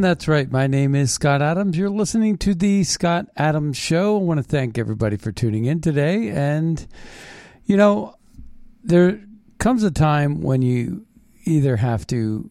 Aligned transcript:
That's 0.00 0.26
right. 0.26 0.50
My 0.50 0.66
name 0.66 0.94
is 0.94 1.12
Scott 1.12 1.42
Adams. 1.42 1.76
You're 1.76 1.90
listening 1.90 2.38
to 2.38 2.54
the 2.54 2.84
Scott 2.84 3.26
Adams 3.36 3.76
Show. 3.76 4.16
I 4.16 4.22
want 4.22 4.38
to 4.38 4.42
thank 4.42 4.78
everybody 4.78 5.18
for 5.18 5.30
tuning 5.30 5.66
in 5.66 5.82
today. 5.82 6.30
And, 6.30 6.86
you 7.66 7.76
know, 7.76 8.14
there 8.82 9.20
comes 9.58 9.82
a 9.82 9.90
time 9.90 10.40
when 10.40 10.62
you 10.62 11.04
either 11.44 11.76
have 11.76 12.06
to, 12.06 12.48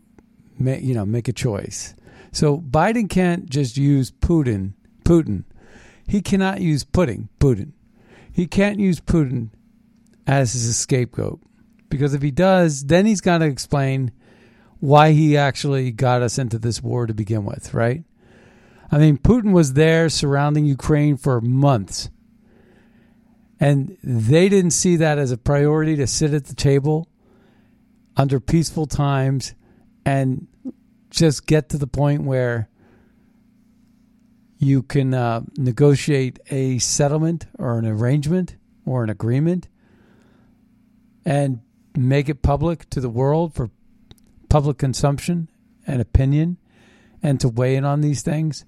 ma- 0.59 0.73
you 0.73 0.94
know, 0.94 1.08
make 1.08 1.27
a 1.27 1.33
choice. 1.33 1.95
So 2.31 2.59
Biden 2.59 3.09
can't 3.09 3.50
just 3.50 3.77
use 3.77 4.11
Putin. 4.11 4.73
Putin. 5.03 5.45
He 6.08 6.22
cannot 6.22 6.61
use 6.61 6.83
pudding. 6.83 7.30
Putin. 7.39 7.72
He 8.31 8.45
can't 8.45 8.80
use 8.80 9.02
Putin 9.02 9.50
as 10.27 10.53
his 10.53 10.77
scapegoat 10.77 11.42
because 11.89 12.14
if 12.14 12.22
he 12.22 12.31
does, 12.31 12.86
then 12.86 13.08
he's 13.08 13.22
got 13.22 13.39
to 13.39 13.45
explain 13.45 14.11
why 14.80 15.12
he 15.12 15.36
actually 15.36 15.92
got 15.92 16.22
us 16.22 16.38
into 16.38 16.58
this 16.58 16.82
war 16.82 17.06
to 17.06 17.14
begin 17.14 17.46
with, 17.46 17.74
right? 17.74 18.04
I 18.92 18.98
mean, 18.98 19.17
Putin 19.17 19.52
was 19.52 19.73
there 19.73 20.10
surrounding 20.10 20.66
Ukraine 20.66 21.17
for 21.17 21.42
months. 21.42 22.10
And 23.60 23.98
they 24.02 24.48
didn't 24.48 24.72
see 24.72 24.95
that 24.95 25.18
as 25.18 25.32
a 25.32 25.38
priority 25.38 25.95
to 25.98 26.08
sit 26.08 26.34
at 26.34 26.45
the 26.45 26.56
table 26.56 27.10
under 28.16 28.39
peaceful 28.39 28.86
times 28.86 29.54
and 30.06 30.48
just 31.10 31.45
get 31.45 31.70
to 31.70 31.78
the 31.78 31.88
point 31.88 32.23
where 32.23 32.70
you 34.58 34.82
can 34.82 35.14
uh, 35.14 35.42
negotiate 35.58 36.39
a 36.50 36.78
settlement 36.80 37.48
or 37.58 37.78
an 37.78 37.86
arrangement 37.86 38.56
or 38.86 39.04
an 39.04 39.10
agreement 39.10 39.68
and 41.26 41.62
make 41.98 42.30
it 42.30 42.42
public 42.42 42.89
to 42.89 43.02
the 43.02 43.10
world 43.10 43.54
for 43.54 43.70
public 44.49 44.77
consumption 44.77 45.49
and 45.87 46.02
opinion 46.02 46.58
and 47.21 47.39
to 47.39 47.49
weigh 47.49 47.76
in 47.76 47.86
on 47.86 48.02
these 48.02 48.21
things. 48.21 48.65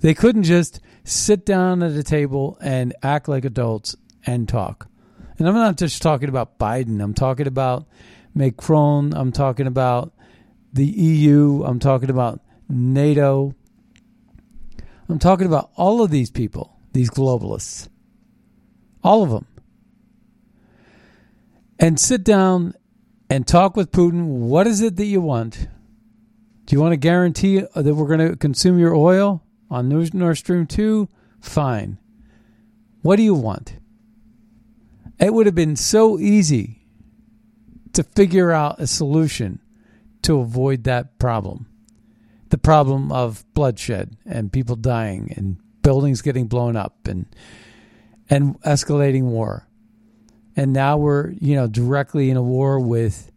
They 0.00 0.14
couldn't 0.14 0.44
just 0.44 0.80
sit 1.04 1.44
down 1.44 1.82
at 1.82 1.92
a 1.92 2.02
table 2.02 2.58
and 2.60 2.94
act 3.02 3.28
like 3.28 3.44
adults 3.44 3.96
and 4.26 4.48
talk. 4.48 4.88
And 5.38 5.48
I'm 5.48 5.54
not 5.54 5.76
just 5.76 6.02
talking 6.02 6.28
about 6.28 6.58
Biden, 6.58 7.02
I'm 7.02 7.14
talking 7.14 7.46
about 7.46 7.86
Macron, 8.34 9.14
I'm 9.14 9.32
talking 9.32 9.66
about 9.66 10.12
the 10.72 10.86
EU, 10.86 11.62
I'm 11.64 11.78
talking 11.78 12.10
about 12.10 12.40
NATO. 12.68 13.54
I'm 15.08 15.18
talking 15.18 15.46
about 15.46 15.70
all 15.74 16.02
of 16.02 16.10
these 16.10 16.30
people, 16.30 16.76
these 16.92 17.10
globalists. 17.10 17.88
All 19.02 19.24
of 19.24 19.30
them. 19.30 19.46
And 21.78 21.98
sit 21.98 22.22
down 22.22 22.74
and 23.30 23.46
talk 23.46 23.76
with 23.76 23.92
Putin. 23.92 24.24
What 24.26 24.66
is 24.66 24.82
it 24.82 24.96
that 24.96 25.06
you 25.06 25.20
want? 25.20 25.68
Do 26.66 26.76
you 26.76 26.80
want 26.80 26.92
to 26.92 26.98
guarantee 26.98 27.60
that 27.60 27.94
we're 27.94 28.06
going 28.08 28.28
to 28.28 28.36
consume 28.36 28.78
your 28.78 28.94
oil 28.94 29.42
on 29.70 29.88
Nord 29.88 30.36
Stream 30.36 30.66
2? 30.66 31.08
Fine. 31.40 31.98
What 33.02 33.16
do 33.16 33.22
you 33.22 33.34
want? 33.34 33.76
It 35.18 35.32
would 35.32 35.46
have 35.46 35.54
been 35.54 35.76
so 35.76 36.18
easy 36.18 36.82
to 37.92 38.02
figure 38.02 38.50
out 38.50 38.80
a 38.80 38.86
solution 38.86 39.60
to 40.22 40.40
avoid 40.40 40.84
that 40.84 41.18
problem. 41.18 41.66
The 42.50 42.58
problem 42.58 43.12
of 43.12 43.44
bloodshed 43.54 44.16
and 44.26 44.52
people 44.52 44.76
dying 44.76 45.32
and 45.36 45.58
buildings 45.82 46.20
getting 46.20 46.46
blown 46.46 46.76
up 46.76 47.06
and 47.06 47.26
and 48.28 48.60
escalating 48.62 49.24
war. 49.24 49.66
And 50.56 50.72
now 50.72 50.96
we're, 50.96 51.30
you 51.30 51.54
know, 51.54 51.66
directly 51.66 52.30
in 52.30 52.36
a 52.36 52.42
war 52.42 52.80
with 52.80 53.30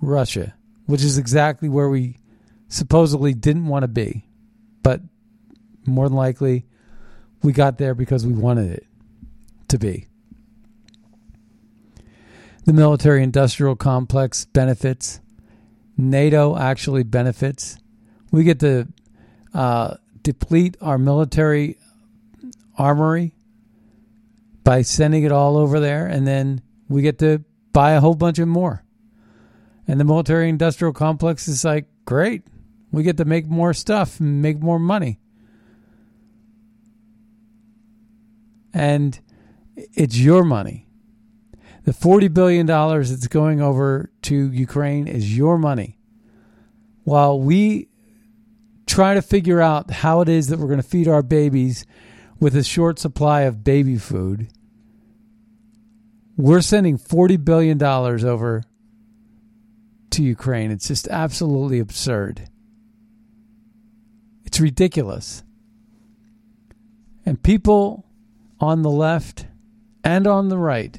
Russia, 0.00 0.54
which 0.86 1.02
is 1.02 1.18
exactly 1.18 1.68
where 1.68 1.88
we 1.88 2.18
supposedly 2.68 3.34
didn't 3.34 3.66
want 3.66 3.82
to 3.82 3.88
be. 3.88 4.24
But 4.82 5.00
more 5.86 6.08
than 6.08 6.16
likely, 6.16 6.66
we 7.42 7.52
got 7.52 7.78
there 7.78 7.94
because 7.94 8.26
we 8.26 8.32
wanted 8.32 8.72
it 8.72 8.86
to 9.68 9.78
be. 9.78 10.06
The 12.64 12.72
military 12.72 13.22
industrial 13.22 13.76
complex 13.76 14.44
benefits. 14.44 15.20
NATO 15.96 16.56
actually 16.56 17.02
benefits. 17.02 17.76
We 18.30 18.44
get 18.44 18.60
to 18.60 18.88
uh, 19.52 19.96
deplete 20.22 20.76
our 20.80 20.98
military 20.98 21.78
armory 22.76 23.32
by 24.64 24.82
sending 24.82 25.24
it 25.24 25.32
all 25.32 25.56
over 25.56 25.80
there, 25.80 26.06
and 26.06 26.26
then 26.26 26.62
we 26.88 27.02
get 27.02 27.18
to 27.20 27.44
buy 27.72 27.92
a 27.92 28.00
whole 28.00 28.14
bunch 28.14 28.38
of 28.38 28.48
more. 28.48 28.84
And 29.86 29.98
the 29.98 30.04
military 30.04 30.48
industrial 30.48 30.92
complex 30.92 31.48
is 31.48 31.64
like, 31.64 31.86
great, 32.04 32.42
we 32.92 33.02
get 33.02 33.16
to 33.18 33.24
make 33.24 33.46
more 33.46 33.72
stuff 33.72 34.20
and 34.20 34.42
make 34.42 34.60
more 34.60 34.78
money. 34.78 35.18
And 38.72 39.18
it's 39.74 40.16
your 40.18 40.44
money. 40.44 40.86
The 41.84 41.92
$40 41.92 42.32
billion 42.32 42.66
that's 42.66 43.26
going 43.26 43.60
over 43.60 44.12
to 44.22 44.52
Ukraine 44.52 45.08
is 45.08 45.36
your 45.36 45.58
money. 45.58 45.98
While 47.04 47.40
we 47.40 47.88
try 48.86 49.14
to 49.14 49.22
figure 49.22 49.60
out 49.60 49.90
how 49.90 50.20
it 50.20 50.28
is 50.28 50.48
that 50.48 50.58
we're 50.58 50.66
going 50.66 50.82
to 50.82 50.88
feed 50.88 51.08
our 51.08 51.22
babies 51.22 51.86
with 52.40 52.56
a 52.56 52.64
short 52.64 52.98
supply 52.98 53.42
of 53.42 53.62
baby 53.62 53.98
food, 53.98 54.48
we're 56.36 56.62
sending 56.62 56.98
$40 56.98 57.44
billion 57.44 57.80
over 57.82 58.62
to 60.10 60.22
Ukraine. 60.22 60.70
It's 60.70 60.88
just 60.88 61.06
absolutely 61.08 61.78
absurd. 61.78 62.48
It's 64.44 64.58
ridiculous. 64.58 65.44
And 67.26 67.42
people 67.42 68.06
on 68.58 68.82
the 68.82 68.90
left 68.90 69.46
and 70.02 70.26
on 70.26 70.48
the 70.48 70.58
right, 70.58 70.98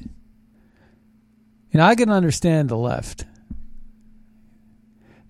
and 1.72 1.82
I 1.82 1.96
can 1.96 2.08
understand 2.08 2.68
the 2.68 2.76
left 2.76 3.26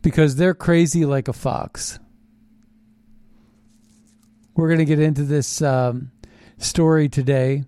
because 0.03 0.37
they're 0.37 0.55
crazy 0.55 1.05
like 1.05 1.29
a 1.29 1.33
fox. 1.33 1.99
We're 4.55 4.69
going 4.69 4.79
to 4.79 4.85
get 4.85 5.01
into 5.01 5.25
this 5.25 5.63
um, 5.63 6.11
story 6.59 7.09
today 7.09 7.65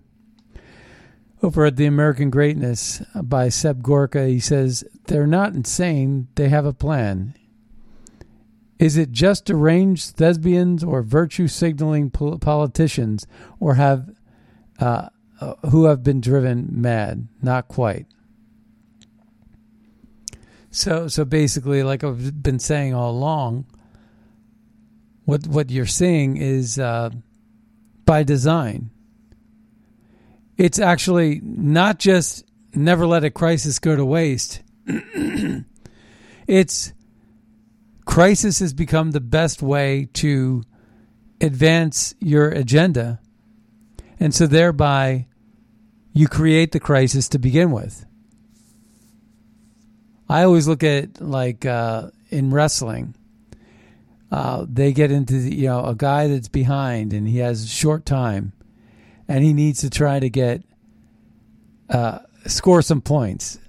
over 1.42 1.64
at 1.64 1.76
the 1.76 1.86
American 1.86 2.30
Greatness 2.30 3.02
by 3.14 3.48
Seb 3.48 3.82
Gorka. 3.82 4.26
He 4.26 4.40
says 4.40 4.84
they're 5.06 5.26
not 5.26 5.54
insane; 5.54 6.28
they 6.34 6.48
have 6.48 6.66
a 6.66 6.72
plan. 6.72 7.34
Is 8.78 8.96
it 8.96 9.12
just 9.12 9.46
deranged 9.46 10.16
thespians 10.16 10.84
or 10.84 11.02
virtue 11.02 11.48
signaling 11.48 12.10
politicians, 12.10 13.26
or 13.60 13.74
have 13.74 14.10
uh, 14.78 15.08
uh, 15.40 15.54
who 15.70 15.84
have 15.84 16.02
been 16.02 16.20
driven 16.20 16.68
mad? 16.70 17.28
Not 17.40 17.68
quite. 17.68 18.06
So, 20.70 21.06
so 21.06 21.24
basically, 21.24 21.82
like 21.82 22.02
I've 22.02 22.42
been 22.42 22.58
saying 22.58 22.94
all 22.94 23.12
along, 23.12 23.66
what 25.24 25.46
what 25.46 25.70
you're 25.70 25.86
seeing 25.86 26.36
is 26.36 26.78
uh, 26.78 27.10
by 28.04 28.22
design. 28.22 28.90
It's 30.56 30.78
actually 30.78 31.40
not 31.42 31.98
just 31.98 32.44
never 32.74 33.06
let 33.06 33.24
a 33.24 33.30
crisis 33.30 33.78
go 33.78 33.96
to 33.96 34.04
waste. 34.04 34.62
it's 36.46 36.92
crisis 38.04 38.60
has 38.60 38.72
become 38.72 39.10
the 39.10 39.20
best 39.20 39.62
way 39.62 40.08
to 40.14 40.62
advance 41.40 42.14
your 42.20 42.48
agenda. 42.48 43.20
And 44.20 44.34
so 44.34 44.46
thereby 44.46 45.26
you 46.12 46.28
create 46.28 46.72
the 46.72 46.80
crisis 46.80 47.28
to 47.30 47.38
begin 47.38 47.72
with. 47.72 48.06
I 50.28 50.44
always 50.44 50.68
look 50.68 50.82
at 50.82 51.20
like 51.20 51.66
uh, 51.66 52.10
in 52.30 52.50
wrestling, 52.50 53.14
uh, 54.34 54.66
they 54.68 54.92
get 54.92 55.12
into 55.12 55.34
the, 55.34 55.54
you 55.54 55.68
know 55.68 55.84
a 55.84 55.94
guy 55.94 56.26
that's 56.26 56.48
behind 56.48 57.12
and 57.12 57.28
he 57.28 57.38
has 57.38 57.72
short 57.72 58.04
time, 58.04 58.52
and 59.28 59.44
he 59.44 59.52
needs 59.52 59.80
to 59.80 59.88
try 59.88 60.18
to 60.18 60.28
get 60.28 60.60
uh, 61.88 62.18
score 62.44 62.82
some 62.82 63.00
points, 63.00 63.60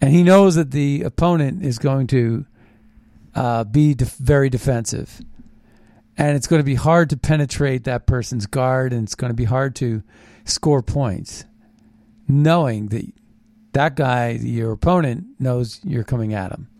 and 0.00 0.14
he 0.14 0.22
knows 0.22 0.54
that 0.54 0.70
the 0.70 1.02
opponent 1.02 1.62
is 1.62 1.78
going 1.78 2.06
to 2.06 2.46
uh, 3.34 3.64
be 3.64 3.92
very 3.94 4.48
defensive. 4.48 5.20
And 6.16 6.34
it's 6.34 6.46
going 6.46 6.60
to 6.60 6.64
be 6.64 6.76
hard 6.76 7.10
to 7.10 7.18
penetrate 7.18 7.84
that 7.84 8.06
person's 8.06 8.46
guard, 8.46 8.94
and 8.94 9.02
it's 9.02 9.14
going 9.14 9.28
to 9.28 9.34
be 9.34 9.44
hard 9.44 9.76
to 9.76 10.02
score 10.46 10.80
points, 10.80 11.44
knowing 12.26 12.86
that 12.86 13.04
that 13.72 13.96
guy, 13.96 14.30
your 14.30 14.72
opponent, 14.72 15.26
knows 15.38 15.80
you're 15.84 16.04
coming 16.04 16.32
at 16.32 16.50
him. 16.50 16.70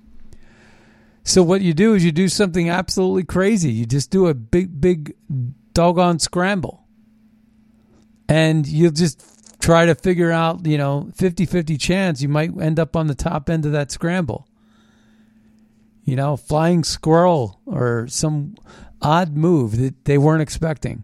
So 1.26 1.42
what 1.42 1.60
you 1.60 1.74
do 1.74 1.92
is 1.94 2.04
you 2.04 2.12
do 2.12 2.28
something 2.28 2.70
absolutely 2.70 3.24
crazy. 3.24 3.70
You 3.72 3.84
just 3.84 4.10
do 4.10 4.28
a 4.28 4.34
big, 4.34 4.80
big 4.80 5.14
doggone 5.74 6.20
scramble. 6.20 6.84
And 8.28 8.66
you'll 8.66 8.92
just 8.92 9.22
try 9.60 9.86
to 9.86 9.94
figure 9.94 10.32
out, 10.32 10.64
you 10.64 10.78
know, 10.78 11.10
50 11.14 11.44
50 11.44 11.76
chance 11.76 12.22
you 12.22 12.28
might 12.28 12.50
end 12.58 12.80
up 12.80 12.96
on 12.96 13.06
the 13.08 13.14
top 13.14 13.50
end 13.50 13.66
of 13.66 13.72
that 13.72 13.90
scramble 13.90 14.48
you 16.06 16.14
know, 16.14 16.36
flying 16.36 16.84
squirrel 16.84 17.60
or 17.66 18.06
some 18.08 18.54
odd 19.02 19.36
move 19.36 19.76
that 19.76 20.04
they 20.04 20.16
weren't 20.16 20.40
expecting. 20.40 21.02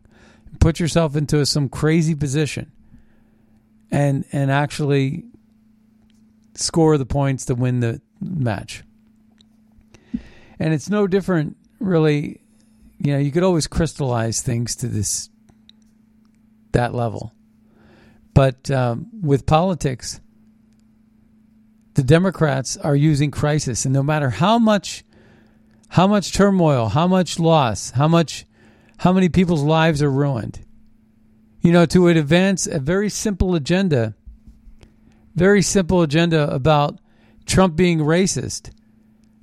Put 0.60 0.78
yourself 0.78 1.16
into 1.16 1.44
some 1.44 1.68
crazy 1.68 2.14
position 2.14 2.70
and 3.90 4.25
and 4.32 4.50
actually 4.50 5.25
score 6.54 6.96
the 6.96 7.04
points 7.04 7.44
to 7.46 7.54
win 7.56 7.80
the 7.80 8.00
match. 8.20 8.84
And 10.62 10.73
it's 10.73 10.88
no 10.88 11.09
different 11.09 11.56
really, 11.81 12.41
you 12.97 13.12
know, 13.12 13.19
you 13.19 13.32
could 13.32 13.43
always 13.43 13.67
crystallize 13.67 14.43
things 14.43 14.76
to 14.76 14.87
this 14.87 15.29
that 16.70 16.94
level. 16.94 17.32
But 18.32 18.70
um, 18.70 19.09
with 19.23 19.44
politics, 19.44 20.20
the 21.94 22.05
Democrats 22.05 22.76
are 22.76 22.94
using 22.94 23.32
crisis, 23.32 23.85
and 23.85 23.93
no 23.93 24.05
matter 24.05 24.31
how 24.31 24.56
much, 24.56 25.03
how 25.88 26.06
much 26.06 26.32
turmoil, 26.32 26.91
how 26.91 27.09
much 27.09 27.41
loss, 27.41 27.91
how 27.91 28.06
much, 28.06 28.47
how 28.99 29.12
many 29.12 29.29
people's 29.29 29.64
lives 29.64 30.00
are 30.00 30.12
ruined, 30.12 30.64
you 31.61 31.73
know, 31.73 31.87
to 31.87 32.06
advance 32.06 32.69
a 32.69 32.79
very 32.79 33.09
simple 33.09 33.56
agenda, 33.56 34.14
very 35.35 35.61
simple 35.61 36.03
agenda 36.03 36.49
about 36.55 37.00
Trump 37.47 37.75
being 37.75 37.99
racist, 37.99 38.70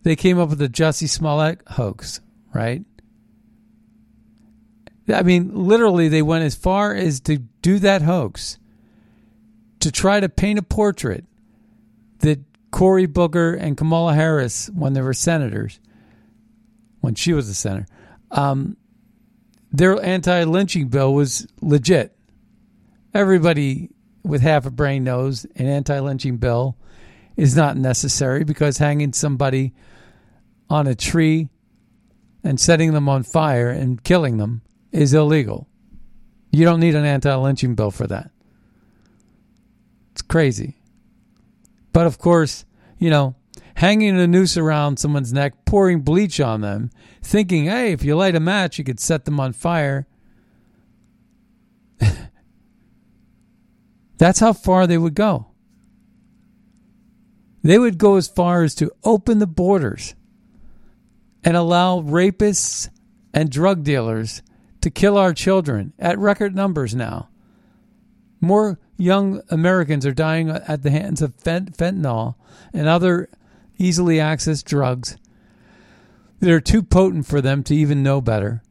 they 0.04 0.16
came 0.16 0.40
up 0.40 0.50
with 0.50 0.60
the 0.60 0.70
Jussie 0.70 1.10
Smollett 1.10 1.62
hoax, 1.68 2.22
right? 2.54 2.84
I 5.14 5.24
mean, 5.24 5.52
literally, 5.54 6.08
they 6.08 6.22
went 6.22 6.46
as 6.46 6.56
far 6.56 6.94
as 6.94 7.20
to 7.22 7.38
do 7.38 7.80
that 7.80 8.02
hoax 8.02 8.58
to 9.80 9.92
try 9.92 10.20
to 10.20 10.30
paint 10.30 10.60
a 10.60 10.64
portrait 10.64 11.26
that 12.20 12.40
Cory 12.72 13.08
Booker 13.08 13.54
and 13.54 13.76
Kamala 13.76 14.14
Harris, 14.14 14.70
when 14.70 14.94
they 14.94 15.02
were 15.02 15.14
senators, 15.14 15.80
when 17.02 17.16
she 17.16 17.34
was 17.34 17.50
a 17.50 17.54
senator, 17.54 17.88
um, 18.32 18.78
their 19.72 20.02
anti 20.04 20.44
lynching 20.44 20.90
bill 20.90 21.14
was 21.14 21.48
legit. 21.62 22.16
Everybody 23.14 23.90
with 24.24 24.42
half 24.42 24.66
a 24.66 24.72
brain 24.72 25.04
knows 25.04 25.46
an 25.56 25.66
anti 25.66 26.00
lynching 26.00 26.38
bill 26.38 26.78
is 27.40 27.56
not 27.56 27.78
necessary 27.78 28.44
because 28.44 28.78
hanging 28.80 29.14
somebody 29.14 29.74
on 30.70 30.88
a 30.88 30.94
tree 30.94 31.48
and 32.44 32.60
setting 32.60 32.92
them 32.92 33.08
on 33.08 33.24
fire 33.24 33.70
and 33.70 34.04
killing 34.04 34.36
them 34.38 34.62
is 34.92 35.14
illegal. 35.14 35.70
You 36.52 36.66
don't 36.66 36.82
need 36.82 36.96
an 36.96 37.06
anti 37.06 37.34
lynching 37.34 37.76
bill 37.76 37.92
for 37.92 38.08
that. 38.08 38.32
It's 40.12 40.22
crazy. 40.22 40.82
But 41.94 42.08
of 42.08 42.18
course, 42.18 42.66
you 42.98 43.10
know, 43.10 43.36
hanging 43.76 44.20
a 44.20 44.28
noose 44.28 44.58
around 44.58 44.98
someone's 44.98 45.32
neck, 45.32 45.66
pouring 45.66 46.02
bleach 46.02 46.42
on 46.42 46.60
them, 46.60 46.90
thinking, 47.22 47.66
hey, 47.66 47.94
if 47.94 48.04
you 48.04 48.18
light 48.18 48.36
a 48.36 48.42
match, 48.42 48.78
you 48.78 48.84
could 48.84 49.00
set 49.00 49.24
them 49.24 49.40
on 49.40 49.54
fire. 49.54 50.08
That's 54.18 54.42
how 54.42 54.52
far 54.52 54.88
they 54.88 54.98
would 54.98 55.16
go. 55.16 55.49
They 57.64 57.78
would 57.78 57.98
go 57.98 58.16
as 58.16 58.28
far 58.28 58.64
as 58.64 58.76
to 58.76 58.92
open 59.04 59.40
the 59.40 59.48
borders 59.48 60.16
and 61.44 61.58
allow 61.58 62.02
rapists 62.02 62.90
and 63.34 63.50
drug 63.50 63.84
dealers 63.84 64.42
to 64.82 64.90
kill 64.90 65.18
our 65.18 65.34
children 65.34 65.94
at 66.00 66.18
record 66.18 66.56
numbers 66.56 66.96
now. 66.96 67.30
More 68.42 68.80
young 68.98 69.42
Americans 69.50 70.06
are 70.06 70.14
dying 70.14 70.50
at 70.50 70.84
the 70.84 70.92
hands 70.92 71.22
of 71.22 71.36
fent- 71.36 71.76
fentanyl 71.78 72.36
and 72.74 72.88
other 72.88 73.30
easily 73.78 74.18
accessed 74.18 74.66
drugs 74.66 75.18
that 76.40 76.50
are 76.50 76.62
too 76.62 76.82
potent 76.82 77.26
for 77.26 77.42
them 77.42 77.64
to 77.64 77.76
even 77.76 78.04
know 78.04 78.22
better. 78.22 78.64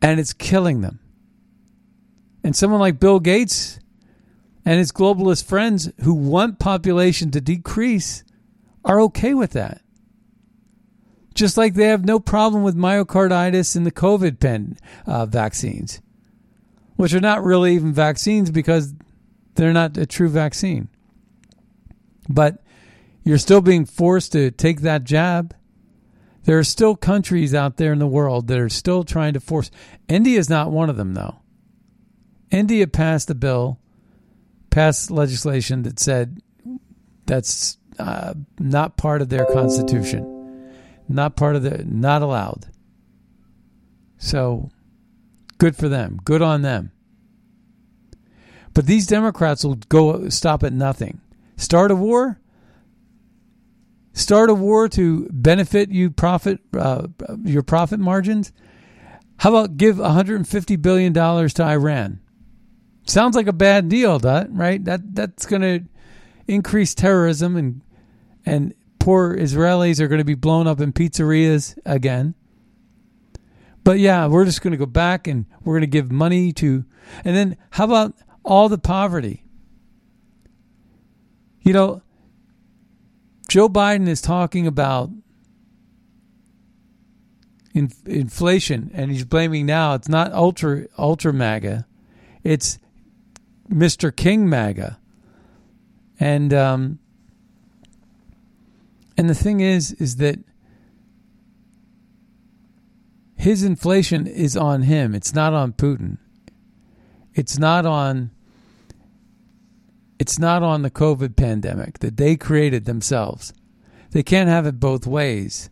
And 0.00 0.18
it's 0.18 0.32
killing 0.32 0.80
them. 0.80 1.00
And 2.42 2.56
someone 2.56 2.80
like 2.80 3.00
Bill 3.00 3.20
Gates 3.20 3.78
and 4.68 4.78
his 4.78 4.92
globalist 4.92 5.44
friends 5.44 5.90
who 6.02 6.12
want 6.12 6.58
population 6.58 7.30
to 7.30 7.40
decrease 7.40 8.22
are 8.84 9.00
okay 9.00 9.32
with 9.32 9.52
that. 9.52 9.80
Just 11.34 11.56
like 11.56 11.74
they 11.74 11.86
have 11.86 12.04
no 12.04 12.20
problem 12.20 12.62
with 12.62 12.76
myocarditis 12.76 13.76
and 13.76 13.86
the 13.86 13.92
COVID 13.92 14.40
pen 14.40 14.76
uh, 15.06 15.24
vaccines 15.26 16.00
which 16.98 17.14
are 17.14 17.20
not 17.20 17.44
really 17.44 17.76
even 17.76 17.92
vaccines 17.92 18.50
because 18.50 18.92
they're 19.54 19.72
not 19.72 19.96
a 19.96 20.04
true 20.04 20.28
vaccine. 20.28 20.88
But 22.28 22.60
you're 23.22 23.38
still 23.38 23.60
being 23.60 23.84
forced 23.84 24.32
to 24.32 24.50
take 24.50 24.80
that 24.80 25.04
jab. 25.04 25.54
There 26.42 26.58
are 26.58 26.64
still 26.64 26.96
countries 26.96 27.54
out 27.54 27.76
there 27.76 27.92
in 27.92 28.00
the 28.00 28.08
world 28.08 28.48
that 28.48 28.58
are 28.58 28.68
still 28.68 29.04
trying 29.04 29.34
to 29.34 29.40
force. 29.40 29.70
India 30.08 30.40
is 30.40 30.50
not 30.50 30.72
one 30.72 30.90
of 30.90 30.96
them, 30.96 31.14
though. 31.14 31.36
India 32.50 32.88
passed 32.88 33.30
a 33.30 33.34
bill, 33.36 33.78
passed 34.70 35.10
legislation 35.10 35.82
that 35.82 35.98
said 35.98 36.40
that's 37.26 37.78
uh, 37.98 38.34
not 38.58 38.96
part 38.96 39.22
of 39.22 39.28
their 39.28 39.46
constitution, 39.46 40.72
not 41.08 41.36
part 41.36 41.56
of 41.56 41.62
the, 41.62 41.84
not 41.84 42.22
allowed. 42.22 42.66
So 44.18 44.70
Good 45.58 45.76
for 45.76 45.88
them. 45.88 46.20
Good 46.24 46.40
on 46.40 46.62
them. 46.62 46.92
But 48.74 48.86
these 48.86 49.06
Democrats 49.08 49.64
will 49.64 49.74
go 49.74 50.28
stop 50.28 50.62
at 50.62 50.72
nothing. 50.72 51.20
Start 51.56 51.90
a 51.90 51.96
war. 51.96 52.40
Start 54.12 54.50
a 54.50 54.54
war 54.54 54.88
to 54.90 55.28
benefit 55.32 55.90
you 55.90 56.10
profit 56.10 56.60
uh, 56.76 57.08
your 57.44 57.62
profit 57.62 57.98
margins. 57.98 58.52
How 59.38 59.50
about 59.50 59.76
give 59.76 59.98
150 59.98 60.76
billion 60.76 61.12
dollars 61.12 61.52
to 61.54 61.64
Iran? 61.64 62.20
Sounds 63.08 63.34
like 63.34 63.46
a 63.46 63.52
bad 63.52 63.88
deal, 63.88 64.18
that 64.20 64.48
right? 64.50 64.84
That 64.84 65.14
that's 65.14 65.46
going 65.46 65.62
to 65.62 65.84
increase 66.46 66.94
terrorism 66.94 67.56
and 67.56 67.80
and 68.44 68.74
poor 68.98 69.36
Israelis 69.36 70.00
are 70.00 70.08
going 70.08 70.18
to 70.18 70.24
be 70.24 70.34
blown 70.34 70.66
up 70.66 70.80
in 70.80 70.92
pizzerias 70.92 71.78
again. 71.84 72.34
But 73.82 73.98
yeah, 73.98 74.26
we're 74.26 74.44
just 74.44 74.60
going 74.60 74.72
to 74.72 74.76
go 74.76 74.86
back 74.86 75.26
and 75.26 75.46
we're 75.64 75.74
going 75.74 75.80
to 75.82 75.86
give 75.86 76.12
money 76.12 76.52
to. 76.54 76.84
And 77.24 77.34
then 77.34 77.56
how 77.70 77.84
about 77.84 78.14
all 78.48 78.68
the 78.68 78.78
poverty. 78.78 79.44
You 81.60 81.74
know, 81.74 82.02
Joe 83.48 83.68
Biden 83.68 84.08
is 84.08 84.22
talking 84.22 84.66
about 84.66 85.10
in, 87.74 87.92
inflation, 88.06 88.90
and 88.94 89.10
he's 89.10 89.24
blaming 89.24 89.66
now. 89.66 89.94
It's 89.94 90.08
not 90.08 90.32
ultra 90.32 90.86
ultra 90.96 91.32
MAGA, 91.32 91.86
it's 92.42 92.78
Mr. 93.70 94.14
King 94.14 94.48
MAGA, 94.48 94.98
and 96.18 96.52
um, 96.54 96.98
and 99.16 99.28
the 99.28 99.34
thing 99.34 99.60
is, 99.60 99.92
is 99.92 100.16
that 100.16 100.38
his 103.36 103.62
inflation 103.62 104.26
is 104.26 104.56
on 104.56 104.82
him. 104.82 105.14
It's 105.14 105.34
not 105.34 105.52
on 105.52 105.72
Putin. 105.72 106.18
It's 107.34 107.58
not 107.58 107.86
on. 107.86 108.30
It's 110.18 110.38
not 110.38 110.62
on 110.62 110.82
the 110.82 110.90
COVID 110.90 111.36
pandemic 111.36 112.00
that 112.00 112.16
they 112.16 112.36
created 112.36 112.84
themselves. 112.84 113.52
They 114.10 114.22
can't 114.22 114.48
have 114.48 114.66
it 114.66 114.80
both 114.80 115.06
ways. 115.06 115.70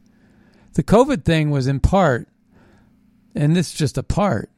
The 0.74 0.84
COVID 0.84 1.24
thing 1.24 1.50
was 1.50 1.66
in 1.66 1.80
part, 1.80 2.28
and 3.34 3.56
this 3.56 3.72
is 3.72 3.78
just 3.78 3.98
a 3.98 4.02
part, 4.02 4.50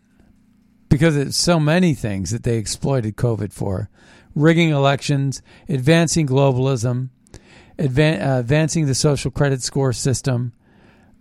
because 0.88 1.16
it's 1.16 1.37
so 1.37 1.61
many 1.61 1.95
things 1.95 2.30
that 2.30 2.42
they 2.42 2.57
exploited 2.57 3.16
COVID 3.16 3.52
for 3.52 3.90
rigging 4.35 4.71
elections, 4.71 5.42
advancing 5.68 6.26
globalism, 6.26 7.11
advan- 7.78 8.25
uh, 8.26 8.40
advancing 8.40 8.87
the 8.87 8.95
social 8.95 9.30
credit 9.30 9.62
score 9.62 9.92
system, 9.92 10.52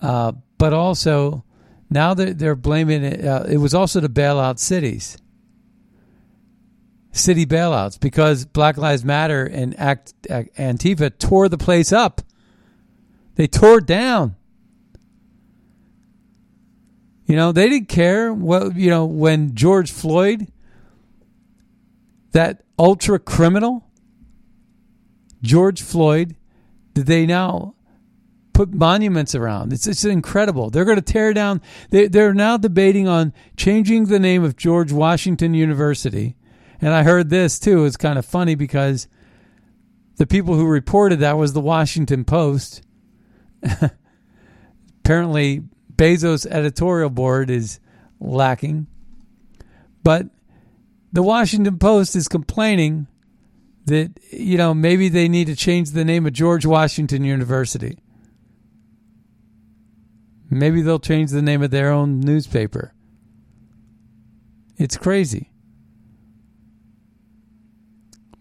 uh, 0.01 0.31
but 0.57 0.73
also 0.73 1.43
now 1.89 2.13
they're, 2.13 2.33
they're 2.33 2.55
blaming 2.55 3.03
it. 3.03 3.25
Uh, 3.25 3.43
it 3.47 3.57
was 3.57 3.73
also 3.73 3.99
to 3.99 4.09
bail 4.09 4.39
out 4.39 4.59
cities, 4.59 5.17
city 7.11 7.45
bailouts, 7.45 7.99
because 7.99 8.45
Black 8.45 8.77
Lives 8.77 9.03
Matter 9.03 9.45
and 9.45 9.77
Act, 9.79 10.13
Antifa 10.23 11.17
tore 11.17 11.49
the 11.49 11.57
place 11.57 11.91
up. 11.91 12.21
They 13.35 13.47
tore 13.47 13.79
it 13.79 13.85
down. 13.85 14.36
You 17.27 17.35
know, 17.35 17.51
they 17.51 17.67
didn't 17.67 17.89
care 17.89 18.33
what, 18.33 18.77
you 18.77 18.89
know, 18.89 19.05
when 19.05 19.53
George 19.53 19.91
Floyd, 19.91 20.47
that 22.31 22.63
ultra 22.79 23.19
criminal, 23.19 23.85
George 25.41 25.81
Floyd, 25.81 26.37
did 26.93 27.05
they 27.05 27.25
now 27.25 27.75
put 28.53 28.73
monuments 28.73 29.35
around? 29.35 29.73
It's, 29.73 29.87
it's 29.87 30.05
incredible. 30.05 30.69
They're 30.69 30.85
going 30.85 30.95
to 30.95 31.01
tear 31.01 31.33
down, 31.33 31.61
they, 31.89 32.07
they're 32.07 32.33
now 32.33 32.55
debating 32.55 33.09
on 33.09 33.33
changing 33.57 34.05
the 34.05 34.19
name 34.19 34.45
of 34.45 34.55
George 34.55 34.93
Washington 34.93 35.53
University. 35.53 36.37
And 36.79 36.93
I 36.93 37.03
heard 37.03 37.29
this 37.29 37.59
too. 37.59 37.83
It's 37.83 37.97
kind 37.97 38.17
of 38.17 38.25
funny 38.25 38.55
because 38.55 39.09
the 40.15 40.25
people 40.25 40.55
who 40.55 40.65
reported 40.65 41.19
that 41.19 41.37
was 41.37 41.51
the 41.51 41.59
Washington 41.59 42.23
Post. 42.23 42.83
Apparently, 45.03 45.63
Bezos' 45.97 46.45
editorial 46.45 47.09
board 47.09 47.49
is 47.49 47.79
lacking. 48.19 48.87
But 50.03 50.27
the 51.11 51.23
Washington 51.23 51.79
Post 51.79 52.15
is 52.15 52.27
complaining 52.27 53.07
that, 53.85 54.19
you 54.31 54.57
know, 54.57 54.73
maybe 54.73 55.09
they 55.09 55.27
need 55.27 55.47
to 55.47 55.55
change 55.55 55.91
the 55.91 56.05
name 56.05 56.25
of 56.25 56.33
George 56.33 56.65
Washington 56.65 57.23
University. 57.23 57.97
Maybe 60.49 60.81
they'll 60.81 60.99
change 60.99 61.31
the 61.31 61.41
name 61.41 61.61
of 61.61 61.71
their 61.71 61.91
own 61.91 62.19
newspaper. 62.19 62.93
It's 64.77 64.95
crazy. 64.95 65.51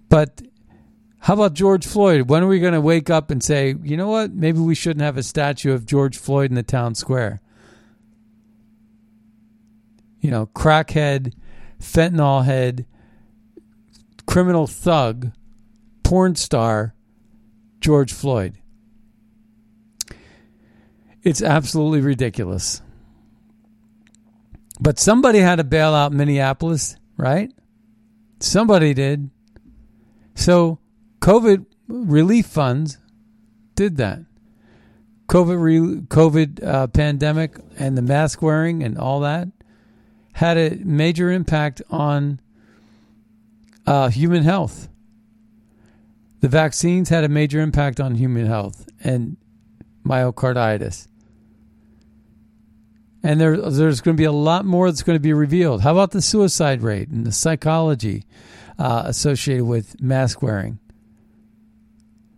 But 0.08 0.42
how 1.20 1.34
about 1.34 1.54
George 1.54 1.86
Floyd? 1.86 2.28
When 2.28 2.42
are 2.42 2.46
we 2.46 2.60
going 2.60 2.74
to 2.74 2.80
wake 2.80 3.10
up 3.10 3.30
and 3.30 3.42
say, 3.42 3.74
you 3.82 3.96
know 3.96 4.08
what? 4.08 4.32
Maybe 4.32 4.60
we 4.60 4.74
shouldn't 4.74 5.02
have 5.02 5.16
a 5.16 5.22
statue 5.22 5.72
of 5.72 5.86
George 5.86 6.18
Floyd 6.18 6.50
in 6.50 6.54
the 6.54 6.62
town 6.62 6.94
square 6.94 7.40
you 10.26 10.32
know, 10.32 10.46
crackhead, 10.46 11.32
fentanyl 11.80 12.44
head, 12.44 12.84
criminal 14.26 14.66
thug, 14.66 15.30
porn 16.02 16.34
star, 16.34 16.96
George 17.78 18.12
Floyd. 18.12 18.58
It's 21.22 21.42
absolutely 21.42 22.00
ridiculous. 22.00 22.82
But 24.80 24.98
somebody 24.98 25.38
had 25.38 25.56
to 25.56 25.64
bail 25.64 25.94
out 25.94 26.12
Minneapolis, 26.12 26.96
right? 27.16 27.52
Somebody 28.40 28.94
did. 28.94 29.30
So, 30.34 30.80
COVID 31.20 31.66
relief 31.86 32.46
funds 32.46 32.98
did 33.76 33.96
that. 33.98 34.24
COVID, 35.28 35.62
re- 35.62 36.00
COVID 36.00 36.66
uh, 36.66 36.88
pandemic 36.88 37.58
and 37.78 37.96
the 37.96 38.02
mask 38.02 38.42
wearing 38.42 38.82
and 38.82 38.98
all 38.98 39.20
that 39.20 39.48
had 40.36 40.58
a 40.58 40.76
major 40.84 41.30
impact 41.30 41.80
on 41.88 42.38
uh, 43.86 44.10
human 44.10 44.42
health. 44.42 44.86
The 46.40 46.48
vaccines 46.48 47.08
had 47.08 47.24
a 47.24 47.28
major 47.28 47.58
impact 47.58 48.00
on 48.00 48.16
human 48.16 48.44
health 48.44 48.86
and 49.02 49.38
myocarditis. 50.04 51.08
And 53.22 53.40
there, 53.40 53.56
there's 53.56 54.02
going 54.02 54.14
to 54.14 54.20
be 54.20 54.26
a 54.26 54.32
lot 54.32 54.66
more 54.66 54.90
that's 54.90 55.02
going 55.02 55.16
to 55.16 55.20
be 55.20 55.32
revealed. 55.32 55.80
How 55.80 55.92
about 55.92 56.10
the 56.10 56.20
suicide 56.20 56.82
rate 56.82 57.08
and 57.08 57.26
the 57.26 57.32
psychology 57.32 58.24
uh, 58.78 59.04
associated 59.06 59.64
with 59.64 59.98
mask 60.02 60.42
wearing? 60.42 60.78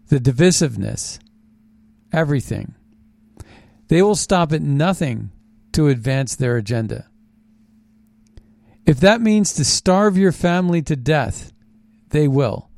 The 0.07 0.21
divisiveness, 0.21 1.19
everything. 2.13 2.77
They 3.89 4.03
will 4.03 4.15
stop 4.15 4.53
at 4.53 4.63
nothing 4.63 5.33
to 5.73 5.89
advance 5.89 6.37
their 6.37 6.57
agenda. 6.57 7.09
If 8.89 9.01
that 9.01 9.21
means 9.21 9.53
to 9.53 9.67
starve 9.67 10.17
your 10.17 10.33
family 10.33 10.81
to 10.81 10.97
death, 10.97 11.53
they 12.09 12.27
will. 12.27 12.71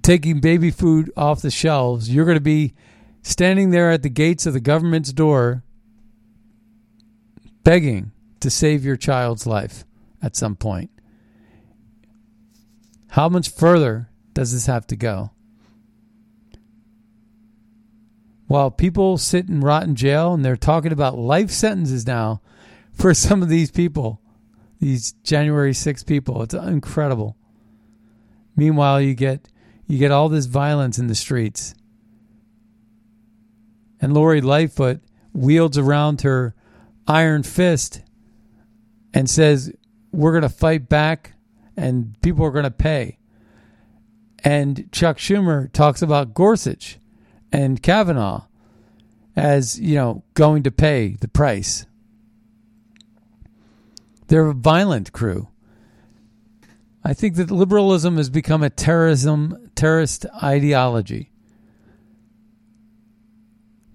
Taking 0.00 0.40
baby 0.40 0.70
food 0.70 1.12
off 1.14 1.42
the 1.42 1.50
shelves, 1.50 2.08
you're 2.08 2.24
going 2.24 2.38
to 2.38 2.40
be 2.40 2.72
standing 3.20 3.68
there 3.68 3.90
at 3.90 4.02
the 4.02 4.08
gates 4.08 4.46
of 4.46 4.54
the 4.54 4.60
government's 4.60 5.12
door 5.12 5.62
begging 7.64 8.12
to 8.40 8.48
save 8.48 8.82
your 8.82 8.96
child's 8.96 9.46
life 9.46 9.84
at 10.22 10.36
some 10.36 10.56
point. 10.56 10.90
How 13.08 13.28
much 13.28 13.50
further 13.50 14.08
does 14.32 14.54
this 14.54 14.64
have 14.64 14.86
to 14.86 14.96
go? 14.96 15.32
While 18.46 18.70
people 18.70 19.18
sit 19.18 19.48
and 19.48 19.62
rot 19.62 19.82
in 19.82 19.94
jail 19.96 20.32
and 20.32 20.42
they're 20.42 20.56
talking 20.56 20.92
about 20.92 21.18
life 21.18 21.50
sentences 21.50 22.06
now 22.06 22.40
for 22.94 23.14
some 23.14 23.42
of 23.42 23.48
these 23.48 23.70
people, 23.70 24.20
these 24.80 25.12
January 25.24 25.74
6 25.74 26.02
people. 26.04 26.42
It's 26.42 26.54
incredible. 26.54 27.36
Meanwhile, 28.56 29.00
you 29.00 29.14
get 29.14 29.48
you 29.86 29.98
get 29.98 30.10
all 30.10 30.28
this 30.28 30.46
violence 30.46 30.98
in 30.98 31.08
the 31.08 31.14
streets. 31.14 31.74
And 34.00 34.14
Lori 34.14 34.40
Lightfoot 34.40 35.00
wields 35.32 35.76
around 35.76 36.22
her 36.22 36.54
iron 37.06 37.42
fist 37.42 38.02
and 39.12 39.28
says, 39.28 39.72
We're 40.12 40.32
going 40.32 40.42
to 40.42 40.48
fight 40.48 40.88
back 40.88 41.32
and 41.76 42.20
people 42.22 42.44
are 42.44 42.50
going 42.50 42.64
to 42.64 42.70
pay. 42.70 43.18
And 44.42 44.90
Chuck 44.92 45.18
Schumer 45.18 45.72
talks 45.72 46.02
about 46.02 46.34
Gorsuch 46.34 46.98
and 47.50 47.82
Kavanaugh 47.82 48.44
as, 49.36 49.80
you 49.80 49.94
know, 49.96 50.22
going 50.34 50.62
to 50.64 50.70
pay 50.70 51.16
the 51.20 51.28
price. 51.28 51.86
They're 54.34 54.48
a 54.48 54.52
violent 54.52 55.12
crew. 55.12 55.46
I 57.04 57.14
think 57.14 57.36
that 57.36 57.52
liberalism 57.52 58.16
has 58.16 58.28
become 58.28 58.64
a 58.64 58.68
terrorism 58.68 59.70
terrorist 59.76 60.26
ideology. 60.42 61.30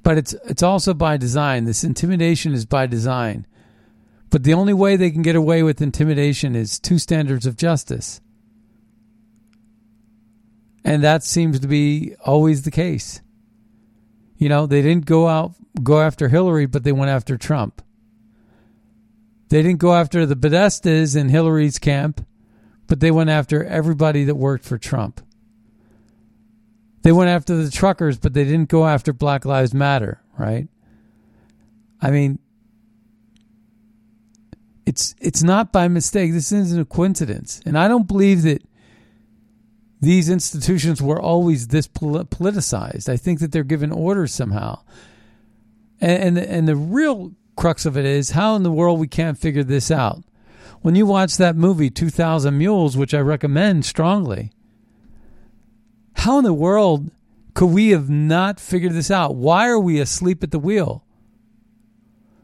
But 0.01 0.17
it's 0.17 0.34
it's 0.46 0.63
also 0.63 0.93
by 0.93 1.17
design. 1.17 1.65
This 1.65 1.84
intimidation 1.84 2.53
is 2.53 2.65
by 2.65 2.88
design. 2.88 3.48
But 4.29 4.46
the 4.46 4.53
only 4.53 4.72
way 4.72 4.96
they 4.96 5.12
can 5.12 5.24
get 5.24 5.36
away 5.36 5.62
with 5.62 5.81
intimidation 5.81 6.55
is 6.55 6.79
two 6.79 7.00
standards 7.00 7.46
of 7.46 7.58
justice. 7.58 8.22
And 10.86 11.03
that 11.03 11.25
seems 11.25 11.60
to 11.60 11.67
be 11.67 12.15
always 12.24 12.62
the 12.62 12.72
case. 12.72 13.19
You 14.38 14.48
know, 14.48 14.67
they 14.67 14.81
didn't 14.81 15.05
go 15.05 15.27
out 15.27 15.55
go 15.84 16.00
after 16.00 16.29
Hillary, 16.29 16.65
but 16.65 16.86
they 16.86 16.93
went 16.93 17.12
after 17.12 17.38
Trump. 17.38 17.81
They 19.50 19.62
didn't 19.62 19.79
go 19.79 19.94
after 19.94 20.25
the 20.25 20.36
Podestas 20.36 21.15
in 21.15 21.29
Hillary's 21.29 21.79
camp, 21.79 22.25
but 22.88 23.00
they 23.00 23.12
went 23.12 23.29
after 23.29 23.63
everybody 23.63 24.24
that 24.24 24.36
worked 24.36 24.63
for 24.65 24.77
Trump. 24.77 25.22
They 27.01 27.12
went 27.12 27.29
after 27.29 27.56
the 27.56 27.72
truckers, 27.72 28.18
but 28.18 28.34
they 28.34 28.44
didn't 28.44 28.70
go 28.70 28.86
after 28.86 29.13
Black 29.13 29.46
Lives 29.46 29.74
Matter, 29.74 30.22
right? 30.38 30.68
I 32.01 32.12
mean, 32.12 32.39
It's 34.86 35.13
it's 35.20 35.44
not 35.44 35.72
by 35.72 35.88
mistake. 35.88 36.32
This 36.32 36.51
isn't 36.51 36.82
a 36.82 36.86
coincidence. 36.86 37.62
And 37.63 37.77
I 37.77 37.88
don't 37.88 38.08
believe 38.08 38.41
that 38.41 38.63
these 40.01 40.29
institutions 40.32 41.00
were 41.00 41.22
always 41.22 41.68
this 41.68 41.88
politicized. 41.88 43.08
I 43.08 43.15
think 43.15 43.39
that 43.39 43.51
they're 43.51 43.63
given 43.63 43.91
orders 43.91 44.34
somehow. 44.34 44.79
And, 46.01 46.38
and 46.38 46.38
and 46.39 46.68
the 46.68 46.75
real 46.75 47.34
crux 47.60 47.86
of 47.86 47.98
it 47.98 48.06
is 48.06 48.32
how 48.32 48.56
in 48.56 48.63
the 48.63 48.72
world 48.72 49.00
we 49.00 49.08
can't 49.08 49.38
figure 49.38 49.63
this 49.63 49.92
out. 49.92 50.24
When 50.82 50.96
you 50.96 51.06
watch 51.06 51.36
that 51.36 51.58
movie 51.58 51.89
2000 51.89 52.58
Mules, 52.58 52.96
which 52.96 53.13
I 53.13 53.20
recommend 53.20 53.84
strongly, 53.84 54.51
how 56.13 56.38
in 56.38 56.46
the 56.46 56.54
world 56.54 57.12
could 57.54 57.68
we 57.68 57.89
have 57.89 58.10
not 58.10 58.62
figured 58.62 58.94
this 58.94 59.12
out? 59.12 59.36
Why 59.36 59.68
are 59.68 59.80
we 59.80 60.00
asleep 60.00 60.42
at 60.42 60.51
the 60.51 60.58
wheel? 60.58 61.04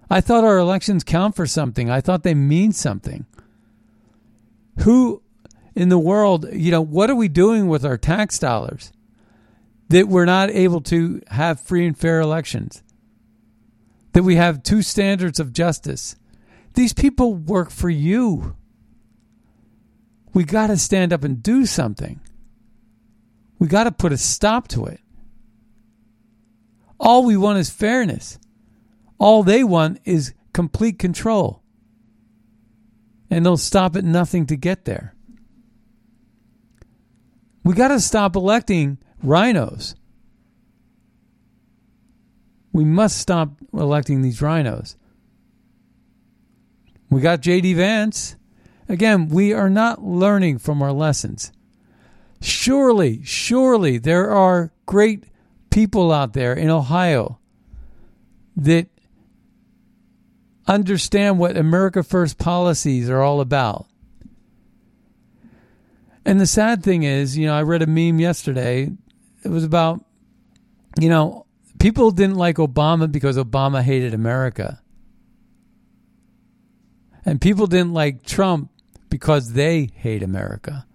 I 0.10 0.20
thought 0.20 0.44
our 0.44 0.58
elections 0.58 1.06
count 1.06 1.34
for 1.34 1.48
something. 1.48 1.90
I 1.90 2.02
thought 2.02 2.24
they 2.24 2.36
mean 2.36 2.74
something. 2.74 3.26
Who 4.82 5.24
in 5.76 5.88
the 5.88 5.98
world, 5.98 6.46
you 6.52 6.72
know, 6.72 6.82
what 6.82 7.10
are 7.10 7.16
we 7.16 7.30
doing 7.30 7.70
with 7.70 7.86
our 7.86 7.98
tax 7.98 8.38
dollars 8.38 8.92
that 9.88 10.10
we're 10.10 10.26
not 10.26 10.50
able 10.50 10.82
to 10.82 11.22
have 11.30 11.62
free 11.62 11.88
and 11.88 11.98
fair 11.98 12.20
elections? 12.20 12.84
That 14.16 14.24
we 14.24 14.38
have 14.38 14.64
two 14.64 14.82
standards 14.82 15.42
of 15.42 15.52
justice. 15.52 16.16
These 16.74 16.94
people 16.94 17.34
work 17.34 17.70
for 17.70 17.90
you. 17.90 18.56
We 20.34 20.46
got 20.46 20.68
to 20.68 20.78
stand 20.78 21.12
up 21.12 21.26
and 21.26 21.44
do 21.44 21.66
something. 21.66 22.22
We 23.60 23.68
got 23.68 23.84
to 23.84 23.92
put 23.92 24.14
a 24.14 24.18
stop 24.18 24.70
to 24.70 24.86
it. 24.86 25.02
All 26.98 27.26
we 27.26 27.36
want 27.36 27.60
is 27.60 27.70
fairness. 27.70 28.40
All 29.18 29.44
they 29.44 29.66
want 29.66 30.00
is 30.06 30.34
complete 30.54 30.98
control. 30.98 31.62
And 33.30 33.46
they'll 33.46 33.58
stop 33.58 33.98
at 33.98 34.06
nothing 34.06 34.46
to 34.46 34.56
get 34.56 34.86
there. 34.86 35.14
We 37.66 37.74
got 37.74 37.90
to 37.90 38.00
stop 38.00 38.38
electing 38.38 38.98
RINOs. 39.22 39.96
We 42.76 42.84
must 42.84 43.20
stop 43.20 43.52
electing 43.72 44.22
these 44.22 44.42
RINOs. 44.42 44.98
We 47.10 47.22
got 47.22 47.42
JD 47.42 47.74
Vance. 47.76 48.36
Again, 48.90 49.30
we 49.30 49.54
are 49.54 49.70
not 49.70 50.04
learning 50.04 50.58
from 50.58 50.82
our 50.82 50.92
lessons. 50.92 51.54
Surely, 52.42 53.24
surely 53.24 53.98
there 53.98 54.30
are 54.30 54.74
great 54.86 55.24
people 55.70 56.12
out 56.12 56.34
there 56.34 56.52
in 56.52 56.70
Ohio 56.70 57.40
that 58.58 58.90
understand 60.68 61.40
what 61.40 61.56
America 61.56 62.04
First 62.04 62.38
policies 62.38 63.10
are 63.10 63.22
all 63.22 63.40
about. 63.40 63.86
And 66.26 66.42
the 66.42 66.46
sad 66.46 66.84
thing 66.84 67.04
is, 67.04 67.38
you 67.38 67.46
know, 67.46 67.56
I 67.56 67.62
read 67.62 67.84
a 67.84 67.88
meme 67.88 68.20
yesterday. 68.20 68.92
It 69.46 69.50
was 69.50 69.64
about, 69.64 70.04
you 71.00 71.08
know, 71.08 71.45
people 71.86 72.10
didn't 72.10 72.34
like 72.34 72.56
Obama 72.56 73.12
because 73.12 73.38
Obama 73.38 73.84
hated 73.84 74.12
America. 74.12 74.82
And 77.24 77.40
people 77.40 77.68
didn't 77.68 77.94
like 77.94 78.24
Trump 78.24 78.72
because 79.08 79.54
they 79.54 79.92
hate 79.94 80.24
America. 80.24 80.88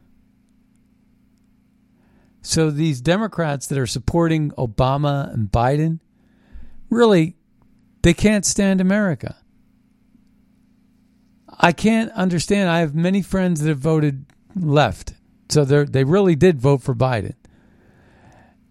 So 2.42 2.72
these 2.72 3.00
Democrats 3.00 3.68
that 3.68 3.78
are 3.78 3.86
supporting 3.86 4.50
Obama 4.58 5.32
and 5.32 5.48
Biden, 5.48 6.00
really, 6.88 7.36
they 8.02 8.12
can't 8.12 8.44
stand 8.44 8.80
America. 8.80 9.36
I 11.56 11.70
can't 11.70 12.10
understand. 12.14 12.68
I 12.68 12.80
have 12.80 12.96
many 12.96 13.22
friends 13.22 13.60
that 13.60 13.68
have 13.68 13.78
voted 13.78 14.26
left 14.56 15.14
so 15.50 15.64
they 15.64 15.84
they 15.84 16.02
really 16.02 16.34
did 16.34 16.60
vote 16.60 16.82
for 16.82 16.96
Biden. 16.96 17.34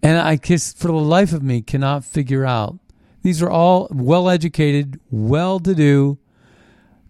And 0.02 0.18
I 0.18 0.36
just, 0.36 0.78
for 0.78 0.88
the 0.88 0.94
life 0.94 1.32
of 1.32 1.42
me, 1.42 1.60
cannot 1.62 2.04
figure 2.04 2.46
out. 2.46 2.78
These 3.22 3.42
are 3.42 3.50
all 3.50 3.88
well 3.90 4.30
educated, 4.30 4.98
well 5.10 5.60
to 5.60 5.74
do 5.74 6.18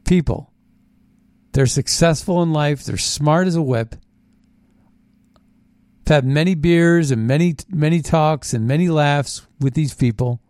people. 0.04 0.52
They're 1.52 1.66
successful 1.66 2.42
in 2.42 2.52
life. 2.52 2.84
They're 2.84 2.96
smart 2.96 3.46
as 3.46 3.54
a 3.54 3.62
whip. 3.62 3.94
I've 6.06 6.14
had 6.14 6.24
many 6.24 6.56
beers 6.56 7.12
and 7.12 7.28
many, 7.28 7.54
many 7.68 8.02
talks 8.02 8.52
and 8.52 8.66
many 8.66 8.88
laughs 8.88 9.46
with 9.60 9.74
these 9.74 9.94
people. 9.94 10.40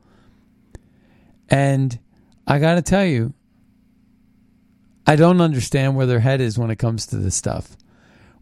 And 1.51 1.99
I 2.47 2.59
got 2.59 2.77
to 2.77 2.83
tell 2.83 3.05
you, 3.05 3.35
I 5.07 5.17
don't 5.17 5.43
understand 5.43 5.97
where 5.97 6.07
their 6.07 6.21
head 6.21 6.41
is 6.41 6.59
when 6.59 6.71
it 6.71 6.79
comes 6.79 7.07
to 7.07 7.17
this 7.17 7.35
stuff 7.35 7.77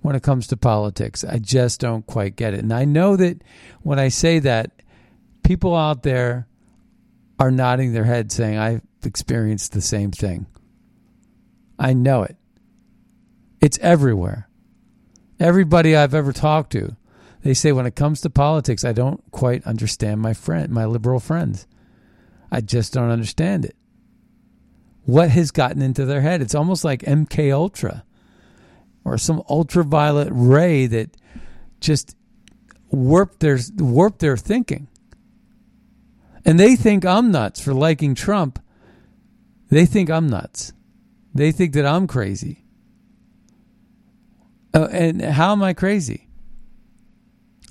when 0.00 0.16
it 0.16 0.22
comes 0.22 0.46
to 0.48 0.56
politics. 0.56 1.24
I 1.24 1.38
just 1.38 1.80
don't 1.80 2.06
quite 2.06 2.36
get 2.36 2.54
it. 2.54 2.60
And 2.60 2.72
I 2.72 2.84
know 2.84 3.16
that 3.16 3.42
when 3.82 3.98
I 3.98 4.08
say 4.08 4.38
that, 4.40 4.70
people 5.42 5.74
out 5.74 6.02
there 6.02 6.46
are 7.38 7.50
nodding 7.50 7.92
their 7.92 8.04
head 8.04 8.30
saying, 8.32 8.58
I've 8.58 8.82
experienced 9.04 9.72
the 9.72 9.80
same 9.80 10.10
thing. 10.10 10.46
I 11.78 11.92
know 11.92 12.22
it. 12.22 12.36
It's 13.60 13.78
everywhere. 13.78 14.48
Everybody 15.40 15.94
I've 15.94 16.14
ever 16.14 16.32
talked 16.32 16.72
to, 16.72 16.96
they 17.42 17.54
say 17.54 17.70
when 17.72 17.86
it 17.86 17.94
comes 17.94 18.20
to 18.22 18.30
politics, 18.30 18.84
I 18.84 18.92
don't 18.92 19.22
quite 19.30 19.64
understand 19.64 20.20
my 20.20 20.34
friend, 20.34 20.70
my 20.70 20.84
liberal 20.84 21.20
friends. 21.20 21.66
I 22.50 22.60
just 22.60 22.92
don't 22.92 23.10
understand 23.10 23.64
it. 23.64 23.76
What 25.04 25.30
has 25.30 25.50
gotten 25.50 25.80
into 25.80 26.04
their 26.04 26.20
head? 26.20 26.42
It's 26.42 26.54
almost 26.54 26.84
like 26.84 27.02
MK 27.02 27.52
Ultra 27.52 28.04
or 29.08 29.18
some 29.18 29.42
ultraviolet 29.48 30.28
ray 30.30 30.86
that 30.86 31.16
just 31.80 32.16
warped 32.90 33.40
their 33.40 33.58
warped 33.76 34.20
their 34.20 34.36
thinking. 34.36 34.88
And 36.44 36.58
they 36.58 36.76
think 36.76 37.04
I'm 37.04 37.30
nuts 37.30 37.60
for 37.60 37.74
liking 37.74 38.14
Trump. 38.14 38.62
They 39.70 39.84
think 39.86 40.08
I'm 40.10 40.28
nuts. 40.28 40.72
They 41.34 41.52
think 41.52 41.74
that 41.74 41.84
I'm 41.84 42.06
crazy. 42.06 42.64
Uh, 44.74 44.88
and 44.90 45.22
how 45.22 45.52
am 45.52 45.62
I 45.62 45.72
crazy? 45.72 46.28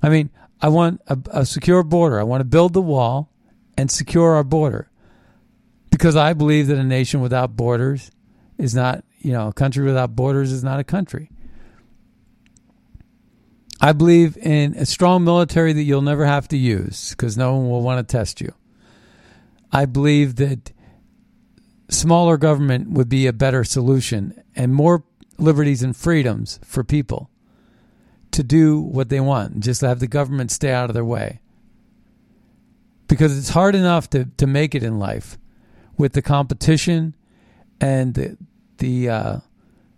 I 0.01 0.09
mean, 0.09 0.29
I 0.61 0.69
want 0.69 1.01
a, 1.07 1.17
a 1.31 1.45
secure 1.45 1.83
border. 1.83 2.19
I 2.19 2.23
want 2.23 2.41
to 2.41 2.45
build 2.45 2.73
the 2.73 2.81
wall 2.81 3.31
and 3.77 3.89
secure 3.89 4.35
our 4.35 4.43
border 4.43 4.89
because 5.89 6.15
I 6.15 6.33
believe 6.33 6.67
that 6.67 6.77
a 6.77 6.83
nation 6.83 7.21
without 7.21 7.55
borders 7.55 8.11
is 8.57 8.75
not 8.75 9.03
you 9.19 9.31
know, 9.31 9.47
a 9.47 9.53
country 9.53 9.85
without 9.85 10.15
borders 10.15 10.51
is 10.51 10.63
not 10.63 10.79
a 10.79 10.83
country. 10.83 11.29
I 13.79 13.93
believe 13.93 14.37
in 14.37 14.73
a 14.75 14.85
strong 14.85 15.23
military 15.23 15.73
that 15.73 15.83
you'll 15.83 16.01
never 16.01 16.25
have 16.25 16.47
to 16.49 16.57
use 16.57 17.11
because 17.11 17.37
no 17.37 17.55
one 17.55 17.69
will 17.69 17.83
want 17.83 18.05
to 18.05 18.11
test 18.11 18.41
you. 18.41 18.53
I 19.71 19.85
believe 19.85 20.37
that 20.37 20.71
smaller 21.89 22.37
government 22.37 22.89
would 22.89 23.09
be 23.09 23.27
a 23.27 23.33
better 23.33 23.63
solution 23.63 24.41
and 24.55 24.73
more 24.73 25.03
liberties 25.37 25.83
and 25.83 25.95
freedoms 25.95 26.59
for 26.63 26.83
people 26.83 27.29
to 28.31 28.43
do 28.43 28.79
what 28.79 29.09
they 29.09 29.19
want 29.19 29.53
and 29.53 29.63
just 29.63 29.81
have 29.81 29.99
the 29.99 30.07
government 30.07 30.51
stay 30.51 30.71
out 30.71 30.89
of 30.89 30.93
their 30.93 31.05
way. 31.05 31.39
Because 33.07 33.37
it's 33.37 33.49
hard 33.49 33.75
enough 33.75 34.09
to, 34.09 34.25
to 34.37 34.47
make 34.47 34.75
it 34.75 34.83
in 34.83 34.99
life 34.99 35.37
with 35.97 36.13
the 36.13 36.21
competition 36.21 37.15
and 37.79 38.15
the, 38.15 38.37
the 38.77 39.09
uh, 39.09 39.37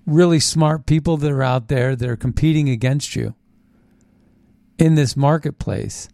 really 0.06 0.39
smart 0.39 0.86
people 0.86 1.18
that 1.18 1.32
are 1.32 1.44
out 1.44 1.68
there 1.68 1.96
that 1.96 2.10
are 2.10 2.15
competing 2.15 2.70
against 2.70 3.15
you 3.15 3.36
in 4.78 4.96
this 4.96 5.15
marketplace. 5.15 6.10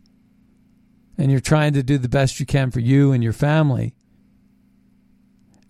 And 1.17 1.31
you're 1.31 1.39
trying 1.39 1.73
to 1.73 1.83
do 1.83 1.97
the 1.97 2.09
best 2.09 2.39
you 2.39 2.45
can 2.45 2.71
for 2.71 2.81
you 2.81 3.11
and 3.11 3.23
your 3.23 3.33
family, 3.33 3.95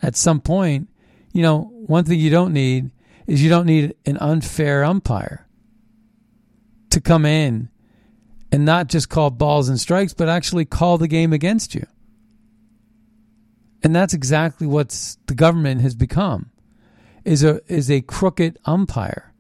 at 0.01 0.15
some 0.15 0.41
point, 0.41 0.89
you 1.33 1.41
know, 1.41 1.71
one 1.73 2.05
thing 2.05 2.19
you 2.19 2.29
don't 2.29 2.53
need 2.53 2.91
is 3.27 3.43
you 3.43 3.49
don't 3.49 3.65
need 3.65 3.95
an 4.05 4.17
unfair 4.19 4.83
umpire 4.83 5.47
to 6.89 7.01
come 7.01 7.25
in 7.25 7.69
and 8.51 8.65
not 8.65 8.87
just 8.87 9.09
call 9.09 9.29
balls 9.31 9.67
and 9.67 9.79
strikes, 9.79 10.13
but 10.13 10.29
actually 10.29 10.65
call 10.65 10.97
the 10.97 11.07
game 11.07 11.33
against 11.33 11.75
you. 11.75 11.85
And 13.83 13.95
that's 13.95 14.13
exactly 14.13 14.65
what 14.65 15.17
the 15.27 15.35
government 15.35 15.81
has 15.81 15.95
become 15.95 16.51
is 17.25 17.43
a 17.43 17.59
is 17.67 17.91
a 17.91 18.01
crooked 18.01 18.57
umpire. 18.65 19.33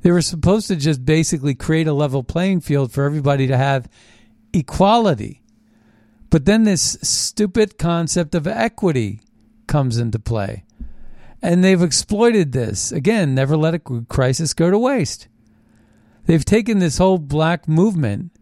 They 0.00 0.12
were 0.12 0.22
supposed 0.22 0.68
to 0.68 0.76
just 0.76 1.04
basically 1.04 1.54
create 1.54 1.88
a 1.88 1.92
level 1.92 2.22
playing 2.22 2.60
field 2.60 2.92
for 2.92 3.04
everybody 3.04 3.48
to 3.48 3.56
have 3.56 3.88
equality. 4.52 5.42
But 6.30 6.44
then 6.44 6.64
this 6.64 6.96
stupid 7.02 7.78
concept 7.78 8.34
of 8.34 8.46
equity 8.46 9.20
comes 9.66 9.98
into 9.98 10.18
play. 10.18 10.64
And 11.42 11.62
they've 11.62 11.82
exploited 11.82 12.52
this. 12.52 12.92
Again, 12.92 13.34
never 13.34 13.56
let 13.56 13.74
a 13.74 13.78
crisis 13.78 14.54
go 14.54 14.70
to 14.70 14.78
waste. 14.78 15.28
They've 16.26 16.44
taken 16.44 16.78
this 16.78 16.98
whole 16.98 17.18
black 17.18 17.66
movement 17.66 18.32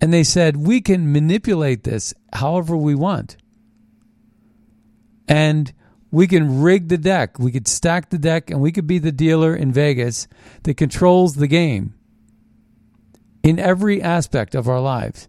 and 0.00 0.12
they 0.12 0.24
said, 0.24 0.56
we 0.56 0.80
can 0.80 1.12
manipulate 1.12 1.84
this 1.84 2.14
however 2.32 2.76
we 2.76 2.94
want. 2.94 3.36
And 5.28 5.72
we 6.14 6.28
can 6.28 6.62
rig 6.62 6.88
the 6.88 6.96
deck. 6.96 7.40
We 7.40 7.50
could 7.50 7.66
stack 7.66 8.10
the 8.10 8.18
deck 8.18 8.48
and 8.48 8.60
we 8.60 8.70
could 8.70 8.86
be 8.86 9.00
the 9.00 9.10
dealer 9.10 9.56
in 9.56 9.72
Vegas 9.72 10.28
that 10.62 10.76
controls 10.76 11.34
the 11.34 11.48
game 11.48 11.94
in 13.42 13.58
every 13.58 14.00
aspect 14.00 14.54
of 14.54 14.68
our 14.68 14.80
lives. 14.80 15.28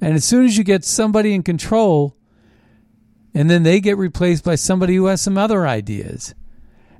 And 0.00 0.14
as 0.14 0.24
soon 0.24 0.44
as 0.44 0.58
you 0.58 0.64
get 0.64 0.84
somebody 0.84 1.34
in 1.34 1.44
control, 1.44 2.16
and 3.32 3.48
then 3.48 3.62
they 3.62 3.78
get 3.78 3.96
replaced 3.96 4.42
by 4.42 4.56
somebody 4.56 4.96
who 4.96 5.06
has 5.06 5.22
some 5.22 5.38
other 5.38 5.68
ideas. 5.68 6.34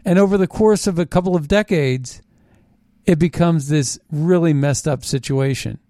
And 0.04 0.16
over 0.16 0.38
the 0.38 0.46
course 0.46 0.86
of 0.86 0.96
a 0.96 1.06
couple 1.06 1.34
of 1.34 1.48
decades, 1.48 2.22
it 3.04 3.18
becomes 3.18 3.68
this 3.68 3.98
really 4.12 4.52
messed 4.52 4.86
up 4.86 5.04
situation. 5.04 5.80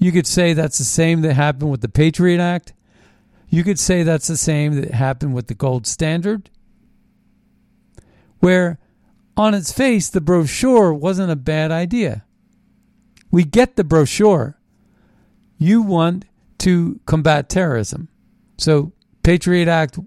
You 0.00 0.10
could 0.10 0.26
say 0.26 0.52
that's 0.52 0.78
the 0.78 0.84
same 0.84 1.20
that 1.20 1.34
happened 1.34 1.70
with 1.70 1.80
the 1.80 1.88
Patriot 1.88 2.40
Act. 2.40 2.72
You 3.52 3.64
could 3.64 3.78
say 3.78 4.02
that's 4.02 4.28
the 4.28 4.38
same 4.38 4.80
that 4.80 4.92
happened 4.92 5.34
with 5.34 5.48
the 5.48 5.54
gold 5.54 5.86
standard, 5.86 6.48
where 8.38 8.78
on 9.36 9.52
its 9.52 9.70
face, 9.70 10.08
the 10.08 10.22
brochure 10.22 10.94
wasn't 10.94 11.30
a 11.30 11.36
bad 11.36 11.70
idea. 11.70 12.24
We 13.30 13.44
get 13.44 13.76
the 13.76 13.84
brochure. 13.84 14.58
You 15.58 15.82
want 15.82 16.24
to 16.60 16.98
combat 17.04 17.50
terrorism. 17.50 18.08
So, 18.56 18.92
Patriot 19.22 19.68
Act, 19.68 19.98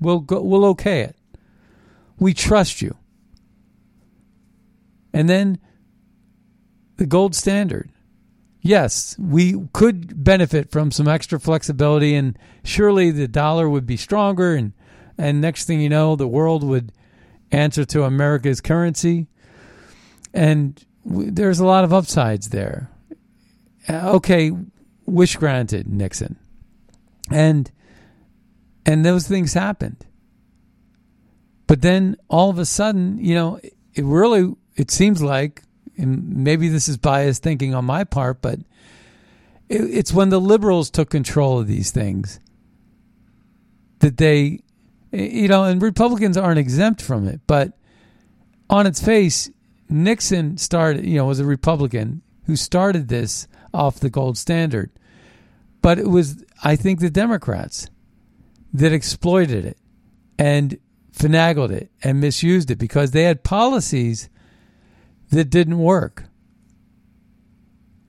we'll, 0.00 0.20
go, 0.20 0.40
we'll 0.40 0.64
okay 0.66 1.02
it. 1.02 1.16
We 2.18 2.32
trust 2.32 2.80
you. 2.80 2.96
And 5.12 5.28
then 5.28 5.58
the 6.96 7.04
gold 7.04 7.34
standard 7.34 7.90
yes, 8.64 9.16
we 9.18 9.68
could 9.72 10.24
benefit 10.24 10.72
from 10.72 10.90
some 10.90 11.06
extra 11.06 11.38
flexibility, 11.38 12.16
and 12.16 12.36
surely 12.64 13.12
the 13.12 13.28
dollar 13.28 13.68
would 13.70 13.86
be 13.86 13.96
stronger, 13.96 14.56
and 14.56 14.72
and 15.16 15.40
next 15.40 15.66
thing 15.66 15.80
you 15.80 15.88
know, 15.88 16.16
the 16.16 16.26
world 16.26 16.64
would 16.64 16.90
answer 17.52 17.84
to 17.84 18.02
America's 18.02 18.60
currency, 18.60 19.28
and 20.32 20.84
w- 21.06 21.30
there's 21.30 21.60
a 21.60 21.66
lot 21.66 21.84
of 21.84 21.92
upsides 21.92 22.48
there. 22.48 22.90
Uh, 23.88 24.14
okay, 24.14 24.50
wish 25.06 25.36
granted, 25.36 25.86
Nixon, 25.86 26.36
and 27.30 27.70
and 28.84 29.04
those 29.04 29.28
things 29.28 29.52
happened, 29.52 30.04
but 31.68 31.82
then 31.82 32.16
all 32.28 32.50
of 32.50 32.58
a 32.58 32.64
sudden, 32.64 33.18
you 33.18 33.34
know, 33.34 33.60
it 33.62 34.04
really 34.04 34.54
it 34.74 34.90
seems 34.90 35.22
like 35.22 35.62
and 35.96 36.44
maybe 36.44 36.68
this 36.68 36.88
is 36.88 36.96
biased 36.96 37.42
thinking 37.42 37.74
on 37.74 37.84
my 37.84 38.04
part, 38.04 38.42
but 38.42 38.58
it, 39.68 39.82
it's 39.82 40.12
when 40.12 40.28
the 40.28 40.40
liberals 40.40 40.90
took 40.90 41.10
control 41.10 41.58
of 41.58 41.66
these 41.66 41.90
things 41.90 42.40
that 44.00 44.16
they, 44.16 44.60
you 45.12 45.48
know, 45.48 45.64
and 45.64 45.80
Republicans 45.80 46.36
aren't 46.36 46.58
exempt 46.58 47.00
from 47.00 47.26
it, 47.26 47.40
but 47.46 47.72
on 48.68 48.86
its 48.86 49.02
face, 49.02 49.50
Nixon 49.88 50.58
started, 50.58 51.04
you 51.04 51.16
know, 51.16 51.26
was 51.26 51.40
a 51.40 51.44
Republican 51.44 52.22
who 52.46 52.56
started 52.56 53.08
this 53.08 53.46
off 53.72 54.00
the 54.00 54.10
gold 54.10 54.36
standard. 54.38 54.90
But 55.82 55.98
it 55.98 56.08
was, 56.08 56.42
I 56.62 56.76
think, 56.76 57.00
the 57.00 57.10
Democrats 57.10 57.88
that 58.72 58.92
exploited 58.92 59.64
it 59.64 59.78
and 60.38 60.78
finagled 61.12 61.70
it 61.70 61.90
and 62.02 62.20
misused 62.20 62.70
it 62.70 62.78
because 62.78 63.10
they 63.10 63.24
had 63.24 63.44
policies 63.44 64.28
that 65.34 65.50
didn't 65.50 65.78
work. 65.78 66.24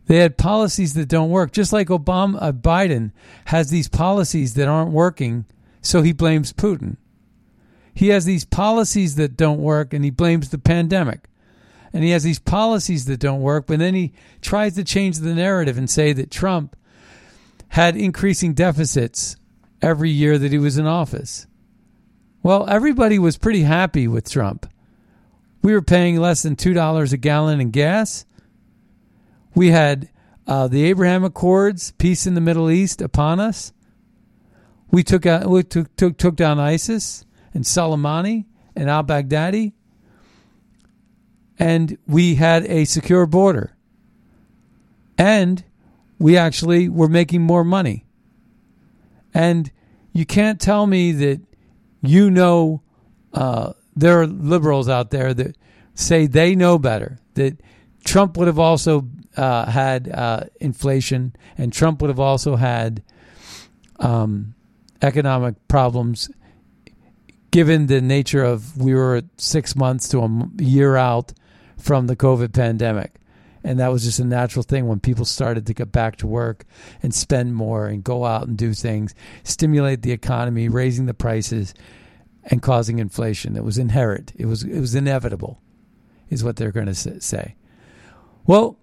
They 0.05 0.17
had 0.17 0.37
policies 0.37 0.93
that 0.93 1.09
don't 1.09 1.31
work, 1.31 1.51
just 1.51 1.73
like 1.73 1.87
Obama, 1.87 2.37
uh, 2.39 2.51
Biden 2.51 3.11
has 3.45 3.71
these 3.71 3.87
policies 3.87 4.53
that 4.53 4.67
aren't 4.67 4.91
working, 4.91 5.45
so 5.81 6.03
he 6.03 6.13
blames 6.13 6.53
Putin. 6.53 6.97
He 7.95 8.09
has 8.09 8.25
these 8.25 8.45
policies 8.45 9.15
that 9.15 9.35
don't 9.35 9.59
work, 9.59 9.91
and 9.91 10.05
he 10.05 10.11
blames 10.11 10.49
the 10.49 10.59
pandemic. 10.59 11.27
And 11.91 12.03
he 12.03 12.11
has 12.11 12.23
these 12.23 12.39
policies 12.39 13.05
that 13.05 13.19
don't 13.19 13.41
work, 13.41 13.65
but 13.65 13.79
then 13.79 13.95
he 13.95 14.13
tries 14.41 14.75
to 14.75 14.83
change 14.83 15.17
the 15.17 15.33
narrative 15.33 15.77
and 15.77 15.89
say 15.89 16.13
that 16.13 16.29
Trump 16.29 16.75
had 17.69 17.95
increasing 17.95 18.53
deficits 18.53 19.37
every 19.81 20.11
year 20.11 20.37
that 20.37 20.51
he 20.51 20.59
was 20.59 20.77
in 20.77 20.85
office. 20.85 21.47
Well, 22.43 22.69
everybody 22.69 23.17
was 23.17 23.39
pretty 23.39 23.63
happy 23.63 24.07
with 24.07 24.29
Trump. 24.29 24.67
We 25.65 25.73
were 25.73 25.81
paying 25.81 26.17
less 26.17 26.43
than 26.43 26.55
$2 26.55 27.11
a 27.11 27.17
gallon 27.17 27.59
in 27.59 27.71
gas. 27.71 28.27
We 29.55 29.71
had 29.71 30.11
uh, 30.45 30.67
the 30.67 30.83
Abraham 30.83 31.23
Accords, 31.23 31.91
peace 31.93 32.27
in 32.27 32.35
the 32.35 32.39
Middle 32.39 32.69
East 32.69 33.01
upon 33.01 33.39
us. 33.39 33.73
We 34.91 35.01
took 35.01 35.25
out, 35.25 35.47
we 35.47 35.63
took, 35.63 35.95
took, 35.95 36.19
took 36.19 36.35
down 36.35 36.59
ISIS 36.59 37.25
and 37.51 37.63
Soleimani 37.63 38.45
and 38.75 38.91
al 38.91 39.03
Baghdadi. 39.03 39.73
And 41.57 41.97
we 42.05 42.35
had 42.35 42.67
a 42.67 42.85
secure 42.85 43.25
border. 43.25 43.75
And 45.17 45.63
we 46.19 46.37
actually 46.37 46.89
were 46.89 47.09
making 47.09 47.41
more 47.41 47.63
money. 47.63 48.05
And 49.33 49.71
you 50.13 50.27
can't 50.27 50.61
tell 50.61 50.85
me 50.85 51.11
that 51.13 51.41
you 52.03 52.29
know 52.29 52.83
uh, 53.33 53.73
there 53.95 54.21
are 54.21 54.27
liberals 54.27 54.89
out 54.89 55.11
there 55.11 55.33
that 55.33 55.55
say 55.93 56.27
they 56.27 56.55
know 56.55 56.77
better, 56.77 57.19
that 57.35 57.59
Trump 58.03 58.37
would 58.37 58.47
have 58.47 58.59
also 58.59 59.07
uh, 59.37 59.65
had 59.69 60.09
uh, 60.09 60.43
inflation 60.59 61.35
and 61.57 61.73
Trump 61.73 62.01
would 62.01 62.09
have 62.09 62.19
also 62.19 62.55
had 62.55 63.03
um, 63.99 64.53
economic 65.01 65.55
problems 65.67 66.29
given 67.51 67.87
the 67.87 68.01
nature 68.01 68.43
of 68.43 68.77
we 68.77 68.93
were 68.93 69.21
six 69.37 69.75
months 69.75 70.09
to 70.09 70.19
a 70.19 70.49
year 70.61 70.97
out 70.97 71.31
from 71.77 72.07
the 72.07 72.15
COVID 72.15 72.53
pandemic. 72.53 73.15
And 73.63 73.79
that 73.79 73.91
was 73.91 74.03
just 74.03 74.19
a 74.19 74.25
natural 74.25 74.61
thing 74.61 74.87
when 74.87 74.99
people 74.99 75.25
started 75.25 75.65
to 75.67 75.73
get 75.73 75.91
back 75.91 76.17
to 76.17 76.27
work 76.27 76.65
and 77.01 77.13
spend 77.13 77.55
more 77.55 77.87
and 77.87 78.03
go 78.03 78.25
out 78.25 78.47
and 78.47 78.57
do 78.57 78.73
things, 78.73 79.15
stimulate 79.43 80.01
the 80.03 80.11
economy, 80.11 80.69
raising 80.69 81.07
the 81.07 81.13
prices 81.13 81.73
and 82.45 82.61
causing 82.61 82.99
inflation. 82.99 83.55
It 83.55 83.63
was 83.63 83.77
inherent. 83.77 84.33
It 84.35 84.45
was 84.45 84.63
it 84.63 84.79
was 84.79 84.95
inevitable, 84.95 85.61
is 86.29 86.43
what 86.43 86.55
they're 86.55 86.71
going 86.71 86.93
to 86.93 87.21
say. 87.21 87.55
Well, 88.45 88.77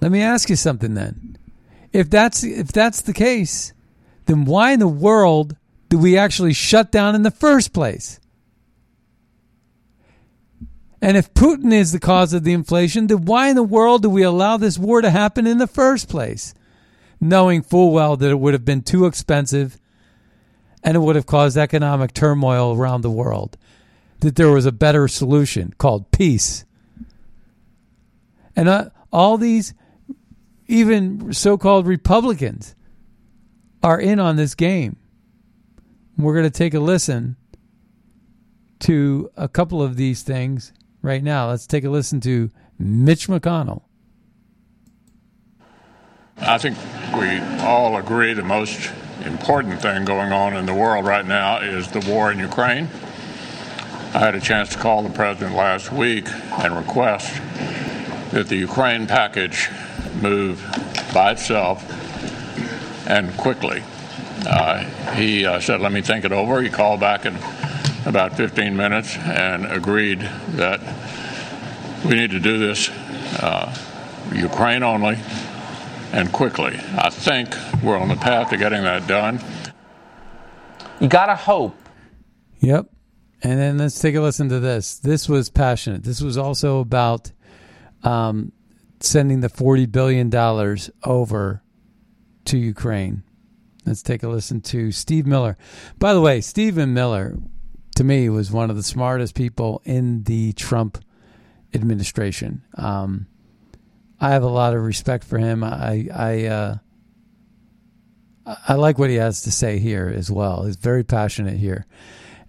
let 0.00 0.10
me 0.10 0.20
ask 0.20 0.50
you 0.50 0.56
something 0.56 0.94
then. 0.94 1.38
If 1.92 2.10
that's 2.10 2.44
if 2.44 2.68
that's 2.68 3.00
the 3.00 3.14
case, 3.14 3.72
then 4.26 4.44
why 4.44 4.72
in 4.72 4.80
the 4.80 4.88
world 4.88 5.56
do 5.88 5.98
we 5.98 6.18
actually 6.18 6.52
shut 6.52 6.90
down 6.90 7.14
in 7.14 7.22
the 7.22 7.30
first 7.30 7.72
place? 7.72 8.20
And 11.00 11.16
if 11.16 11.32
Putin 11.34 11.72
is 11.72 11.92
the 11.92 12.00
cause 12.00 12.32
of 12.32 12.42
the 12.42 12.52
inflation, 12.52 13.06
then 13.06 13.26
why 13.26 13.48
in 13.48 13.54
the 13.54 13.62
world 13.62 14.02
do 14.02 14.10
we 14.10 14.22
allow 14.22 14.56
this 14.56 14.78
war 14.78 15.02
to 15.02 15.10
happen 15.10 15.46
in 15.46 15.58
the 15.58 15.66
first 15.66 16.08
place? 16.08 16.54
Knowing 17.20 17.62
full 17.62 17.92
well 17.92 18.16
that 18.16 18.30
it 18.30 18.40
would 18.40 18.54
have 18.54 18.64
been 18.64 18.82
too 18.82 19.06
expensive 19.06 19.78
and 20.86 20.94
it 20.94 21.00
would 21.00 21.16
have 21.16 21.26
caused 21.26 21.58
economic 21.58 22.14
turmoil 22.14 22.76
around 22.76 23.00
the 23.00 23.10
world. 23.10 23.58
That 24.20 24.36
there 24.36 24.52
was 24.52 24.64
a 24.64 24.72
better 24.72 25.08
solution 25.08 25.74
called 25.76 26.12
peace. 26.12 26.64
And 28.54 28.68
uh, 28.68 28.90
all 29.12 29.36
these, 29.36 29.74
even 30.68 31.32
so 31.32 31.58
called 31.58 31.88
Republicans, 31.88 32.76
are 33.82 34.00
in 34.00 34.20
on 34.20 34.36
this 34.36 34.54
game. 34.54 34.96
We're 36.16 36.34
going 36.34 36.44
to 36.44 36.50
take 36.50 36.72
a 36.72 36.80
listen 36.80 37.36
to 38.80 39.28
a 39.36 39.48
couple 39.48 39.82
of 39.82 39.96
these 39.96 40.22
things 40.22 40.72
right 41.02 41.22
now. 41.22 41.48
Let's 41.50 41.66
take 41.66 41.84
a 41.84 41.90
listen 41.90 42.20
to 42.20 42.50
Mitch 42.78 43.26
McConnell. 43.26 43.82
I 46.38 46.58
think 46.58 46.76
we 47.18 47.38
all 47.64 47.96
agree 47.96 48.34
the 48.34 48.42
most 48.42 48.90
important 49.24 49.80
thing 49.80 50.04
going 50.04 50.32
on 50.32 50.54
in 50.54 50.66
the 50.66 50.74
world 50.74 51.06
right 51.06 51.24
now 51.24 51.60
is 51.60 51.88
the 51.88 52.00
war 52.00 52.30
in 52.30 52.38
Ukraine. 52.38 52.88
I 54.12 54.18
had 54.18 54.34
a 54.34 54.40
chance 54.40 54.68
to 54.70 54.78
call 54.78 55.02
the 55.02 55.10
president 55.10 55.56
last 55.56 55.90
week 55.90 56.28
and 56.58 56.76
request 56.76 57.34
that 58.32 58.48
the 58.48 58.56
Ukraine 58.56 59.06
package 59.06 59.70
move 60.20 60.62
by 61.14 61.32
itself 61.32 61.82
and 63.08 63.34
quickly. 63.38 63.82
Uh, 64.46 64.84
he 65.14 65.46
uh, 65.46 65.58
said, 65.58 65.80
Let 65.80 65.92
me 65.92 66.02
think 66.02 66.26
it 66.26 66.32
over. 66.32 66.60
He 66.60 66.68
called 66.68 67.00
back 67.00 67.24
in 67.24 67.36
about 68.04 68.36
15 68.36 68.76
minutes 68.76 69.16
and 69.16 69.64
agreed 69.66 70.20
that 70.50 70.80
we 72.04 72.14
need 72.14 72.30
to 72.30 72.40
do 72.40 72.58
this 72.58 72.90
uh, 73.40 73.74
Ukraine 74.34 74.82
only 74.82 75.18
and 76.16 76.32
quickly. 76.32 76.74
I 76.96 77.10
think 77.10 77.54
we're 77.82 77.98
on 77.98 78.08
the 78.08 78.16
path 78.16 78.48
to 78.48 78.56
getting 78.56 78.82
that 78.82 79.06
done. 79.06 79.38
You 80.98 81.08
got 81.08 81.26
to 81.26 81.36
hope. 81.36 81.76
Yep. 82.60 82.86
And 83.42 83.60
then 83.60 83.76
let's 83.76 84.00
take 84.00 84.14
a 84.14 84.22
listen 84.22 84.48
to 84.48 84.58
this. 84.58 84.98
This 84.98 85.28
was 85.28 85.50
passionate. 85.50 86.04
This 86.04 86.22
was 86.22 86.38
also 86.38 86.80
about 86.80 87.32
um, 88.02 88.52
sending 89.00 89.40
the 89.40 89.50
$40 89.50 89.92
billion 89.92 90.34
over 91.04 91.62
to 92.46 92.56
Ukraine. 92.56 93.22
Let's 93.84 94.02
take 94.02 94.22
a 94.22 94.28
listen 94.28 94.62
to 94.62 94.92
Steve 94.92 95.26
Miller. 95.26 95.58
By 95.98 96.14
the 96.14 96.22
way, 96.22 96.40
Stephen 96.40 96.94
Miller, 96.94 97.36
to 97.94 98.04
me, 98.04 98.30
was 98.30 98.50
one 98.50 98.70
of 98.70 98.76
the 98.76 98.82
smartest 98.82 99.34
people 99.34 99.82
in 99.84 100.22
the 100.22 100.54
Trump 100.54 101.04
administration. 101.74 102.62
Um, 102.78 103.26
I 104.20 104.30
have 104.30 104.42
a 104.42 104.48
lot 104.48 104.74
of 104.74 104.82
respect 104.82 105.24
for 105.24 105.38
him. 105.38 105.62
I 105.62 106.08
I 106.12 106.46
uh, 106.46 106.76
I 108.68 108.74
like 108.74 108.98
what 108.98 109.10
he 109.10 109.16
has 109.16 109.42
to 109.42 109.50
say 109.50 109.78
here 109.78 110.12
as 110.14 110.30
well. 110.30 110.64
He's 110.64 110.76
very 110.76 111.04
passionate 111.04 111.56
here, 111.56 111.86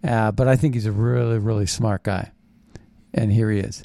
uh, 0.04 0.32
but 0.32 0.48
I 0.48 0.56
think 0.56 0.76
he's 0.76 0.86
a 0.86 0.92
really 0.92 1.40
really 1.40 1.66
smart 1.66 2.04
guy, 2.04 2.32
and 3.14 3.32
here 3.32 3.52
he 3.52 3.60
is. 3.60 3.84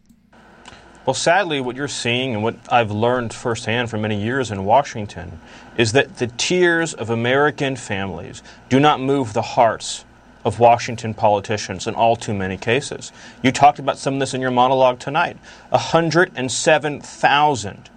Well, 1.05 1.15
sadly, 1.15 1.61
what 1.61 1.75
you're 1.75 1.89
seeing 1.89 2.33
and 2.33 2.45
what 2.45 2.57
I've 2.69 2.93
learned 2.93 3.35
firsthand 3.35 3.91
for 3.91 3.99
many 3.99 4.23
years 4.23 4.53
in 4.53 4.65
Washington 4.65 5.41
is 5.77 5.91
that 5.93 6.19
the 6.19 6.29
tears 6.29 6.95
of 6.95 7.11
American 7.11 7.75
families 7.75 8.41
do 8.69 8.79
not 8.79 9.01
move 9.01 9.33
the 9.33 9.43
hearts 9.43 10.05
of 10.45 10.59
Washington 10.59 11.15
politicians 11.15 11.87
in 11.87 11.95
all 11.95 12.17
too 12.17 12.35
many 12.35 12.57
cases. 12.57 13.13
You 13.43 13.53
talked 13.53 13.79
about 13.79 13.99
some 13.99 14.15
of 14.15 14.21
this 14.21 14.35
in 14.35 14.41
your 14.41 14.51
monologue 14.51 14.99
tonight. 14.99 15.37
107,000 15.71 17.91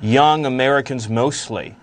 young 0.00 0.46
Americans, 0.46 1.08
mostly, 1.08 1.76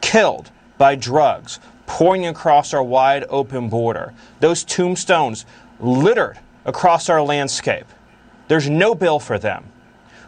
killed 0.00 0.50
by 0.78 0.94
drugs 0.94 1.58
pouring 1.86 2.26
across 2.26 2.72
our 2.72 2.82
wide 2.82 3.24
open 3.28 3.68
border. 3.68 4.14
Those 4.40 4.64
tombstones 4.64 5.44
littered 5.80 6.38
across 6.64 7.08
our 7.08 7.22
landscape. 7.22 7.86
There's 8.48 8.70
no 8.70 8.94
bill 8.94 9.18
for 9.18 9.38
them. 9.38 9.64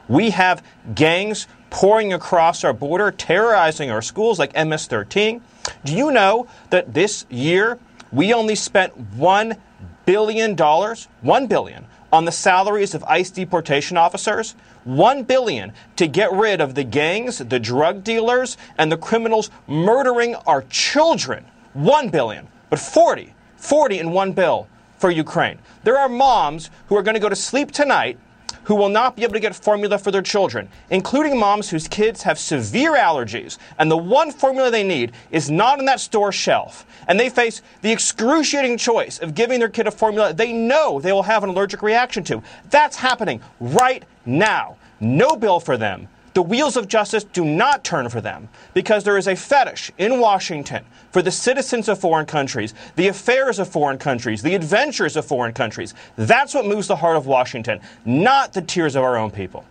We 0.09 0.31
have 0.31 0.64
gangs 0.94 1.46
pouring 1.70 2.12
across 2.12 2.64
our 2.64 2.72
border, 2.72 3.11
terrorizing 3.11 3.90
our 3.90 4.02
schools 4.02 4.38
like 4.38 4.55
MS 4.55 4.87
13. 4.87 5.40
Do 5.85 5.96
you 5.96 6.11
know 6.11 6.46
that 6.70 6.92
this 6.92 7.24
year 7.31 7.78
we 8.12 8.33
only 8.33 8.55
spent 8.55 9.16
$1 9.16 9.59
billion, 10.05 10.57
1 10.57 11.46
billion, 11.46 11.87
on 12.12 12.25
the 12.27 12.33
salaries 12.33 12.94
of 12.94 13.03
ICE 13.05 13.31
deportation 13.31 13.96
officers? 13.96 14.55
1 14.85 15.22
billion 15.22 15.72
to 15.96 16.07
get 16.07 16.33
rid 16.33 16.61
of 16.61 16.75
the 16.75 16.85
gangs, 16.85 17.38
the 17.38 17.59
drug 17.59 18.05
dealers, 18.05 18.57
and 18.77 18.92
the 18.92 18.96
criminals 18.96 19.51
murdering 19.66 20.35
our 20.46 20.62
children. 20.62 21.44
1 21.72 22.11
billion. 22.11 22.48
But 22.68 22.79
40, 22.79 23.35
40 23.57 23.98
in 23.98 24.11
one 24.11 24.33
bill 24.33 24.68
for 24.98 25.11
Ukraine. 25.11 25.59
There 25.85 25.98
are 25.98 26.09
moms 26.09 26.70
who 26.88 26.96
are 26.96 27.03
going 27.03 27.14
to 27.14 27.20
go 27.20 27.29
to 27.29 27.37
sleep 27.37 27.70
tonight 27.70 28.18
who 28.64 28.75
will 28.75 28.88
not 28.88 29.16
be 29.16 29.22
able 29.22 29.35
to 29.35 29.40
get 29.40 29.55
formula 29.55 29.98
for 29.98 30.11
their 30.11 30.22
children, 30.22 30.68
including 30.90 31.38
moms 31.38 31.68
whose 31.68 31.88
kids 31.88 32.22
have 32.22 32.38
severe 32.38 32.92
allergies, 32.94 33.59
and 33.79 33.90
the 33.90 33.96
one 33.96 34.31
formula 34.31 34.70
they 34.70 34.85
need 34.85 35.12
is 35.31 35.51
not 35.51 35.79
on 35.79 35.85
that 35.85 36.01
store 36.01 36.33
shelf. 36.33 36.87
And 37.09 37.18
they 37.18 37.29
face 37.29 37.62
the 37.81 37.90
excruciating 37.90 38.79
choice 38.79 39.18
of 39.18 39.35
giving 39.35 39.59
their 39.59 39.68
kid 39.68 39.87
a 39.87 39.90
formula 39.90 40.33
they 40.33 40.53
know 40.53 41.01
they 41.01 41.12
will 41.12 41.22
have 41.22 41.42
an 41.42 41.51
allergic 41.51 41.83
reaction 41.83 42.25
to. 42.25 42.42
That's 42.70 42.96
happening 42.96 43.40
right 43.61 44.05
now. 44.25 44.77
No 45.01 45.37
bill 45.37 45.59
for 45.59 45.77
them. 45.77 46.09
The 46.35 46.42
wheels 46.42 46.77
of 46.77 46.88
justice 46.88 47.25
do 47.25 47.45
not 47.45 47.85
turn 47.85 48.09
for 48.09 48.21
them 48.21 48.49
because 48.73 49.05
there 49.05 49.18
is 49.18 49.29
a 49.29 49.37
fetish 49.37 49.90
in 49.99 50.18
Washington 50.18 50.85
for 51.11 51.21
the 51.21 51.31
citizens 51.31 51.88
of 51.88 51.99
foreign 51.99 52.27
countries, 52.27 52.73
the 52.97 53.09
affairs 53.09 53.59
of 53.59 53.68
foreign 53.68 53.99
countries, 53.99 54.42
the 54.42 54.55
adventures 54.55 55.16
of 55.16 55.27
foreign 55.27 55.53
countries. 55.53 55.92
That's 56.16 56.55
what 56.55 56.66
moves 56.66 56.88
the 56.88 56.97
heart 56.97 57.16
of 57.16 57.27
Washington, 57.27 57.81
not 58.05 58.55
the 58.55 58.62
tears 58.62 58.97
of 58.97 59.03
our 59.03 59.16
own 59.16 59.31
people. 59.31 59.64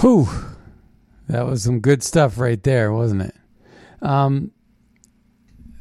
Whew. 0.00 0.28
That 1.28 1.46
was 1.46 1.64
some 1.64 1.80
good 1.80 2.04
stuff 2.04 2.38
right 2.38 2.62
there, 2.62 2.92
wasn't 2.92 3.22
it? 3.22 3.34
Um, 4.02 4.52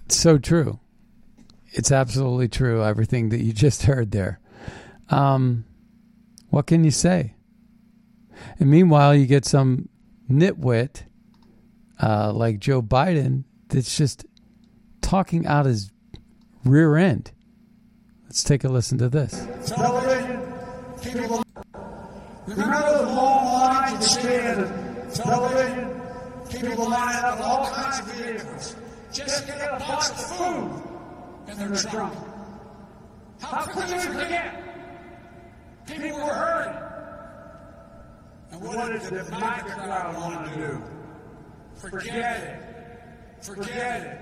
so 0.08 0.38
true. 0.40 0.80
It's 1.68 1.92
absolutely 1.92 2.48
true, 2.48 2.84
everything 2.84 3.30
that 3.30 3.42
you 3.42 3.54
just 3.54 3.84
heard 3.84 4.12
there. 4.12 4.40
Um, 5.10 5.66
what 6.50 6.66
can 6.66 6.84
you 6.84 6.92
say? 6.92 7.35
And 8.60 8.70
meanwhile, 8.70 9.16
you 9.16 9.26
get 9.26 9.46
some 9.46 9.90
nitwit 10.30 11.04
uh, 12.02 12.32
like 12.34 12.60
Joe 12.60 12.82
Biden 12.82 13.44
that's 13.70 13.98
just 13.98 14.26
talking 15.02 15.46
out 15.46 15.66
his 15.66 15.92
rear 16.64 16.96
end. 16.98 17.32
Let's 18.24 18.44
take 18.44 18.64
a 18.64 18.70
listen 18.70 18.98
to 18.98 19.10
this. 19.10 19.48
Television, 19.68 20.54
people. 21.02 21.44
Remember 22.48 22.98
the 22.98 23.12
long 23.12 23.46
lines 23.46 24.02
you 24.02 24.22
stand 24.22 24.62
in 24.62 25.12
television? 25.12 26.02
People 26.50 26.90
line 26.90 27.16
up 27.24 27.38
in 27.38 27.44
all 27.44 27.68
kinds 27.68 28.00
of 28.00 28.14
vehicles 28.14 28.76
just 29.16 29.48
get 29.48 29.62
a 29.62 29.80
box 29.80 30.10
of 30.10 30.38
food 30.38 30.82
in 31.48 31.58
their 31.58 31.76
trunk. 31.78 32.14
How 33.40 33.66
could 33.66 33.90
you 33.90 34.00
forget? 34.00 34.62
People 35.88 36.18
were 36.18 36.34
hurting. 36.34 36.95
And 38.56 38.64
what 38.64 38.92
did 38.92 39.02
the 39.02 39.32
MAGA 39.32 39.72
crowd 39.72 40.16
want 40.16 40.54
to 40.54 40.56
do? 40.56 40.84
Forget 41.76 42.44
it. 42.44 43.44
Forget 43.44 44.02
it. 44.02 44.22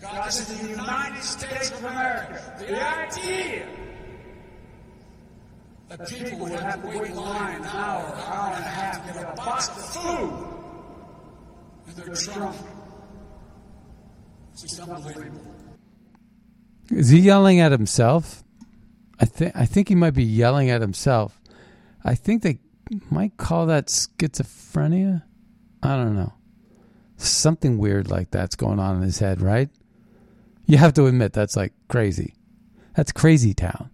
God 0.00 0.30
said 0.30 0.56
the 0.56 0.68
United 0.68 1.22
States 1.22 1.70
of 1.72 1.84
America, 1.84 2.54
the 2.60 2.88
idea 2.88 3.66
that 5.88 6.08
people 6.08 6.38
would 6.38 6.52
have 6.52 6.80
to 6.82 6.88
wait 6.88 7.10
in 7.10 7.16
line 7.16 7.56
an 7.56 7.64
hour, 7.64 8.04
hour 8.04 8.54
and 8.54 8.64
a 8.64 8.68
half 8.68 9.06
to 9.06 9.12
get 9.14 9.32
a 9.32 9.34
box 9.34 9.68
of 9.68 10.02
food 10.02 10.46
in 11.88 11.94
their 11.94 12.14
trunk. 12.14 12.56
It's 14.52 14.78
unbelievable. 14.78 15.54
Is 16.90 17.08
he 17.08 17.18
yelling 17.18 17.58
at 17.58 17.72
himself? 17.72 18.44
I 19.18 19.24
think 19.24 19.56
I 19.56 19.66
think 19.66 19.88
he 19.88 19.96
might 19.96 20.14
be 20.14 20.24
yelling 20.24 20.70
at 20.70 20.80
himself. 20.80 21.40
I 22.04 22.14
think 22.14 22.42
they 22.42 22.60
might 23.10 23.36
call 23.36 23.66
that 23.66 23.86
schizophrenia. 23.86 25.22
I 25.82 25.96
don't 25.96 26.16
know. 26.16 26.34
Something 27.16 27.78
weird 27.78 28.10
like 28.10 28.30
that's 28.30 28.56
going 28.56 28.78
on 28.78 28.96
in 28.96 29.02
his 29.02 29.18
head, 29.18 29.40
right? 29.40 29.68
You 30.66 30.78
have 30.78 30.94
to 30.94 31.06
admit 31.06 31.32
that's 31.32 31.56
like 31.56 31.72
crazy. 31.88 32.34
That's 32.94 33.12
crazy 33.12 33.54
town. 33.54 33.90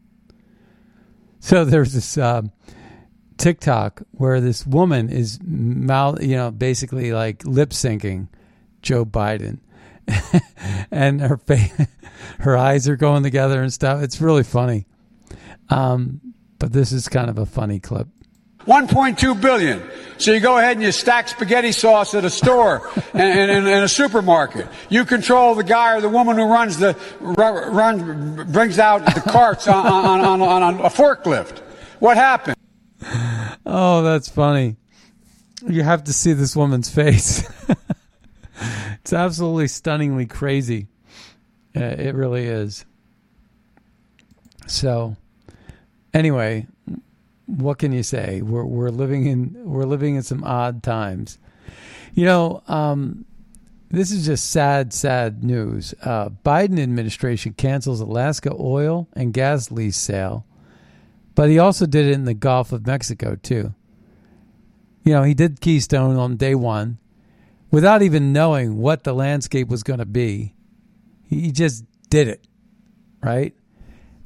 So 1.41 1.65
there's 1.67 1.93
this 1.93 2.19
um, 2.19 2.53
TikTok 3.37 4.03
where 4.13 4.41
this 4.41 4.67
woman 4.67 5.11
is 5.11 5.39
mouth, 5.43 6.23
you 6.23 6.37
know, 6.37 6.51
basically 6.51 7.13
like 7.13 7.45
lip 7.45 7.71
syncing 7.71 8.29
Joe 8.83 9.05
Biden, 9.05 9.61
and 10.91 11.21
her 11.21 11.37
face, 11.37 11.73
her 12.41 12.57
eyes 12.57 12.89
are 12.89 12.97
going 12.97 13.23
together 13.23 13.63
and 13.63 13.73
stuff. 13.73 14.03
It's 14.03 14.21
really 14.21 14.43
funny. 14.43 14.87
Um, 15.69 16.21
but 16.59 16.73
this 16.73 16.93
is 16.93 17.09
kind 17.09 17.31
of 17.31 17.39
a 17.39 17.47
funny 17.47 17.81
clip. 17.81 18.09
1.2 18.67 19.41
billion. 19.41 19.83
So 20.19 20.33
you 20.33 20.41
go 20.41 20.57
ahead 20.57 20.77
and 20.77 20.83
you 20.83 20.93
stack 20.93 21.29
spaghetti 21.29 21.73
sauce 21.73 22.15
at 22.15 22.25
a 22.25 22.31
store 22.31 22.89
and, 23.13 23.51
and, 23.51 23.67
a 23.67 23.89
supermarket. 23.89 24.69
You 24.89 25.05
control 25.05 25.55
the 25.55 25.65
guy 25.65 25.97
or 25.97 26.01
the 26.01 26.09
woman 26.09 26.37
who 26.37 26.45
runs 26.45 26.79
the 26.79 26.97
run, 27.21 28.53
brings 28.53 28.79
out 28.79 29.05
the 29.05 29.21
carts 29.21 29.67
on, 29.67 29.85
on, 29.85 30.21
on, 30.21 30.43
on 30.43 30.81
a 30.81 30.91
forklift. 30.91 31.59
What 31.99 32.17
happened? 32.17 32.57
Oh, 33.67 34.03
that's 34.03 34.29
funny. 34.29 34.77
You 35.67 35.83
have 35.83 36.05
to 36.05 36.13
see 36.13 36.33
this 36.33 36.55
woman's 36.55 36.91
face. 36.91 37.49
it's 39.01 39.13
absolutely 39.13 39.69
stunningly 39.69 40.27
crazy. 40.27 40.89
Uh, 41.75 41.81
it 41.81 42.15
really 42.15 42.47
is. 42.47 42.85
So, 44.67 45.17
anyway, 46.13 46.67
what 47.57 47.79
can 47.79 47.93
you 47.93 48.03
say? 48.03 48.41
We're 48.41 48.65
we're 48.65 48.91
living 48.91 49.27
in 49.27 49.57
we're 49.65 49.85
living 49.85 50.17
in 50.17 50.23
some 50.23 50.43
odd 50.45 50.83
times. 50.83 51.39
You 52.15 52.25
know, 52.25 52.63
um, 52.67 53.25
this 53.91 54.11
is 54.11 54.27
just 54.27 54.51
sad, 54.51 54.93
sad 54.93 55.45
news. 55.45 55.95
Uh, 56.03 56.31
Biden 56.45 56.81
administration 56.81 57.55
cancels 57.55 58.01
Alaska 58.01 58.55
oil 58.59 59.09
and 59.15 59.33
gas 59.33 59.71
lease 59.71 59.97
sale, 59.97 60.47
but 61.35 61.51
he 61.51 61.59
also 61.59 61.87
did 61.87 62.07
it 62.07 62.13
in 62.13 62.25
the 62.25 62.35
Gulf 62.35 62.73
of 62.73 62.87
Mexico 62.87 63.37
too. 63.37 63.75
You 65.05 65.13
know, 65.13 65.23
he 65.23 65.35
did 65.35 65.61
Keystone 65.61 66.17
on 66.17 66.37
day 66.37 66.55
one, 66.55 66.99
without 67.71 68.03
even 68.03 68.33
knowing 68.33 68.79
what 68.79 69.05
the 69.05 69.13
landscape 69.13 69.69
was 69.69 69.83
going 69.83 69.99
to 69.99 70.07
be. 70.07 70.55
He 71.27 71.51
just 71.51 71.85
did 72.09 72.29
it, 72.29 72.47
right? 73.23 73.55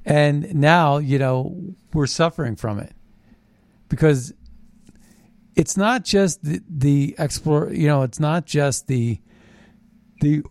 And 0.04 0.54
now, 0.54 0.98
you 0.98 1.18
know, 1.18 1.74
we're 1.92 2.06
suffering 2.06 2.56
from 2.56 2.78
it 2.78 2.95
because 3.88 4.32
it's 5.54 5.76
not 5.76 6.04
just 6.04 6.42
the, 6.44 6.60
the 6.68 7.14
explore 7.18 7.72
you 7.72 7.86
know 7.86 8.02
it's 8.02 8.20
not 8.20 8.46
just 8.46 8.86
the 8.86 9.20
the 10.20 10.42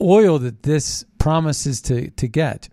oil 0.00 0.38
that 0.38 0.62
this 0.62 1.04
promises 1.18 1.80
to 1.80 2.10
to 2.10 2.26
get 2.26 2.68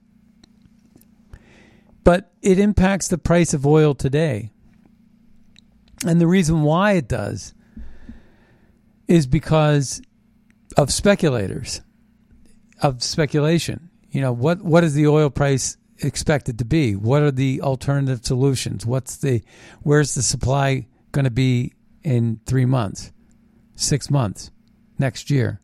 but 2.03 2.31
it 2.41 2.59
impacts 2.59 3.07
the 3.07 3.17
price 3.17 3.53
of 3.53 3.65
oil 3.65 3.93
today 3.93 4.51
and 6.05 6.21
the 6.21 6.27
reason 6.27 6.61
why 6.61 6.93
it 6.93 7.07
does 7.07 7.53
is 9.07 9.27
because 9.27 10.01
of 10.77 10.93
speculators, 10.93 11.81
of 12.81 13.03
speculation. 13.03 13.89
You 14.11 14.21
know, 14.21 14.31
what 14.31 14.61
what 14.61 14.83
is 14.83 14.93
the 14.93 15.07
oil 15.07 15.29
price 15.29 15.77
expected 16.01 16.57
to 16.59 16.65
be? 16.65 16.95
What 16.95 17.21
are 17.21 17.31
the 17.31 17.61
alternative 17.61 18.25
solutions? 18.25 18.85
What's 18.85 19.17
the 19.17 19.41
where's 19.81 20.15
the 20.15 20.21
supply 20.21 20.87
going 21.11 21.25
to 21.25 21.31
be 21.31 21.73
in 22.03 22.39
three 22.45 22.65
months, 22.65 23.11
six 23.75 24.09
months, 24.09 24.51
next 24.97 25.29
year? 25.29 25.61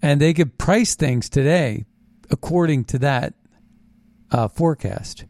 And 0.00 0.20
they 0.20 0.34
could 0.34 0.58
price 0.58 0.94
things 0.94 1.28
today 1.28 1.86
according 2.30 2.84
to 2.84 2.98
that 3.00 3.34
uh, 4.30 4.48
forecast. 4.48 5.24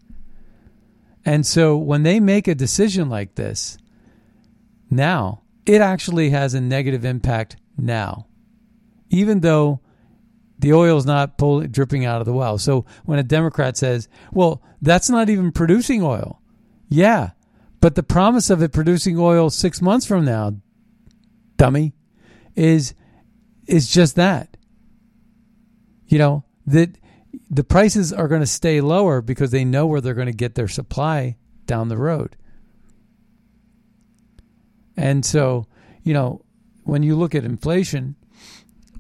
And 1.25 1.47
so 1.47 1.77
when 1.77 2.03
they 2.03 2.21
make 2.21 2.49
a 2.49 2.55
decision 2.55 3.09
like 3.09 3.35
this, 3.35 3.79
now 4.91 5.43
it 5.67 5.81
actually 5.81 6.31
has 6.31 6.55
a 6.55 6.61
negative 6.61 7.05
impact 7.05 7.57
now, 7.77 8.27
even 9.11 9.41
though 9.41 9.81
the 10.59 10.73
oil 10.73 10.97
is 10.97 11.07
not 11.07 11.39
dripping 11.71 12.05
out 12.05 12.21
of 12.21 12.27
the 12.27 12.33
well. 12.33 12.59
So 12.59 12.85
when 13.05 13.19
a 13.19 13.23
Democrat 13.23 13.77
says, 13.77 14.09
well, 14.33 14.63
that's 14.83 15.11
not 15.11 15.29
even 15.29 15.53
producing 15.53 16.03
oil. 16.03 16.41
Yeah, 16.89 17.31
but 17.81 17.95
the 17.95 18.03
promise 18.03 18.51
of 18.51 18.63
it 18.63 18.73
producing 18.73 19.19
oil 19.19 19.51
six 19.51 19.81
months 19.81 20.07
from 20.07 20.25
now, 20.25 20.57
dummy, 21.57 21.95
is 22.57 22.95
is 23.67 23.93
just 23.93 24.17
that. 24.17 24.57
You 26.07 26.19
know, 26.19 26.45
that 26.67 26.97
the 27.51 27.65
prices 27.65 28.13
are 28.13 28.29
going 28.29 28.41
to 28.41 28.47
stay 28.47 28.81
lower 28.81 29.21
because 29.21 29.51
they 29.51 29.65
know 29.65 29.87
where 29.87 30.01
they're 30.01 30.15
going 30.15 30.27
to 30.27 30.33
get 30.33 30.55
their 30.55 30.69
supply 30.69 31.37
down 31.67 31.89
the 31.89 31.99
road. 31.99 32.37
And 34.97 35.25
so, 35.25 35.67
you 36.03 36.15
know, 36.15 36.43
when 36.85 37.03
you 37.03 37.15
look 37.15 37.35
at 37.35 37.45
inflation, 37.45 38.17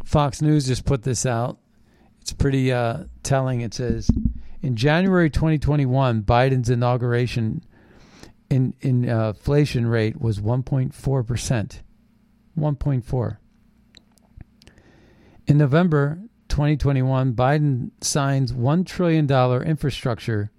Fox 0.08 0.40
News 0.40 0.66
just 0.66 0.86
put 0.86 1.02
this 1.02 1.26
out. 1.26 1.58
It's 2.22 2.32
pretty 2.32 2.72
uh, 2.72 3.04
telling. 3.22 3.60
It 3.60 3.74
says 3.74 4.10
in 4.62 4.74
January 4.74 5.28
2021, 5.28 6.22
Biden's 6.22 6.70
inauguration 6.70 7.62
in, 8.48 8.72
in 8.80 9.06
uh, 9.06 9.28
inflation 9.28 9.86
rate 9.86 10.18
was 10.18 10.40
1.4 10.40 11.26
percent. 11.26 11.82
1.4. 12.58 13.36
In 15.46 15.58
November 15.58 16.18
2021, 16.48 17.34
Biden 17.34 17.90
signs 18.00 18.54
$1 18.54 18.86
trillion 18.86 19.30
infrastructure 19.62 20.50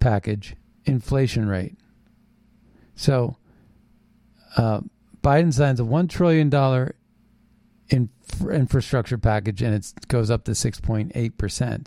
package 0.00 0.56
inflation 0.86 1.48
rate. 1.48 1.76
So, 2.96 3.36
uh, 4.56 4.80
Biden 5.22 5.52
signs 5.52 5.80
a 5.80 5.84
$1 5.84 6.08
trillion 6.08 6.48
infrastructure 7.90 9.18
package 9.18 9.62
and 9.62 9.74
it 9.74 9.92
goes 10.08 10.30
up 10.30 10.44
to 10.44 10.52
6.8%. 10.52 11.86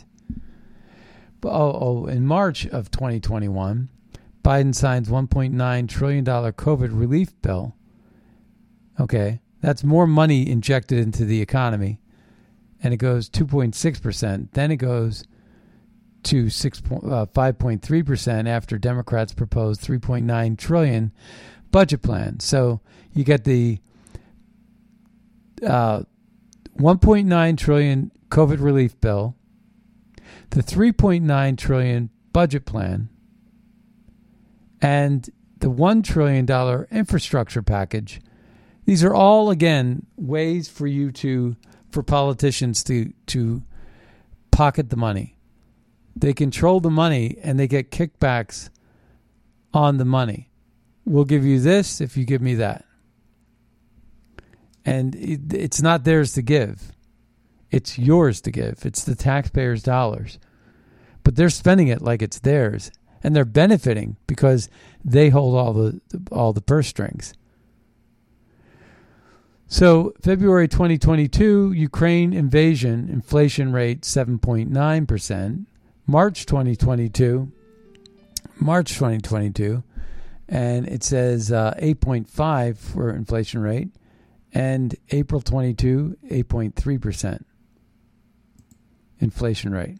Oh, 1.44 1.50
oh, 1.50 2.06
in 2.06 2.26
March 2.26 2.68
of 2.68 2.92
2021, 2.92 3.90
Biden 4.44 4.76
signs 4.76 5.10
$1.9 5.10 5.90
trillion 5.90 6.26
COVID 6.26 7.00
relief 7.00 7.40
bill. 7.42 7.76
Okay, 9.00 9.42
that's 9.62 9.84
more 9.84 10.06
money 10.06 10.48
injected 10.48 11.00
into 11.00 11.26
the 11.26 11.42
economy. 11.42 12.00
And 12.84 12.94
it 12.94 12.98
goes 12.98 13.30
2.6%. 13.30 14.52
Then 14.54 14.72
it 14.72 14.78
goes 14.78 15.24
to 16.24 16.50
6, 16.50 16.80
uh, 16.80 17.26
5.3% 17.26 18.48
after 18.48 18.78
Democrats 18.78 19.34
proposed 19.34 19.82
3.9 19.82 20.58
trillion 20.58 21.12
budget 21.72 22.02
plan. 22.02 22.40
So 22.40 22.82
you 23.14 23.24
get 23.24 23.44
the 23.44 23.80
uh, 25.66 26.04
1.9 26.78 27.58
trillion 27.58 28.12
COVID 28.30 28.62
relief 28.62 29.00
bill, 29.00 29.36
the 30.52 30.64
3.9 30.64 31.58
trillion 31.58 32.10
budget 32.34 32.66
plan, 32.66 33.10
and 34.82 35.30
the 35.60 35.70
1 35.70 36.02
trillion 36.02 36.46
dollar 36.46 36.88
infrastructure 36.92 37.62
package. 37.62 38.22
These 38.86 39.04
are 39.04 39.14
all 39.14 39.52
again 39.52 40.08
ways 40.16 40.68
for 40.68 40.88
you 40.88 41.12
to 41.12 41.56
for 41.92 42.02
politicians 42.02 42.84
to 42.86 43.14
to 43.28 43.62
pocket 44.50 44.90
the 44.90 44.98
money. 44.98 45.38
They 46.16 46.34
control 46.34 46.80
the 46.80 46.90
money 46.90 47.38
and 47.44 47.60
they 47.60 47.68
get 47.68 47.92
kickbacks 47.92 48.70
on 49.74 49.98
the 49.98 50.06
money. 50.06 50.50
We'll 51.06 51.26
give 51.26 51.46
you 51.46 51.60
this 51.60 52.02
if 52.02 52.18
you 52.18 52.26
give 52.26 52.42
me 52.42 52.56
that 52.56 52.86
and 54.86 55.16
it's 55.16 55.82
not 55.82 56.04
theirs 56.04 56.34
to 56.34 56.42
give. 56.42 56.92
It's 57.70 57.98
yours 57.98 58.42
to 58.42 58.52
give. 58.52 58.86
It's 58.86 59.04
the 59.04 59.16
taxpayers' 59.16 59.84
dollars. 59.84 60.40
But 61.24 61.36
they're 61.36 61.50
spending 61.50 61.88
it 61.88 62.02
like 62.02 62.22
it's 62.22 62.40
theirs 62.40 62.92
and 63.24 63.36
they're 63.36 63.46
benefiting 63.46 64.18
because 64.28 64.70
they 65.06 65.30
hold 65.30 65.56
all 65.56 65.74
the 65.74 66.02
all 66.32 66.54
the 66.54 66.62
purse 66.62 66.88
strings. 66.88 67.34
So, 69.68 70.14
February 70.22 70.68
2022, 70.68 71.72
Ukraine 71.72 72.34
invasion, 72.34 73.08
inflation 73.10 73.72
rate 73.72 74.02
7.9%. 74.02 75.66
March 76.06 76.46
2022, 76.46 77.50
March 78.60 78.94
2022, 78.96 79.82
and 80.50 80.90
it 80.90 81.04
says 81.06 81.54
uh, 81.54 81.74
8.5 81.82 82.76
for 82.76 83.12
inflation 83.12 83.62
rate 83.62 83.92
and 84.54 84.96
April 85.12 85.42
22, 85.42 86.18
8.3% 86.30 87.44
inflation 89.20 89.72
rate. 89.72 90.00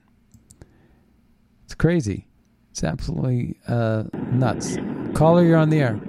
It's 1.66 1.76
crazy. 1.76 2.28
It's 2.72 2.84
absolutely 2.84 3.58
uh, 3.68 4.04
nuts. 4.14 4.78
Caller, 5.14 5.44
you're 5.44 5.58
on 5.58 5.70
the 5.70 5.80
air. 5.80 6.00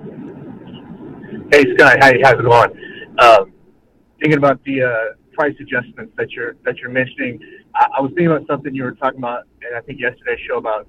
Hey 1.51 1.65
Scott, 1.75 1.99
how 2.01 2.13
how's 2.23 2.39
it 2.39 2.43
going? 2.43 2.71
Um, 3.19 3.53
thinking 4.21 4.39
about 4.39 4.63
the 4.65 4.83
uh, 4.83 5.15
price 5.33 5.55
adjustments 5.61 6.13
that 6.17 6.31
you're 6.31 6.55
that 6.65 6.77
you're 6.79 6.91
mentioning, 6.91 7.39
I, 7.75 7.89
I 7.99 8.01
was 8.01 8.11
thinking 8.11 8.29
about 8.29 8.47
something 8.47 8.75
you 8.75 8.85
were 8.85 8.93
talking 8.93 9.19
about, 9.19 9.45
and 9.63 9.77
I 9.77 9.81
think 9.81 10.01
yesterday's 10.01 10.39
show 10.49 10.57
about 10.57 10.87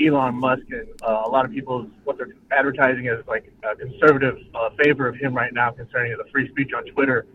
Elon 0.00 0.34
Musk 0.34 0.62
and 0.70 0.88
uh, 1.02 1.22
a 1.26 1.28
lot 1.28 1.44
of 1.44 1.50
people 1.50 1.86
what 2.04 2.18
they're 2.18 2.34
advertising 2.50 3.08
as 3.08 3.26
like 3.26 3.50
a 3.62 3.74
conservative 3.76 4.36
uh, 4.54 4.70
favor 4.82 5.08
of 5.08 5.16
him 5.16 5.34
right 5.34 5.52
now 5.52 5.70
concerning 5.70 6.16
the 6.16 6.24
free 6.30 6.48
speech 6.50 6.70
on 6.76 6.84
Twitter. 6.86 7.26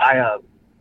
I 0.00 0.18
uh, 0.18 0.38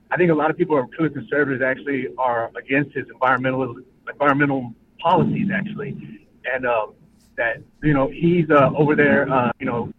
I 0.10 0.18
think 0.18 0.32
a 0.32 0.36
lot 0.36 0.50
of 0.50 0.58
people 0.58 0.76
are 0.76 0.88
truly 0.96 1.13
conservatives 1.13 1.62
actually 1.62 2.08
are 2.18 2.52
against 2.58 2.96
his 2.96 3.06
environmental 3.12 3.76
environmental 4.10 4.74
policies 5.00 5.50
actually, 5.54 6.22
and 6.46 6.66
um, 6.66 6.94
that 7.36 7.58
you 7.84 7.94
know 7.94 8.08
he's 8.08 8.50
uh, 8.50 8.72
over 8.76 8.96
there 8.96 9.30
uh, 9.32 9.52
you 9.60 9.66
know 9.66 9.92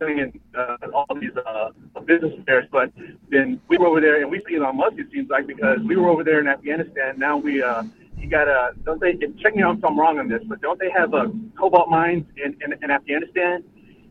in 0.00 0.40
uh, 0.56 0.76
all 0.94 1.06
these 1.20 1.32
uh, 1.44 1.70
business 2.04 2.32
affairs, 2.38 2.66
but 2.70 2.92
then 3.30 3.60
we 3.68 3.76
were 3.78 3.86
over 3.86 4.00
there 4.00 4.22
and 4.22 4.30
we 4.30 4.40
see 4.48 4.56
Elon 4.56 4.76
Musk. 4.76 4.98
It 4.98 5.10
seems 5.12 5.28
like 5.28 5.46
because 5.46 5.80
we 5.80 5.96
were 5.96 6.08
over 6.08 6.22
there 6.22 6.38
in 6.38 6.46
Afghanistan. 6.46 7.18
Now 7.18 7.36
we 7.36 7.62
uh, 7.62 7.82
you 8.20 8.28
got 8.28 8.48
a 8.48 8.72
don't 8.84 9.00
they 9.00 9.14
check 9.42 9.54
me 9.54 9.62
out 9.62 9.78
if 9.78 9.84
I'm 9.84 9.98
wrong 9.98 10.18
on 10.18 10.28
this, 10.28 10.42
but 10.46 10.60
don't 10.60 10.78
they 10.78 10.90
have 10.90 11.14
a 11.14 11.30
cobalt 11.58 11.88
mines 11.88 12.24
in, 12.36 12.56
in, 12.64 12.72
in 12.82 12.90
Afghanistan? 12.90 13.64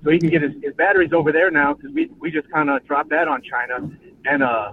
So 0.04 0.12
he 0.12 0.20
can 0.20 0.30
get 0.30 0.42
his, 0.42 0.54
his 0.62 0.74
batteries 0.76 1.12
over 1.14 1.32
there 1.32 1.52
now 1.52 1.74
because 1.74 1.92
we 1.94 2.10
we 2.20 2.32
just 2.32 2.50
kind 2.52 2.70
of 2.70 2.86
dropped 2.86 3.10
that 3.10 3.28
on 3.28 3.42
China 3.42 3.90
and 4.26 4.44
uh 4.44 4.72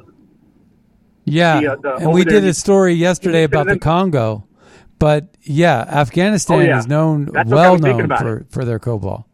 yeah, 1.27 1.61
the, 1.61 1.73
uh, 1.73 1.77
the, 1.77 1.95
and 1.97 2.13
we 2.13 2.25
did 2.25 2.45
a 2.45 2.53
story 2.53 2.93
yesterday 2.93 3.45
about 3.45 3.67
the 3.67 3.79
Congo, 3.79 4.47
but 4.99 5.37
yeah, 5.43 5.81
Afghanistan 5.81 6.61
oh, 6.61 6.63
yeah. 6.63 6.79
is 6.79 6.87
known 6.87 7.31
That's 7.33 7.51
well 7.51 7.79
known 7.79 8.09
for 8.09 8.39
it. 8.39 8.51
for 8.51 8.65
their 8.65 8.79
cobalt. 8.79 9.25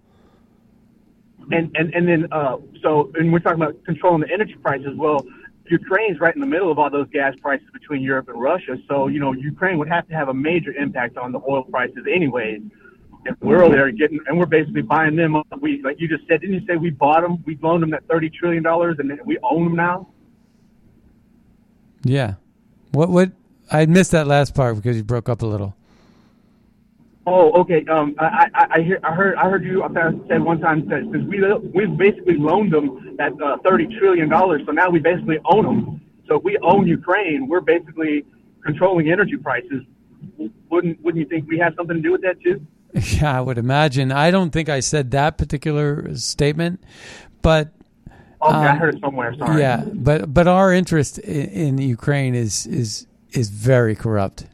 And 1.50 1.74
and 1.74 1.92
and 1.92 2.06
then 2.06 2.28
uh 2.30 2.58
so 2.80 3.10
and 3.16 3.32
we're 3.32 3.40
talking 3.40 3.60
about 3.60 3.82
controlling 3.84 4.20
the 4.20 4.32
energy 4.32 4.54
prices. 4.54 4.96
Well, 4.96 5.26
Ukraine's 5.70 6.18
right 6.18 6.35
in 6.35 6.40
the 6.40 6.46
middle 6.46 6.70
of 6.70 6.78
all 6.78 6.90
those 6.90 7.09
gas 7.11 7.35
prices 7.40 7.66
between 7.72 8.02
Europe 8.02 8.28
and 8.28 8.40
Russia. 8.40 8.76
So, 8.88 9.06
you 9.06 9.21
know, 9.21 9.33
Ukraine 9.33 9.79
would 9.79 9.88
have 9.88 10.08
to 10.08 10.14
have 10.14 10.29
a 10.29 10.35
major 10.35 10.73
impact 10.73 11.16
on 11.16 11.31
the 11.33 11.40
oil 11.48 11.62
prices 11.62 12.04
anyways. 12.12 12.62
And 13.27 13.37
we're 13.40 13.62
over 13.62 13.77
there 13.77 13.90
getting, 13.90 14.18
and 14.27 14.38
we're 14.38 14.46
basically 14.46 14.83
buying 14.83 15.14
them. 15.14 15.37
We, 15.60 15.81
like 15.83 16.00
you 16.00 16.08
just 16.08 16.27
said, 16.27 16.40
didn't 16.40 16.54
you 16.60 16.66
say 16.66 16.77
we 16.77 16.90
bought 16.90 17.21
them? 17.21 17.42
We 17.46 17.58
loaned 17.62 17.83
them 17.83 17.90
that 17.90 18.06
$30 18.08 18.33
trillion 18.33 18.66
and 18.66 19.21
we 19.25 19.38
own 19.42 19.64
them 19.64 19.77
now? 19.77 20.08
Yeah. 22.02 22.35
What, 22.92 23.10
what, 23.10 23.31
I 23.71 23.87
missed 23.87 24.10
that 24.12 24.27
last 24.27 24.54
part 24.54 24.77
because 24.77 24.96
you 24.96 25.04
broke 25.04 25.29
up 25.29 25.42
a 25.42 25.46
little. 25.46 25.77
Oh, 27.33 27.52
okay. 27.60 27.85
Um, 27.87 28.14
I, 28.18 28.48
I, 28.54 28.66
I 28.76 28.81
hear, 28.81 28.98
I 29.04 29.14
heard, 29.14 29.37
I 29.37 29.48
heard 29.48 29.64
you 29.64 29.85
said 30.28 30.42
one 30.42 30.60
time 30.60 30.88
that 30.88 31.02
because 31.10 31.24
we 31.28 31.38
we've 31.76 31.96
basically 31.96 32.37
loaned 32.37 32.72
them 32.72 33.14
that 33.18 33.33
uh, 33.40 33.56
thirty 33.64 33.87
trillion 33.98 34.28
dollars, 34.28 34.62
so 34.66 34.72
now 34.72 34.90
we 34.90 34.98
basically 34.98 35.38
own 35.44 35.64
them. 35.64 36.00
So 36.26 36.37
if 36.38 36.42
we 36.42 36.58
own 36.58 36.88
Ukraine, 36.88 37.46
we're 37.48 37.60
basically 37.60 38.24
controlling 38.64 39.10
energy 39.12 39.37
prices. 39.37 39.83
Wouldn't 40.70 41.00
wouldn't 41.02 41.20
you 41.22 41.28
think 41.28 41.48
we 41.48 41.58
have 41.58 41.74
something 41.76 41.96
to 41.96 42.02
do 42.02 42.12
with 42.12 42.22
that 42.22 42.40
too? 42.42 42.66
Yeah, 43.20 43.38
I 43.38 43.40
would 43.40 43.58
imagine. 43.58 44.10
I 44.10 44.33
don't 44.33 44.50
think 44.50 44.68
I 44.68 44.81
said 44.81 45.12
that 45.12 45.38
particular 45.38 46.12
statement, 46.16 46.83
but 47.42 47.72
Okay, 48.42 48.54
I 48.56 48.70
Um, 48.72 48.78
heard 48.78 48.94
it 48.96 49.00
somewhere. 49.00 49.35
Sorry. 49.38 49.60
Yeah, 49.60 49.85
but 49.94 50.35
but 50.35 50.48
our 50.48 50.72
interest 50.72 51.18
in, 51.18 51.76
in 51.78 51.78
Ukraine 51.78 52.35
is 52.35 52.66
is 52.66 53.06
is 53.31 53.50
very 53.50 53.94
corrupt, 53.94 54.46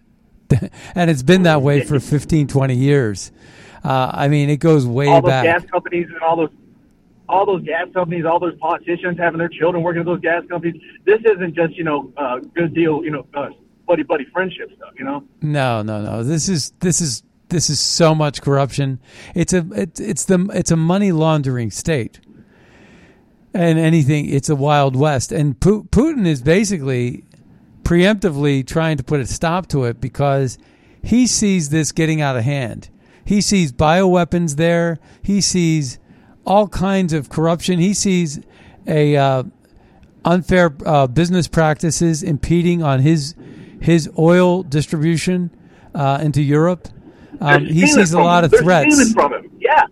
and 0.95 1.11
it's 1.11 1.23
been 1.23 1.43
that 1.45 1.63
way 1.63 1.83
for 1.85 2.01
15, 2.01 2.47
20 2.49 2.75
years. 2.75 3.33
Uh, 3.85 4.11
I 4.13 4.29
mean, 4.29 4.51
it 4.51 4.59
goes 4.59 4.87
way 4.87 5.09
all 5.09 5.23
those 5.23 5.31
back. 5.31 5.45
gas 5.45 5.71
companies 5.71 6.09
and 6.09 6.21
all 6.21 6.37
those 6.37 6.51
all 7.29 7.45
those 7.45 7.63
gas 7.65 7.89
companies, 7.93 8.25
all 8.25 8.39
those 8.39 8.57
politicians 8.59 9.19
having 9.19 9.39
their 9.39 9.49
children 9.49 9.83
working 9.83 10.01
at 10.01 10.07
those 10.07 10.21
gas 10.21 10.43
companies. 10.49 10.81
This 11.05 11.21
isn't 11.25 11.55
just 11.55 11.75
you 11.77 11.85
know 11.85 12.13
uh, 12.17 12.39
good 12.55 12.75
deal, 12.75 13.05
you 13.05 13.11
know, 13.11 13.27
uh, 13.35 13.49
buddy 13.87 14.03
buddy 14.03 14.25
friendship 14.33 14.71
stuff. 14.77 14.91
You 14.99 15.05
know. 15.05 15.25
No, 15.43 15.83
no, 15.83 16.03
no. 16.03 16.23
This 16.23 16.49
is 16.49 16.73
this 16.81 17.01
is 17.01 17.23
this 17.49 17.71
is 17.71 17.81
so 17.81 18.15
much 18.15 18.43
corruption. 18.43 19.01
It's 19.35 19.53
a 19.53 19.67
it's 19.73 20.01
it's 20.01 20.25
the 20.25 20.49
it's 20.55 20.71
a 20.71 20.77
money 20.77 21.13
laundering 21.13 21.71
state. 21.71 22.21
And 23.55 23.79
anything, 23.79 24.29
it's 24.29 24.51
a 24.51 24.57
wild 24.57 24.97
west. 24.97 25.33
And 25.33 25.59
Putin 25.59 26.27
is 26.27 26.43
basically 26.43 27.25
preemptively 27.87 28.66
trying 28.66 28.97
to 28.97 29.05
put 29.05 29.20
a 29.20 29.26
stop 29.26 29.68
to 29.68 29.84
it 29.84 30.01
because 30.01 30.59
he 31.05 31.24
sees 31.24 31.68
this 31.68 31.93
getting 31.93 32.20
out 32.20 32.37
of 32.37 32.43
hand. 32.43 32.91
He 33.24 33.41
sees 33.41 33.70
bioweapons 33.72 34.57
there. 34.57 34.99
He 35.22 35.41
sees 35.41 36.01
all 36.45 36.66
kinds 36.66 37.12
of 37.12 37.28
corruption. 37.28 37.78
He 37.78 37.95
sees 37.95 38.41
a 38.89 39.16
uh, 39.16 39.45
unfair 40.24 40.74
uh, 40.84 41.07
business 41.07 41.47
practices 41.47 42.24
impeding 42.24 42.82
on 42.82 43.01
his 43.01 43.37
his 43.80 44.11
oil 44.18 44.64
distribution 44.64 45.51
uh, 45.95 46.18
into 46.22 46.43
Europe. 46.43 46.89
Um, 47.41 47.66
he 47.66 47.87
sees 47.87 48.12
a 48.12 48.18
lot 48.20 48.41
him. 48.43 48.47
of 48.47 48.51
They're 48.51 48.62
threats. 48.62 49.12
from 49.12 49.32
him. 49.32 49.51
Yeah. 49.61 49.84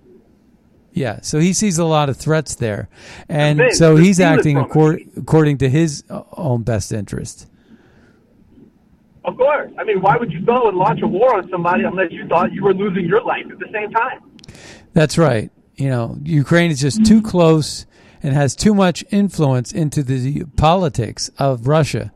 Yeah, 0.93 1.21
so 1.23 1.39
he 1.39 1.53
sees 1.53 1.79
a 1.79 1.85
lot 1.85 2.09
of 2.09 2.17
threats 2.17 2.55
there, 2.57 2.89
and 3.29 3.61
so 3.73 3.95
they're 3.95 4.05
he's 4.05 4.21
acting 4.21 4.57
from 4.57 4.69
accor- 4.71 5.17
according 5.17 5.59
to 5.59 5.69
his 5.69 6.05
uh, 6.09 6.23
own 6.37 6.63
best 6.63 6.93
interest. 6.93 7.49
Of 9.25 9.37
course. 9.39 9.73
I 9.79 9.85
mean, 9.85 10.01
why 10.01 10.17
would 10.17 10.33
you 10.33 10.41
go 10.41 10.69
and 10.69 10.77
launch 10.77 11.01
a 11.03 11.07
war 11.07 11.37
on 11.37 11.49
somebody 11.51 11.85
unless 11.85 12.13
you 12.13 12.27
thought 12.29 12.53
you 12.53 12.63
were 12.63 12.75
losing 12.75 13.07
your 13.07 13.23
life 13.23 13.47
at 13.51 13.59
the 13.59 13.69
same 13.73 13.91
time? 13.91 14.21
That's 14.93 15.17
right. 15.17 15.51
You 15.77 15.89
know, 15.89 16.19
Ukraine 16.23 16.71
is 16.71 16.81
just 16.81 17.05
too 17.05 17.23
close 17.23 17.87
and 18.23 18.35
has 18.35 18.55
too 18.55 18.75
much 18.75 19.05
influence 19.11 19.73
into 19.73 20.03
the 20.03 20.45
politics 20.57 21.31
of 21.39 21.67
Russia 21.67 22.13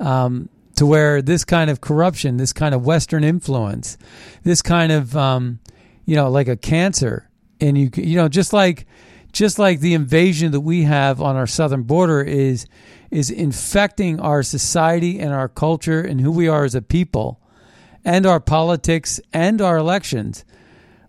um, 0.00 0.48
to 0.76 0.84
where 0.84 1.22
this 1.22 1.44
kind 1.44 1.70
of 1.70 1.80
corruption, 1.80 2.36
this 2.36 2.52
kind 2.52 2.74
of 2.74 2.84
Western 2.84 3.24
influence, 3.24 3.96
this 4.42 4.60
kind 4.60 4.92
of, 4.92 5.16
um, 5.16 5.60
you 6.06 6.16
know, 6.16 6.30
like 6.30 6.48
a 6.48 6.56
cancer, 6.56 7.28
and 7.60 7.76
you, 7.76 7.90
you 7.96 8.16
know, 8.16 8.28
just 8.28 8.52
like, 8.52 8.86
just 9.32 9.58
like 9.58 9.80
the 9.80 9.94
invasion 9.94 10.52
that 10.52 10.60
we 10.60 10.82
have 10.82 11.20
on 11.20 11.36
our 11.36 11.46
southern 11.46 11.82
border 11.82 12.22
is 12.22 12.66
is 13.10 13.30
infecting 13.30 14.20
our 14.20 14.42
society 14.42 15.18
and 15.18 15.32
our 15.32 15.48
culture 15.48 16.00
and 16.02 16.20
who 16.20 16.30
we 16.30 16.46
are 16.46 16.64
as 16.64 16.74
a 16.74 16.82
people, 16.82 17.40
and 18.04 18.26
our 18.26 18.40
politics 18.40 19.20
and 19.32 19.60
our 19.62 19.78
elections. 19.78 20.44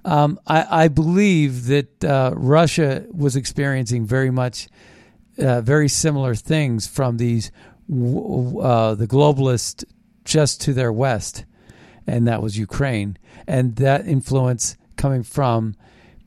Um, 0.05 0.39
I, 0.47 0.85
I 0.85 0.87
believe 0.87 1.65
that 1.67 2.03
uh, 2.03 2.31
Russia 2.35 3.05
was 3.11 3.35
experiencing 3.35 4.05
very 4.05 4.31
much, 4.31 4.69
uh, 5.37 5.59
very 5.61 5.89
similar 5.89 6.35
things 6.35 6.87
from 6.87 7.17
these 7.17 7.51
uh, 7.91 8.95
the 8.95 9.07
globalists 9.07 9.83
just 10.23 10.61
to 10.61 10.73
their 10.73 10.93
west, 10.93 11.45
and 12.07 12.27
that 12.27 12.41
was 12.41 12.57
Ukraine, 12.57 13.17
and 13.47 13.75
that 13.77 14.07
influence 14.07 14.77
coming 14.95 15.23
from 15.23 15.75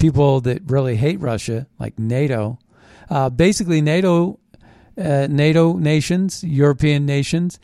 people 0.02 0.40
that 0.40 0.60
really 0.66 0.96
hate 0.96 1.20
Russia, 1.20 1.68
like 1.78 1.96
NATO. 1.96 2.58
Uh, 3.08 3.30
basically, 3.30 3.80
NATO, 3.80 4.40
uh, 4.98 5.28
NATO 5.30 5.74
nations, 5.74 6.42
European 6.42 7.06
nations, 7.06 7.60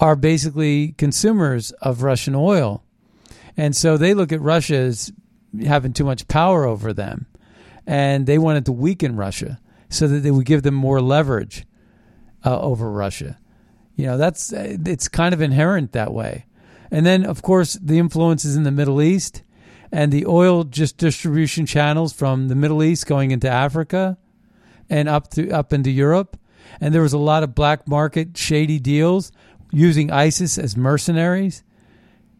are 0.00 0.16
basically 0.16 0.94
consumers 0.96 1.72
of 1.82 2.02
Russian 2.02 2.34
oil, 2.34 2.82
and 3.54 3.76
so 3.76 3.98
they 3.98 4.14
look 4.14 4.32
at 4.32 4.40
Russia 4.40 4.76
as 4.76 5.12
having 5.66 5.92
too 5.92 6.04
much 6.04 6.26
power 6.26 6.64
over 6.64 6.94
them, 6.94 7.26
and 7.86 8.26
they 8.26 8.38
wanted 8.38 8.64
to 8.64 8.72
weaken 8.72 9.14
Russia 9.14 9.60
so 9.90 10.08
that 10.08 10.20
they 10.20 10.30
would 10.30 10.46
give 10.46 10.62
them 10.62 10.74
more 10.74 11.02
leverage 11.02 11.66
uh, 12.46 12.58
over 12.60 12.90
Russia. 12.90 13.38
You 13.94 14.06
know, 14.06 14.16
that's 14.16 14.52
it's 14.54 15.08
kind 15.08 15.34
of 15.34 15.42
inherent 15.42 15.92
that 15.92 16.14
way. 16.14 16.46
And 16.90 17.04
then, 17.04 17.26
of 17.26 17.42
course, 17.42 17.74
the 17.74 17.98
influences 17.98 18.56
in 18.56 18.62
the 18.62 18.70
Middle 18.70 19.02
East 19.02 19.42
and 19.94 20.10
the 20.10 20.26
oil 20.26 20.64
just 20.64 20.98
distribution 20.98 21.66
channels 21.66 22.12
from 22.12 22.48
the 22.48 22.56
Middle 22.56 22.82
East 22.82 23.06
going 23.06 23.30
into 23.30 23.48
Africa 23.48 24.18
and 24.90 25.08
up 25.08 25.30
to 25.30 25.52
up 25.52 25.72
into 25.72 25.88
Europe. 25.88 26.36
And 26.80 26.92
there 26.92 27.02
was 27.02 27.12
a 27.12 27.18
lot 27.18 27.44
of 27.44 27.54
black 27.54 27.86
market 27.86 28.36
shady 28.36 28.80
deals 28.80 29.30
using 29.70 30.10
ISIS 30.10 30.58
as 30.58 30.76
mercenaries 30.76 31.62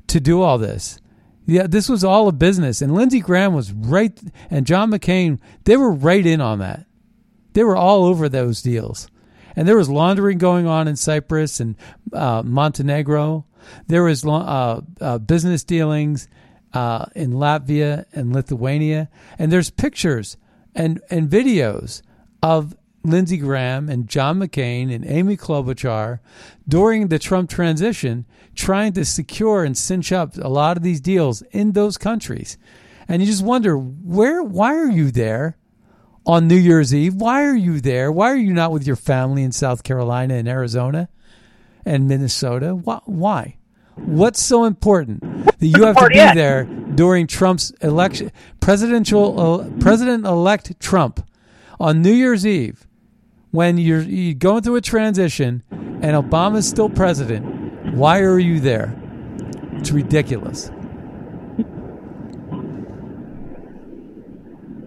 to 0.09 0.19
do 0.19 0.43
all 0.43 0.59
this. 0.59 0.99
Yeah, 1.47 1.69
this 1.69 1.89
was 1.89 2.03
all 2.03 2.27
a 2.27 2.33
business, 2.33 2.83
and 2.83 2.93
Lindsey 2.93 3.21
Graham 3.21 3.55
was 3.55 3.71
right, 3.71 4.19
and 4.51 4.67
John 4.67 4.91
McCain. 4.91 5.39
They 5.63 5.77
were 5.77 5.93
right 5.93 6.27
in 6.27 6.41
on 6.41 6.59
that. 6.59 6.87
They 7.53 7.63
were 7.63 7.77
all 7.77 8.05
over 8.05 8.29
those 8.29 8.63
deals, 8.63 9.09
and 9.55 9.69
there 9.69 9.77
was 9.77 9.89
laundering 9.89 10.39
going 10.39 10.67
on 10.67 10.89
in 10.89 10.97
Cyprus 10.97 11.61
and 11.61 11.77
uh, 12.13 12.43
Montenegro. 12.45 13.47
There 13.87 14.03
was 14.03 14.25
uh, 14.25 14.81
uh, 15.01 15.19
business 15.19 15.63
dealings 15.63 16.27
uh, 16.75 17.07
in 17.15 17.33
Latvia 17.33 18.05
and 18.13 18.33
Lithuania, 18.33 19.09
and 19.39 19.51
there's 19.51 19.71
pictures 19.71 20.37
and 20.75 21.01
and 21.09 21.31
videos 21.31 22.03
of 22.43 22.77
Lindsey 23.05 23.37
Graham 23.37 23.89
and 23.89 24.09
John 24.09 24.41
McCain 24.41 24.93
and 24.93 25.05
Amy 25.07 25.37
Klobuchar 25.37 26.21
during 26.67 27.09
the 27.09 27.19
Trump 27.19 27.51
transition 27.51 28.25
trying 28.55 28.93
to 28.95 29.05
secure 29.05 29.63
and 29.65 29.77
cinch 29.77 30.11
up 30.11 30.37
a 30.37 30.49
lot 30.49 30.77
of 30.77 30.83
these 30.83 31.01
deals 31.01 31.43
in 31.53 31.73
those 31.73 31.99
countries. 31.99 32.57
And 33.07 33.21
you 33.21 33.27
just 33.27 33.45
wonder 33.45 33.77
where 33.77 34.43
why 34.43 34.75
are 34.75 34.91
you 34.91 35.11
there 35.11 35.59
on 36.27 36.49
New 36.49 36.57
Year's 36.57 36.95
Eve? 36.95 37.15
Why 37.15 37.45
are 37.45 37.57
you 37.57 37.81
there? 37.81 38.11
Why 38.11 38.33
are 38.33 38.37
you 38.37 38.55
not 38.55 38.73
with 38.73 38.87
your 38.87 38.97
family 38.97 39.43
in 39.43 39.53
South 39.53 39.83
Carolina 39.83 40.35
and 40.35 40.49
Arizona 40.49 41.11
and 41.85 42.09
Minnesota? 42.09 42.75
Why? 42.75 43.01
why? 43.05 43.57
What's 43.97 44.43
so 44.43 44.65
important 44.65 45.21
that 45.59 45.67
you 45.67 45.85
have 45.85 45.97
to 45.97 46.09
be 46.09 46.35
there 46.35 46.65
during 46.65 47.27
Trump's 47.27 47.71
election 47.81 48.33
presidential 48.61 49.41
uh, 49.41 49.71
president 49.81 50.27
elect 50.27 50.79
Trump 50.81 51.27
on 51.79 52.03
New 52.03 52.13
Year's 52.13 52.47
Eve 52.47 52.87
when 53.51 53.79
you're, 53.79 54.01
you're 54.03 54.35
going 54.35 54.63
through 54.63 54.77
a 54.77 54.81
transition 54.81 55.63
and 55.71 56.17
Obama's 56.17 56.69
still 56.69 56.91
president? 56.91 57.95
Why 57.95 58.21
are 58.21 58.39
you 58.39 58.59
there? 58.59 59.01
It's 59.75 59.91
ridiculous. 59.91 60.71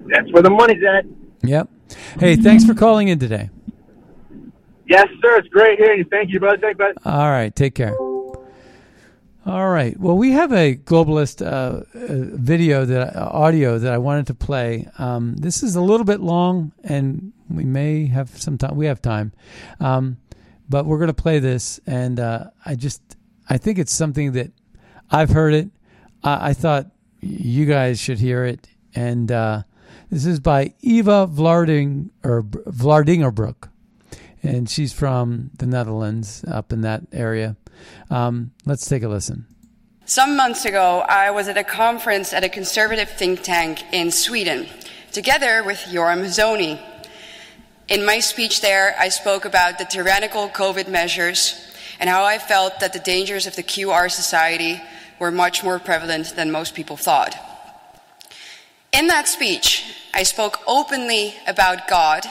That's 0.10 0.32
where 0.32 0.44
the 0.44 0.50
money's 0.50 0.84
at. 0.84 1.06
Yep. 1.44 1.70
Hey, 2.20 2.36
thanks 2.36 2.66
for 2.66 2.74
calling 2.74 3.08
in 3.08 3.20
today. 3.20 3.50
Yes, 4.86 5.08
sir. 5.22 5.38
It's 5.38 5.48
great 5.50 5.78
hearing 5.80 6.00
you. 6.00 6.06
Thank 6.10 6.32
you, 6.32 6.40
brother. 6.40 6.58
Thank 6.58 6.74
you, 6.74 6.78
brother. 6.78 6.96
All 7.06 7.30
right. 7.30 7.54
Take 7.56 7.76
care. 7.76 7.96
All 9.48 9.70
right. 9.70 9.98
Well, 9.98 10.18
we 10.18 10.32
have 10.32 10.52
a 10.52 10.76
globalist 10.76 11.42
uh, 11.42 11.48
uh, 11.48 11.84
video 11.94 12.84
that 12.84 13.16
uh, 13.16 13.30
audio 13.32 13.80
that 13.80 13.94
I 13.94 13.98
wanted 13.98 14.28
to 14.28 14.34
play. 14.34 14.90
Um, 14.98 15.38
this 15.38 15.64
is 15.64 15.78
a 15.78 15.82
little 15.82 16.04
bit 16.04 16.20
long, 16.20 16.74
and 16.84 17.32
we 17.50 17.64
may 17.64 18.08
have 18.08 18.30
some 18.42 18.58
time. 18.58 18.76
We 18.76 18.88
have 18.88 19.02
time, 19.02 19.32
um, 19.80 20.18
but 20.68 20.86
we're 20.86 20.98
going 20.98 21.08
to 21.08 21.14
play 21.14 21.40
this. 21.40 21.80
And 21.88 22.20
uh, 22.20 22.50
I 22.66 22.76
just, 22.76 23.02
I 23.50 23.58
think 23.58 23.80
it's 23.80 23.94
something 23.94 24.34
that 24.34 24.52
I've 25.10 25.30
heard 25.30 25.54
it. 25.54 25.70
I, 26.26 26.50
I 26.50 26.54
thought 26.54 26.88
you 27.22 27.66
guys 27.66 28.02
should 28.02 28.20
hear 28.20 28.44
it. 28.44 28.68
And 28.96 29.32
uh, 29.32 29.64
this 30.10 30.26
is 30.26 30.42
by 30.42 30.74
Eva 30.82 31.26
Vlarding 31.26 32.10
or 32.22 32.44
Vlaardingerbroek, 32.44 33.70
and 34.44 34.70
she's 34.70 34.94
from 34.94 35.52
the 35.58 35.66
Netherlands, 35.66 36.44
up 36.48 36.72
in 36.72 36.82
that 36.82 37.04
area. 37.12 37.56
Um, 38.10 38.52
let's 38.66 38.88
take 38.88 39.04
a 39.04 39.08
listen. 39.08 39.46
Some 40.06 40.38
months 40.38 40.64
ago, 40.64 41.00
I 41.02 41.32
was 41.32 41.48
at 41.48 41.58
a 41.58 41.64
conference 41.64 42.32
at 42.32 42.44
a 42.44 42.50
conservative 42.50 43.10
think 43.10 43.44
tank 43.44 43.84
in 43.92 44.10
Sweden, 44.10 44.68
together 45.12 45.64
with 45.64 45.86
Joram 45.92 46.24
Zoni. 46.24 46.80
In 47.90 48.06
my 48.06 48.20
speech 48.20 48.62
there, 48.62 48.96
I 48.98 49.10
spoke 49.10 49.44
about 49.44 49.78
the 49.78 49.86
tyrannical 49.86 50.50
COVID 50.50 50.88
measures 50.88 51.76
and 52.00 52.10
how 52.10 52.24
I 52.24 52.38
felt 52.38 52.80
that 52.80 52.94
the 52.94 53.00
dangers 53.00 53.48
of 53.48 53.56
the 53.56 53.64
QR 53.64 54.10
society 54.10 54.82
were 55.20 55.32
much 55.32 55.64
more 55.64 55.80
prevalent 55.80 56.36
than 56.36 56.52
most 56.52 56.74
people 56.74 56.96
thought. 56.96 57.36
In 58.94 59.08
that 59.08 59.28
speech, 59.28 59.94
I 60.14 60.24
spoke 60.24 60.60
openly 60.66 61.36
about 61.48 61.88
God, 61.88 62.26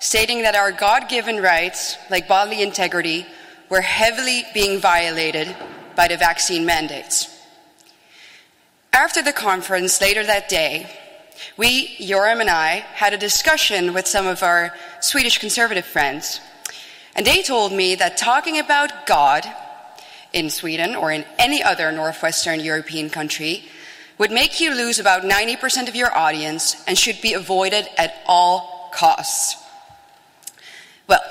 stating 0.00 0.42
that 0.42 0.54
our 0.54 0.72
God 0.72 1.08
given 1.08 1.40
rights, 1.40 1.96
like 2.10 2.28
bodily 2.28 2.62
integrity, 2.62 3.26
were 3.68 3.80
heavily 3.80 4.44
being 4.52 4.80
violated 4.80 5.56
by 5.96 6.08
the 6.08 6.16
vaccine 6.16 6.66
mandates. 6.66 7.30
After 8.92 9.22
the 9.22 9.32
conference 9.32 10.00
later 10.00 10.24
that 10.24 10.48
day, 10.48 10.88
we, 11.56 11.96
Joram 11.98 12.40
and 12.40 12.50
I, 12.50 12.84
had 12.94 13.12
a 13.12 13.18
discussion 13.18 13.92
with 13.92 14.06
some 14.06 14.26
of 14.26 14.42
our 14.42 14.74
Swedish 15.00 15.38
conservative 15.38 15.84
friends. 15.84 16.40
And 17.16 17.26
they 17.26 17.42
told 17.42 17.72
me 17.72 17.94
that 17.96 18.16
talking 18.16 18.58
about 18.58 19.06
God 19.06 19.46
in 20.32 20.50
Sweden 20.50 20.94
or 20.94 21.12
in 21.12 21.24
any 21.38 21.62
other 21.62 21.90
Northwestern 21.92 22.60
European 22.60 23.08
country 23.08 23.64
would 24.18 24.30
make 24.30 24.60
you 24.60 24.74
lose 24.74 24.98
about 24.98 25.22
90% 25.22 25.88
of 25.88 25.96
your 25.96 26.16
audience 26.16 26.82
and 26.86 26.98
should 26.98 27.20
be 27.20 27.34
avoided 27.34 27.88
at 27.96 28.22
all 28.26 28.90
costs. 28.92 29.63
Well, 31.06 31.22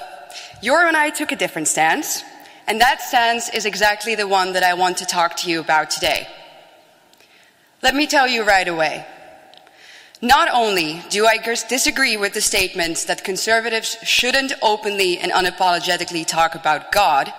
Joram 0.62 0.88
and 0.88 0.98
I 0.98 1.10
took 1.10 1.32
a 1.32 1.36
different 1.36 1.68
stance, 1.68 2.24
and 2.68 2.80
that 2.82 3.02
stance 3.02 3.50
is 3.50 3.66
exactly 3.66 4.16
the 4.16 4.28
one 4.28 4.54
that 4.54 4.64
I 4.64 4.74
want 4.74 4.98
to 4.98 5.06
talk 5.06 5.36
to 5.38 5.50
you 5.50 5.60
about 5.60 5.90
today. 5.90 6.28
Let 7.82 7.96
me 7.96 8.08
tell 8.08 8.28
you 8.28 8.44
right 8.44 8.68
away. 8.68 9.06
Not 10.22 10.48
only 10.54 11.02
do 11.10 11.26
I 11.26 11.38
disagree 11.68 12.16
with 12.16 12.34
the 12.34 12.40
statements 12.40 13.04
that 13.06 13.26
conservatives 13.26 13.98
shouldn't 14.04 14.54
openly 14.62 15.20
and 15.20 15.34
unapologetically 15.34 16.26
talk 16.26 16.56
about 16.56 16.94
God, 16.94 17.34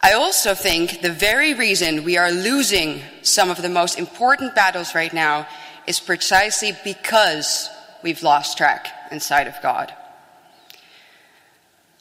I 0.00 0.12
also 0.12 0.54
think 0.54 1.00
the 1.00 1.10
very 1.10 1.54
reason 1.54 2.04
we 2.04 2.16
are 2.16 2.30
losing 2.30 3.00
some 3.22 3.50
of 3.50 3.60
the 3.60 3.68
most 3.68 3.98
important 3.98 4.54
battles 4.54 4.94
right 4.94 5.12
now 5.12 5.48
is 5.86 5.98
precisely 5.98 6.76
because 6.84 7.68
we've 8.02 8.22
lost 8.22 8.56
track 8.56 8.86
inside 9.10 9.48
of 9.48 9.54
God. 9.62 9.92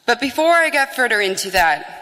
But 0.05 0.19
before 0.19 0.51
I 0.51 0.69
get 0.69 0.95
further 0.95 1.21
into 1.21 1.51
that, 1.51 2.01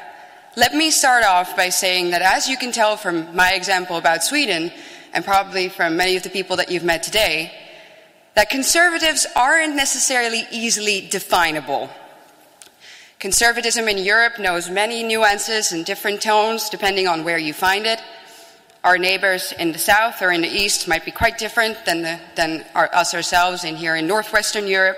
let 0.56 0.74
me 0.74 0.92
start 0.92 1.24
off 1.24 1.56
by 1.56 1.70
saying 1.70 2.12
that 2.12 2.22
as 2.22 2.50
you 2.50 2.58
can 2.58 2.72
tell 2.72 2.98
from 2.98 3.36
my 3.36 3.54
example 3.54 3.98
about 3.98 4.24
Sweden, 4.24 4.72
and 5.14 5.26
probably 5.26 5.70
from 5.70 5.98
many 5.98 6.16
of 6.16 6.24
the 6.24 6.30
people 6.30 6.58
that 6.58 6.72
you've 6.72 6.84
met 6.84 7.04
today, 7.04 7.52
that 8.36 8.50
conservatives 8.50 9.28
aren't 9.36 9.76
necessarily 9.76 10.46
easily 10.52 11.08
definable. 11.10 11.90
Conservatism 13.20 13.88
in 13.88 13.98
Europe 13.98 14.40
knows 14.40 14.70
many 14.70 15.04
nuances 15.04 15.72
and 15.72 15.86
different 15.86 16.22
tones 16.22 16.70
depending 16.70 17.08
on 17.08 17.24
where 17.24 17.38
you 17.38 17.54
find 17.54 17.86
it. 17.86 18.02
Our 18.84 18.98
neighbors 18.98 19.54
in 19.60 19.74
the 19.74 19.78
south 19.78 20.22
or 20.24 20.32
in 20.32 20.42
the 20.42 20.48
east 20.48 20.88
might 20.88 21.06
be 21.06 21.12
quite 21.12 21.38
different 21.38 21.86
than, 21.86 22.02
the, 22.02 22.20
than 22.36 22.66
our, 22.74 22.90
us 22.96 23.14
ourselves 23.14 23.64
in 23.64 23.76
here 23.76 23.96
in 23.96 24.08
northwestern 24.08 24.66
Europe. 24.66 24.98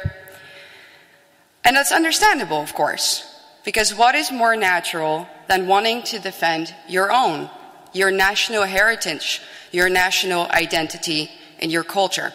And 1.65 1.75
that's 1.75 1.91
understandable, 1.91 2.61
of 2.61 2.73
course, 2.73 3.23
because 3.63 3.95
what 3.95 4.15
is 4.15 4.31
more 4.31 4.55
natural 4.55 5.27
than 5.47 5.67
wanting 5.67 6.03
to 6.03 6.19
defend 6.19 6.73
your 6.87 7.11
own, 7.11 7.49
your 7.93 8.11
national 8.11 8.63
heritage, 8.63 9.41
your 9.71 9.89
national 9.89 10.49
identity, 10.51 11.31
and 11.59 11.71
your 11.71 11.83
culture? 11.83 12.33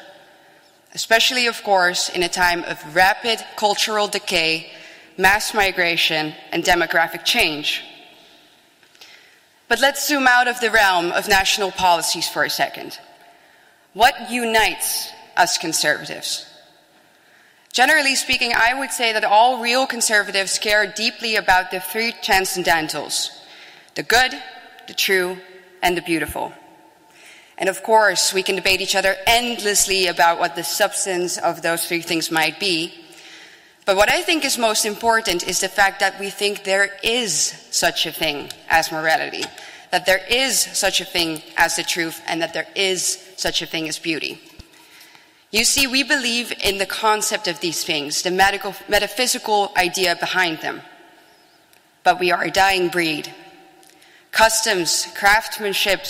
especially, 0.94 1.46
of 1.46 1.62
course, 1.62 2.08
in 2.08 2.22
a 2.22 2.28
time 2.28 2.64
of 2.64 2.94
rapid 2.94 3.38
cultural 3.56 4.08
decay, 4.08 4.70
mass 5.16 5.54
migration, 5.54 6.34
and 6.50 6.64
demographic 6.64 7.24
change. 7.24 7.82
But 9.68 9.80
let's 9.80 10.08
zoom 10.08 10.26
out 10.26 10.48
of 10.48 10.60
the 10.60 10.70
realm 10.70 11.12
of 11.12 11.28
national 11.28 11.70
policies 11.72 12.28
for 12.28 12.42
a 12.42 12.50
second. 12.50 12.98
What 13.92 14.30
unites 14.30 15.10
us 15.36 15.58
conservatives? 15.58 16.47
Generally 17.78 18.16
speaking, 18.16 18.52
I 18.56 18.74
would 18.74 18.90
say 18.90 19.12
that 19.12 19.22
all 19.22 19.62
real 19.62 19.86
conservatives 19.86 20.58
care 20.58 20.84
deeply 20.84 21.36
about 21.36 21.70
the 21.70 21.78
three 21.78 22.10
transcendentals 22.10 23.30
the 23.94 24.02
good, 24.02 24.32
the 24.88 24.94
true, 24.94 25.38
and 25.80 25.96
the 25.96 26.02
beautiful. 26.02 26.52
And 27.56 27.68
of 27.68 27.84
course, 27.84 28.34
we 28.34 28.42
can 28.42 28.56
debate 28.56 28.80
each 28.80 28.96
other 28.96 29.14
endlessly 29.28 30.08
about 30.08 30.40
what 30.40 30.56
the 30.56 30.64
substance 30.64 31.38
of 31.38 31.62
those 31.62 31.86
three 31.86 32.02
things 32.02 32.32
might 32.32 32.58
be. 32.58 32.92
But 33.86 33.96
what 33.96 34.10
I 34.10 34.22
think 34.22 34.44
is 34.44 34.58
most 34.58 34.84
important 34.84 35.46
is 35.46 35.60
the 35.60 35.68
fact 35.68 36.00
that 36.00 36.18
we 36.18 36.30
think 36.30 36.64
there 36.64 36.90
is 37.04 37.32
such 37.70 38.06
a 38.06 38.12
thing 38.12 38.50
as 38.68 38.90
morality, 38.90 39.44
that 39.92 40.04
there 40.04 40.24
is 40.28 40.58
such 40.58 41.00
a 41.00 41.04
thing 41.04 41.42
as 41.56 41.76
the 41.76 41.84
truth, 41.84 42.20
and 42.26 42.42
that 42.42 42.54
there 42.54 42.66
is 42.74 43.24
such 43.36 43.62
a 43.62 43.66
thing 43.66 43.88
as 43.88 44.00
beauty. 44.00 44.47
You 45.51 45.64
see, 45.64 45.86
we 45.86 46.03
believe 46.03 46.53
in 46.62 46.76
the 46.76 46.86
concept 46.86 47.49
of 47.49 47.61
these 47.61 47.82
things, 47.82 48.20
the 48.20 48.30
medical, 48.30 48.74
metaphysical 48.86 49.72
idea 49.76 50.14
behind 50.16 50.59
them. 50.59 50.82
But 52.05 52.20
we 52.20 52.30
are 52.30 52.42
a 52.42 52.51
dying 52.51 52.88
breed. 52.88 53.32
Customs, 54.30 55.07
craftsmanship, 55.14 56.05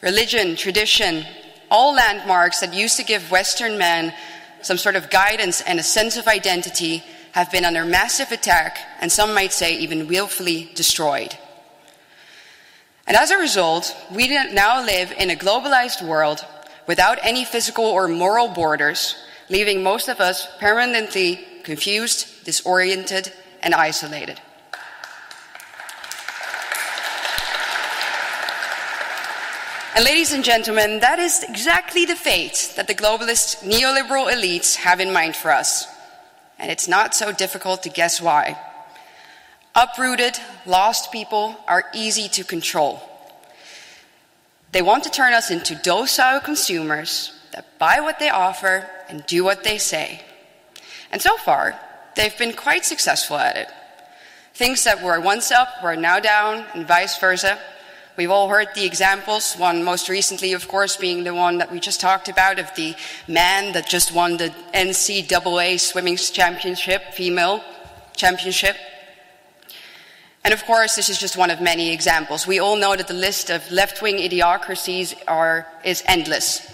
religion, 0.00 0.56
tradition, 0.56 1.26
all 1.70 1.94
landmarks 1.94 2.60
that 2.60 2.72
used 2.72 2.96
to 2.96 3.04
give 3.04 3.30
Western 3.30 3.76
men 3.76 4.14
some 4.62 4.78
sort 4.78 4.96
of 4.96 5.10
guidance 5.10 5.60
and 5.60 5.78
a 5.78 5.82
sense 5.82 6.16
of 6.16 6.26
identity 6.26 7.04
have 7.32 7.50
been 7.50 7.64
under 7.64 7.84
massive 7.84 8.32
attack, 8.32 8.78
and 9.00 9.12
some 9.12 9.34
might 9.34 9.52
say 9.52 9.76
even 9.78 10.06
willfully 10.06 10.70
destroyed. 10.74 11.36
And 13.06 13.16
as 13.16 13.30
a 13.30 13.38
result, 13.38 13.94
we 14.10 14.28
now 14.28 14.82
live 14.84 15.12
in 15.12 15.30
a 15.30 15.36
globalized 15.36 16.06
world 16.06 16.44
without 16.86 17.18
any 17.22 17.44
physical 17.44 17.84
or 17.84 18.08
moral 18.08 18.48
borders, 18.48 19.16
leaving 19.48 19.82
most 19.82 20.08
of 20.08 20.20
us 20.20 20.46
permanently 20.58 21.44
confused, 21.62 22.44
disoriented, 22.44 23.32
and 23.62 23.74
isolated. 23.74 24.40
And 29.94 30.06
ladies 30.06 30.32
and 30.32 30.42
gentlemen, 30.42 31.00
that 31.00 31.18
is 31.18 31.44
exactly 31.46 32.06
the 32.06 32.16
fate 32.16 32.72
that 32.76 32.88
the 32.88 32.94
globalist 32.94 33.62
neoliberal 33.62 34.32
elites 34.32 34.76
have 34.76 35.00
in 35.00 35.12
mind 35.12 35.36
for 35.36 35.50
us. 35.50 35.86
And 36.58 36.70
it's 36.70 36.88
not 36.88 37.14
so 37.14 37.30
difficult 37.30 37.82
to 37.82 37.90
guess 37.90 38.20
why. 38.20 38.58
Uprooted, 39.74 40.38
lost 40.64 41.12
people 41.12 41.56
are 41.68 41.84
easy 41.94 42.28
to 42.30 42.42
control. 42.42 43.02
They 44.72 44.82
want 44.82 45.04
to 45.04 45.10
turn 45.10 45.34
us 45.34 45.50
into 45.50 45.74
docile 45.74 46.40
consumers 46.40 47.32
that 47.52 47.78
buy 47.78 48.00
what 48.00 48.18
they 48.18 48.30
offer 48.30 48.88
and 49.08 49.24
do 49.26 49.44
what 49.44 49.64
they 49.64 49.78
say. 49.78 50.22
And 51.10 51.20
so 51.20 51.36
far, 51.36 51.78
they've 52.16 52.36
been 52.38 52.54
quite 52.54 52.86
successful 52.86 53.36
at 53.36 53.56
it. 53.56 53.68
Things 54.54 54.84
that 54.84 55.02
were 55.02 55.20
once 55.20 55.50
up 55.50 55.68
were 55.82 55.96
now 55.96 56.20
down, 56.20 56.64
and 56.74 56.88
vice 56.88 57.18
versa. 57.18 57.58
We've 58.16 58.30
all 58.30 58.48
heard 58.48 58.68
the 58.74 58.84
examples, 58.84 59.54
one 59.54 59.84
most 59.84 60.08
recently, 60.08 60.52
of 60.52 60.68
course, 60.68 60.96
being 60.96 61.24
the 61.24 61.34
one 61.34 61.58
that 61.58 61.70
we 61.70 61.80
just 61.80 62.00
talked 62.00 62.28
about 62.28 62.58
of 62.58 62.74
the 62.74 62.94
man 63.26 63.72
that 63.72 63.88
just 63.88 64.12
won 64.12 64.36
the 64.36 64.54
NCAA 64.74 65.80
swimming 65.80 66.16
championship, 66.16 67.14
female 67.14 67.62
championship. 68.14 68.76
And 70.44 70.52
of 70.52 70.64
course, 70.64 70.96
this 70.96 71.08
is 71.08 71.18
just 71.18 71.36
one 71.36 71.50
of 71.50 71.60
many 71.60 71.92
examples. 71.92 72.46
We 72.46 72.58
all 72.58 72.76
know 72.76 72.96
that 72.96 73.06
the 73.06 73.14
list 73.14 73.50
of 73.50 73.70
left 73.70 74.02
wing 74.02 74.16
idiocracies 74.16 75.14
are, 75.28 75.66
is 75.84 76.02
endless. 76.06 76.68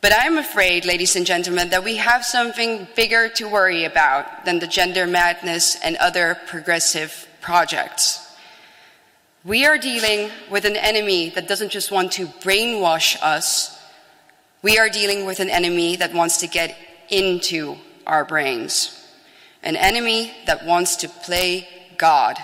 But 0.00 0.12
I'm 0.14 0.36
afraid, 0.36 0.84
ladies 0.84 1.16
and 1.16 1.24
gentlemen, 1.24 1.70
that 1.70 1.82
we 1.82 1.96
have 1.96 2.24
something 2.24 2.86
bigger 2.94 3.30
to 3.30 3.48
worry 3.48 3.84
about 3.84 4.44
than 4.44 4.58
the 4.58 4.66
gender 4.66 5.06
madness 5.06 5.76
and 5.82 5.96
other 5.96 6.38
progressive 6.46 7.26
projects. 7.40 8.20
We 9.44 9.66
are 9.66 9.78
dealing 9.78 10.30
with 10.50 10.66
an 10.66 10.76
enemy 10.76 11.30
that 11.30 11.48
doesn't 11.48 11.70
just 11.70 11.90
want 11.90 12.12
to 12.12 12.26
brainwash 12.26 13.16
us, 13.22 13.78
we 14.62 14.78
are 14.78 14.88
dealing 14.88 15.26
with 15.26 15.40
an 15.40 15.50
enemy 15.50 15.96
that 15.96 16.14
wants 16.14 16.38
to 16.38 16.46
get 16.46 16.74
into 17.10 17.76
our 18.06 18.24
brains, 18.24 19.06
an 19.62 19.76
enemy 19.76 20.32
that 20.46 20.64
wants 20.64 20.96
to 20.96 21.08
play 21.08 21.68
God. 22.04 22.36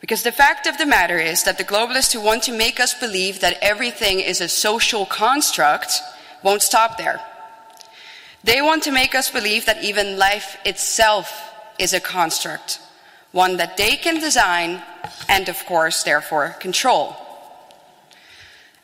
Because 0.00 0.22
the 0.22 0.40
fact 0.44 0.68
of 0.68 0.78
the 0.78 0.86
matter 0.86 1.18
is 1.18 1.42
that 1.42 1.58
the 1.58 1.70
globalists 1.72 2.12
who 2.12 2.20
want 2.20 2.44
to 2.44 2.52
make 2.64 2.78
us 2.78 2.94
believe 2.94 3.40
that 3.40 3.58
everything 3.60 4.20
is 4.20 4.40
a 4.40 4.48
social 4.48 5.04
construct 5.06 5.90
won't 6.44 6.62
stop 6.62 6.98
there. 6.98 7.20
They 8.44 8.62
want 8.62 8.84
to 8.84 8.92
make 8.92 9.16
us 9.16 9.28
believe 9.30 9.66
that 9.66 9.82
even 9.82 10.18
life 10.18 10.56
itself 10.64 11.26
is 11.80 11.92
a 11.92 12.00
construct 12.00 12.78
one 13.32 13.58
that 13.58 13.76
they 13.76 13.96
can 13.96 14.18
design 14.20 14.80
and, 15.28 15.48
of 15.48 15.58
course, 15.66 16.04
therefore 16.04 16.56
control. 16.60 17.14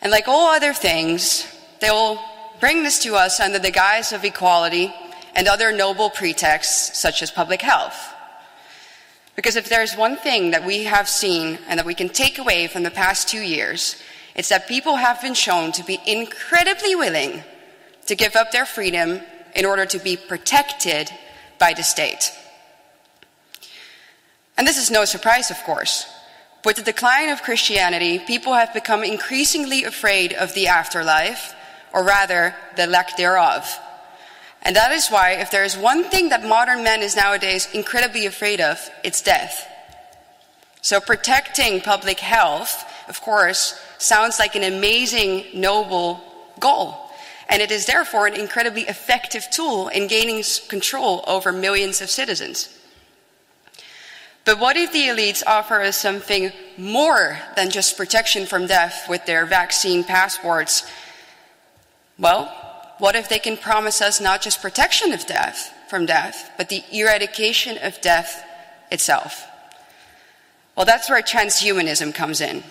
And 0.02 0.10
like 0.10 0.28
all 0.28 0.48
other 0.50 0.74
things, 0.74 1.46
they 1.80 1.90
will 1.90 2.20
bring 2.60 2.82
this 2.82 2.98
to 3.04 3.14
us 3.14 3.40
under 3.40 3.60
the 3.60 3.70
guise 3.70 4.12
of 4.12 4.24
equality 4.24 4.92
and 5.34 5.48
other 5.48 5.72
noble 5.72 6.10
pretexts 6.10 6.98
such 6.98 7.22
as 7.22 7.30
public 7.30 7.62
health. 7.62 8.11
Because 9.36 9.56
if 9.56 9.68
there's 9.68 9.96
one 9.96 10.16
thing 10.16 10.50
that 10.50 10.66
we 10.66 10.84
have 10.84 11.08
seen 11.08 11.58
and 11.68 11.78
that 11.78 11.86
we 11.86 11.94
can 11.94 12.08
take 12.08 12.38
away 12.38 12.66
from 12.66 12.82
the 12.82 12.90
past 12.90 13.28
two 13.28 13.40
years, 13.40 13.96
it's 14.34 14.48
that 14.50 14.68
people 14.68 14.96
have 14.96 15.20
been 15.20 15.34
shown 15.34 15.72
to 15.72 15.84
be 15.84 16.00
incredibly 16.06 16.94
willing 16.94 17.42
to 18.06 18.14
give 18.14 18.36
up 18.36 18.52
their 18.52 18.66
freedom 18.66 19.20
in 19.54 19.64
order 19.64 19.86
to 19.86 19.98
be 19.98 20.16
protected 20.16 21.10
by 21.58 21.72
the 21.72 21.82
state. 21.82 22.32
And 24.56 24.66
this 24.66 24.78
is 24.78 24.90
no 24.90 25.04
surprise, 25.04 25.50
of 25.50 25.62
course. 25.64 26.06
With 26.64 26.76
the 26.76 26.82
decline 26.82 27.28
of 27.30 27.42
Christianity, 27.42 28.18
people 28.18 28.52
have 28.52 28.72
become 28.74 29.02
increasingly 29.02 29.84
afraid 29.84 30.32
of 30.32 30.54
the 30.54 30.68
afterlife 30.68 31.54
or 31.92 32.04
rather, 32.04 32.54
the 32.76 32.86
lack 32.86 33.16
thereof. 33.16 33.78
And 34.62 34.76
that 34.76 34.92
is 34.92 35.08
why, 35.08 35.32
if 35.32 35.50
there 35.50 35.64
is 35.64 35.76
one 35.76 36.04
thing 36.04 36.28
that 36.28 36.44
modern 36.44 36.84
man 36.84 37.02
is 37.02 37.16
nowadays 37.16 37.68
incredibly 37.74 38.26
afraid 38.26 38.60
of, 38.60 38.78
it's 39.02 39.20
death. 39.20 39.68
So 40.82 41.00
protecting 41.00 41.80
public 41.80 42.20
health, 42.20 42.84
of 43.08 43.20
course, 43.20 43.80
sounds 43.98 44.38
like 44.38 44.54
an 44.54 44.62
amazing, 44.62 45.46
noble 45.54 46.20
goal. 46.60 46.96
And 47.48 47.60
it 47.60 47.70
is 47.70 47.86
therefore 47.86 48.26
an 48.28 48.34
incredibly 48.34 48.82
effective 48.82 49.48
tool 49.50 49.88
in 49.88 50.06
gaining 50.06 50.42
control 50.68 51.24
over 51.26 51.52
millions 51.52 52.00
of 52.00 52.08
citizens. 52.08 52.68
But 54.44 54.58
what 54.58 54.76
if 54.76 54.92
the 54.92 55.06
elites 55.06 55.42
offer 55.46 55.80
us 55.82 55.96
something 55.96 56.52
more 56.76 57.38
than 57.54 57.70
just 57.70 57.96
protection 57.96 58.46
from 58.46 58.66
death 58.66 59.08
with 59.08 59.24
their 59.26 59.46
vaccine 59.46 60.02
passports? 60.02 60.84
Well, 62.18 62.61
what 63.02 63.16
if 63.16 63.28
they 63.28 63.40
can 63.40 63.56
promise 63.56 64.00
us 64.00 64.20
not 64.20 64.40
just 64.40 64.62
protection 64.62 65.12
of 65.12 65.26
death 65.26 65.74
from 65.88 66.06
death, 66.06 66.52
but 66.56 66.68
the 66.68 66.84
eradication 66.92 67.76
of 67.82 68.00
death 68.00 68.44
itself? 68.92 69.44
Well, 70.76 70.86
that's 70.86 71.10
where 71.10 71.20
transhumanism 71.20 72.14
comes 72.14 72.40
in. 72.40 72.62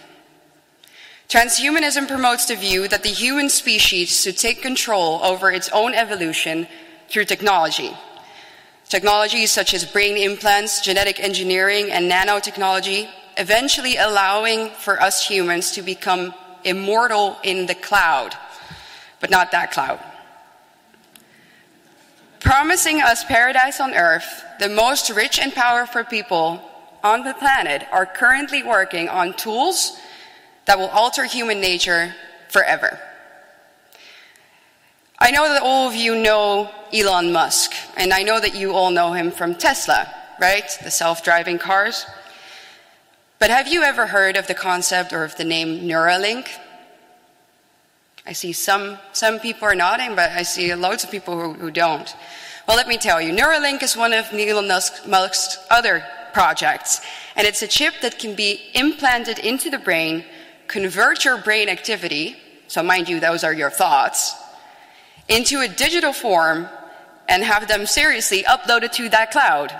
Transhumanism 1.28 2.08
promotes 2.08 2.46
the 2.46 2.56
view 2.56 2.88
that 2.88 3.04
the 3.04 3.10
human 3.10 3.50
species 3.50 4.22
should 4.22 4.38
take 4.38 4.62
control 4.62 5.20
over 5.22 5.52
its 5.52 5.68
own 5.74 5.94
evolution 5.94 6.66
through 7.10 7.26
technology. 7.26 7.92
Technologies 8.88 9.52
such 9.52 9.74
as 9.74 9.84
brain 9.84 10.16
implants, 10.16 10.80
genetic 10.80 11.20
engineering, 11.20 11.92
and 11.92 12.10
nanotechnology, 12.10 13.10
eventually 13.36 13.98
allowing 13.98 14.70
for 14.70 15.02
us 15.02 15.28
humans 15.28 15.72
to 15.72 15.82
become 15.82 16.34
immortal 16.64 17.36
in 17.44 17.66
the 17.66 17.76
cloud, 17.76 18.34
but 19.20 19.30
not 19.30 19.52
that 19.52 19.74
cloud. 19.74 20.00
Promising 22.42 23.02
us 23.02 23.24
paradise 23.24 23.80
on 23.80 23.94
earth, 23.94 24.44
the 24.60 24.68
most 24.68 25.12
rich 25.12 25.40
and 25.40 25.54
powerful 25.54 26.04
people 26.04 26.60
on 27.04 27.24
the 27.24 27.36
planet 27.36 27.86
are 27.92 28.06
currently 28.06 28.64
working 28.64 29.08
on 29.08 29.34
tools 29.34 29.98
that 30.66 30.80
will 30.80 30.88
alter 30.88 31.26
human 31.26 31.62
nature 31.62 32.16
forever. 32.50 33.00
I 35.20 35.30
know 35.30 35.48
that 35.50 35.62
all 35.62 35.88
of 35.88 35.96
you 35.96 36.16
know 36.16 36.72
Elon 36.92 37.32
Musk, 37.32 37.74
and 37.96 38.12
I 38.12 38.24
know 38.24 38.40
that 38.40 38.56
you 38.56 38.74
all 38.74 38.90
know 38.90 39.14
him 39.14 39.30
from 39.30 39.54
Tesla, 39.54 40.12
right? 40.40 40.66
The 40.84 40.90
self 40.90 41.24
driving 41.24 41.60
cars. 41.60 42.08
But 43.38 43.52
have 43.52 43.68
you 43.68 43.84
ever 43.84 44.08
heard 44.08 44.36
of 44.36 44.48
the 44.48 44.56
concept 44.56 45.14
or 45.14 45.24
of 45.24 45.36
the 45.38 45.44
name 45.44 45.82
Neuralink? 45.82 46.48
I 48.26 48.34
see 48.34 48.54
some, 48.54 48.98
some 49.14 49.40
people 49.40 49.68
are 49.68 49.76
nodding, 49.76 50.16
but 50.16 50.32
I 50.32 50.44
see 50.44 50.74
loads 50.76 51.04
of 51.04 51.12
people 51.12 51.40
who, 51.40 51.54
who 51.54 51.72
don't. 51.72 52.14
Well, 52.68 52.78
let 52.78 52.88
me 52.88 52.98
tell 52.98 53.22
you, 53.22 53.34
Neuralink 53.34 53.82
is 53.82 53.98
one 53.98 54.14
of 54.14 54.32
Elon 54.32 54.68
Musk's 54.68 55.58
other 55.70 56.06
projects, 56.34 57.02
and 57.36 57.48
it's 57.48 57.62
a 57.62 57.68
chip 57.68 57.96
that 58.02 58.20
can 58.20 58.36
be 58.36 58.62
implanted 58.74 59.40
into 59.40 59.70
the 59.70 59.80
brain, 59.80 60.24
convert 60.68 61.26
your 61.26 61.38
brain 61.38 61.68
activity, 61.68 62.38
so 62.68 62.84
mind 62.84 63.10
you, 63.10 63.20
those 63.20 63.44
are 63.44 63.54
your 63.54 63.70
thoughts, 63.70 64.36
into 65.28 65.60
a 65.62 65.68
digital 65.68 66.14
form 66.14 66.68
and 67.28 67.44
have 67.44 67.68
them 67.68 67.86
seriously 67.86 68.44
uploaded 68.44 68.92
to 68.92 69.10
that 69.10 69.32
cloud. 69.32 69.74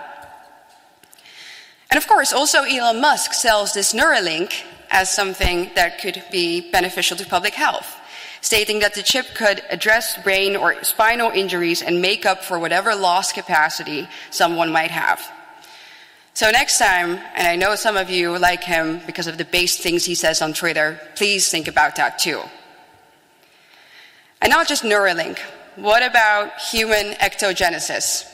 And 1.90 1.98
of 1.98 2.08
course, 2.08 2.32
also 2.34 2.64
Elon 2.64 3.02
Musk 3.02 3.34
sells 3.34 3.74
this 3.74 3.94
Neuralink 3.94 4.64
as 4.90 5.14
something 5.14 5.70
that 5.76 6.00
could 6.00 6.24
be 6.32 6.72
beneficial 6.72 7.18
to 7.18 7.26
public 7.26 7.54
health, 7.54 7.98
stating 8.42 8.80
that 8.80 8.94
the 8.94 9.04
chip 9.04 9.28
could 9.36 9.62
address 9.70 10.22
brain 10.24 10.56
or 10.56 10.84
spinal 10.84 11.32
injuries 11.32 11.82
and 11.82 12.02
make 12.02 12.26
up 12.26 12.44
for 12.44 12.60
whatever 12.60 12.96
lost 12.96 13.36
capacity 13.36 14.08
someone 14.32 14.72
might 14.72 14.92
have. 14.92 15.22
So 16.34 16.50
next 16.50 16.80
time, 16.80 17.20
and 17.36 17.48
I 17.48 17.56
know 17.56 17.76
some 17.76 17.98
of 17.98 18.10
you 18.10 18.38
like 18.38 18.64
him 18.64 19.02
because 19.06 19.28
of 19.28 19.38
the 19.38 19.46
base 19.46 19.78
things 19.78 20.06
he 20.06 20.16
says 20.16 20.42
on 20.42 20.54
Twitter, 20.54 21.00
please 21.16 21.50
think 21.52 21.68
about 21.68 21.96
that 21.98 22.20
too. 22.20 22.42
And 24.42 24.50
not 24.50 24.68
just 24.68 24.84
Neuralink. 24.84 25.38
What 25.76 26.04
about 26.04 26.60
human 26.60 27.14
ectogenesis? 27.14 28.28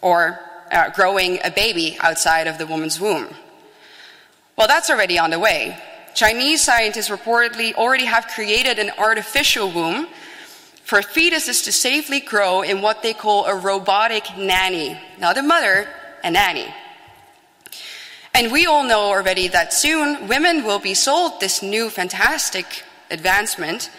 Or 0.00 0.40
uh, 0.72 0.90
growing 0.90 1.38
a 1.44 1.50
baby 1.50 1.98
outside 2.00 2.46
of 2.46 2.56
the 2.56 2.66
woman's 2.66 3.00
womb? 3.00 3.28
Well, 4.56 4.68
that's 4.68 4.88
already 4.90 5.18
on 5.18 5.30
the 5.30 5.38
way. 5.38 5.78
Chinese 6.14 6.62
scientists 6.62 7.08
reportedly 7.08 7.74
already 7.74 8.04
have 8.04 8.26
created 8.28 8.78
an 8.78 8.90
artificial 8.98 9.70
womb 9.70 10.06
for 10.82 11.00
fetuses 11.00 11.64
to 11.64 11.72
safely 11.72 12.20
grow 12.20 12.62
in 12.62 12.80
what 12.80 13.02
they 13.02 13.12
call 13.12 13.44
a 13.46 13.54
robotic 13.54 14.24
nanny. 14.36 14.98
Not 15.18 15.36
a 15.36 15.42
mother, 15.42 15.86
a 16.24 16.30
nanny. 16.30 16.66
And 18.34 18.52
we 18.52 18.66
all 18.66 18.84
know 18.84 19.00
already 19.00 19.48
that 19.48 19.72
soon 19.72 20.28
women 20.28 20.64
will 20.64 20.78
be 20.78 20.94
sold 20.94 21.40
this 21.40 21.62
new 21.62 21.90
fantastic 21.90 22.84
advancement 23.10 23.90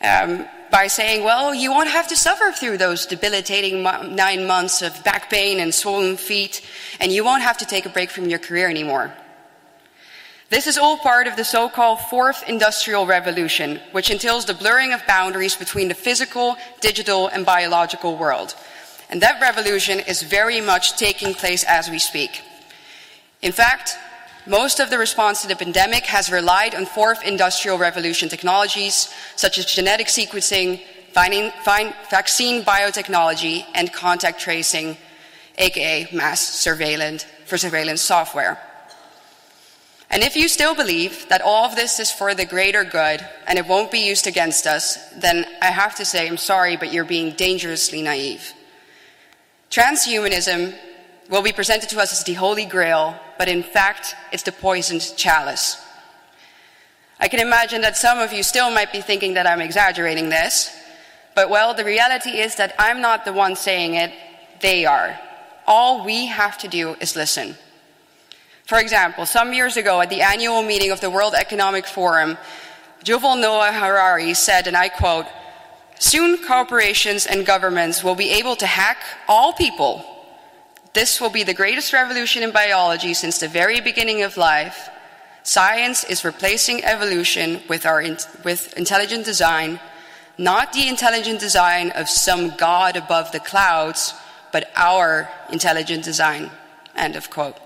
um, 0.00 0.46
by 0.70 0.86
saying, 0.86 1.24
well, 1.24 1.54
you 1.54 1.70
won't 1.70 1.90
have 1.90 2.08
to 2.08 2.16
suffer 2.16 2.52
through 2.52 2.78
those 2.78 3.06
debilitating 3.06 3.82
nine 3.82 4.46
months 4.46 4.82
of 4.82 5.02
back 5.04 5.30
pain 5.30 5.60
and 5.60 5.74
swollen 5.74 6.16
feet, 6.16 6.60
and 7.00 7.12
you 7.12 7.24
won't 7.24 7.42
have 7.42 7.58
to 7.58 7.66
take 7.66 7.86
a 7.86 7.88
break 7.88 8.10
from 8.10 8.28
your 8.28 8.38
career 8.38 8.68
anymore. 8.68 9.12
This 10.52 10.66
is 10.66 10.76
all 10.76 10.98
part 10.98 11.26
of 11.26 11.36
the 11.36 11.44
so 11.44 11.70
called 11.70 11.98
fourth 11.98 12.46
industrial 12.46 13.06
revolution, 13.06 13.80
which 13.92 14.10
entails 14.10 14.44
the 14.44 14.52
blurring 14.52 14.92
of 14.92 15.00
boundaries 15.06 15.56
between 15.56 15.88
the 15.88 15.94
physical, 15.94 16.58
digital, 16.82 17.28
and 17.28 17.46
biological 17.46 18.18
world. 18.18 18.54
And 19.08 19.22
that 19.22 19.40
revolution 19.40 19.98
is 20.00 20.20
very 20.20 20.60
much 20.60 20.98
taking 20.98 21.32
place 21.32 21.64
as 21.64 21.88
we 21.88 21.98
speak. 21.98 22.42
In 23.40 23.50
fact, 23.50 23.96
most 24.46 24.78
of 24.78 24.90
the 24.90 24.98
response 24.98 25.40
to 25.40 25.48
the 25.48 25.56
pandemic 25.56 26.04
has 26.04 26.30
relied 26.30 26.74
on 26.74 26.84
fourth 26.84 27.24
industrial 27.24 27.78
revolution 27.78 28.28
technologies 28.28 29.08
such 29.36 29.56
as 29.56 29.64
genetic 29.64 30.08
sequencing, 30.08 30.82
vaccine 31.14 32.62
biotechnology, 32.62 33.64
and 33.74 33.90
contact 33.90 34.38
tracing, 34.38 34.98
aka 35.56 36.08
mass 36.12 36.40
surveillance 36.40 37.24
for 37.46 37.56
surveillance 37.56 38.02
software. 38.02 38.60
And 40.12 40.22
if 40.22 40.36
you 40.36 40.46
still 40.48 40.74
believe 40.74 41.26
that 41.30 41.40
all 41.40 41.64
of 41.64 41.74
this 41.74 41.98
is 41.98 42.12
for 42.12 42.34
the 42.34 42.44
greater 42.44 42.84
good 42.84 43.26
and 43.46 43.58
it 43.58 43.66
won't 43.66 43.90
be 43.90 44.06
used 44.06 44.26
against 44.26 44.66
us, 44.66 44.98
then 45.12 45.46
I 45.62 45.68
have 45.68 45.94
to 45.96 46.04
say 46.04 46.28
I'm 46.28 46.36
sorry, 46.36 46.76
but 46.76 46.92
you're 46.92 47.06
being 47.06 47.32
dangerously 47.32 48.02
naive. 48.02 48.52
Transhumanism 49.70 50.74
will 51.30 51.40
be 51.40 51.52
presented 51.52 51.88
to 51.88 51.98
us 51.98 52.12
as 52.12 52.24
the 52.24 52.34
Holy 52.34 52.66
Grail, 52.66 53.18
but 53.38 53.48
in 53.48 53.62
fact, 53.62 54.14
it's 54.32 54.42
the 54.42 54.52
poisoned 54.52 55.14
chalice. 55.16 55.82
I 57.18 57.28
can 57.28 57.40
imagine 57.40 57.80
that 57.80 57.96
some 57.96 58.18
of 58.18 58.34
you 58.34 58.42
still 58.42 58.70
might 58.70 58.92
be 58.92 59.00
thinking 59.00 59.34
that 59.34 59.46
I'm 59.46 59.62
exaggerating 59.62 60.28
this, 60.28 60.76
but 61.34 61.48
well, 61.48 61.72
the 61.72 61.86
reality 61.86 62.32
is 62.32 62.56
that 62.56 62.74
I'm 62.78 63.00
not 63.00 63.24
the 63.24 63.32
one 63.32 63.56
saying 63.56 63.94
it, 63.94 64.12
they 64.60 64.84
are. 64.84 65.18
All 65.66 66.04
we 66.04 66.26
have 66.26 66.58
to 66.58 66.68
do 66.68 66.96
is 67.00 67.16
listen. 67.16 67.56
For 68.66 68.78
example, 68.78 69.26
some 69.26 69.52
years 69.52 69.76
ago 69.76 70.00
at 70.00 70.10
the 70.10 70.22
annual 70.22 70.62
meeting 70.62 70.90
of 70.90 71.00
the 71.00 71.10
World 71.10 71.34
Economic 71.34 71.86
Forum, 71.86 72.38
Yuval 73.04 73.40
Noah 73.40 73.72
Harari 73.72 74.34
said, 74.34 74.66
and 74.66 74.76
I 74.76 74.88
quote, 74.88 75.26
Soon 75.98 76.44
corporations 76.44 77.26
and 77.26 77.46
governments 77.46 78.02
will 78.02 78.14
be 78.14 78.30
able 78.30 78.56
to 78.56 78.66
hack 78.66 78.98
all 79.28 79.52
people 79.52 80.04
this 80.92 81.22
will 81.22 81.30
be 81.30 81.42
the 81.42 81.54
greatest 81.54 81.92
revolution 81.92 82.42
in 82.42 82.50
biology 82.50 83.14
since 83.14 83.38
the 83.38 83.48
very 83.48 83.80
beginning 83.80 84.22
of 84.22 84.36
life. 84.36 84.90
Science 85.42 86.04
is 86.04 86.24
replacing 86.24 86.84
evolution 86.84 87.62
with, 87.68 87.86
our 87.86 88.00
in, 88.00 88.18
with 88.44 88.76
intelligent 88.76 89.24
design, 89.24 89.80
not 90.36 90.72
the 90.72 90.88
intelligent 90.88 91.40
design 91.40 91.90
of 91.92 92.10
some 92.10 92.54
god 92.56 92.96
above 92.96 93.32
the 93.32 93.40
clouds, 93.40 94.12
but 94.52 94.70
our 94.76 95.30
intelligent 95.50 96.04
design. 96.04 96.50
End 96.94 97.16
of 97.16 97.30
quote. 97.30 97.56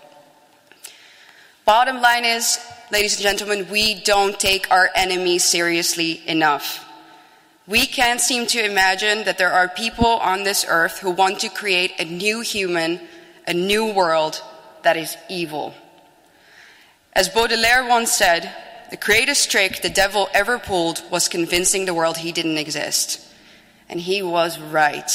Bottom 1.67 2.01
line 2.01 2.25
is, 2.25 2.61
ladies 2.93 3.17
and 3.17 3.25
gentlemen, 3.25 3.67
we 3.69 3.97
don't 3.97 4.39
take 4.39 4.71
our 4.71 4.89
enemies 4.95 5.43
seriously 5.43 6.23
enough. 6.29 6.85
We 7.67 7.87
can't 7.87 8.21
seem 8.21 8.47
to 8.47 8.65
imagine 8.65 9.25
that 9.25 9.37
there 9.37 9.51
are 9.51 9.67
people 9.67 10.07
on 10.07 10.45
this 10.45 10.65
earth 10.69 11.01
who 11.01 11.11
want 11.11 11.41
to 11.41 11.49
create 11.49 11.95
a 11.99 12.05
new 12.05 12.41
human 12.41 13.01
a 13.49 13.53
new 13.53 13.93
world 13.93 14.41
that 14.85 14.97
is 14.97 15.17
evil. 15.29 15.75
As 17.13 17.29
Baudelaire 17.29 17.85
once 17.89 18.13
said, 18.13 18.55
the 18.91 18.97
greatest 18.97 19.51
trick 19.51 19.83
the 19.83 19.91
devil 19.91 20.29
ever 20.33 20.61
pulled 20.61 21.03
was 21.11 21.27
convincing 21.27 21.85
the 21.85 21.95
world 21.95 22.19
he 22.19 22.31
didn't 22.31 22.59
exist. 22.59 23.21
And 23.89 24.01
he 24.01 24.23
was 24.23 24.61
right. 24.61 25.11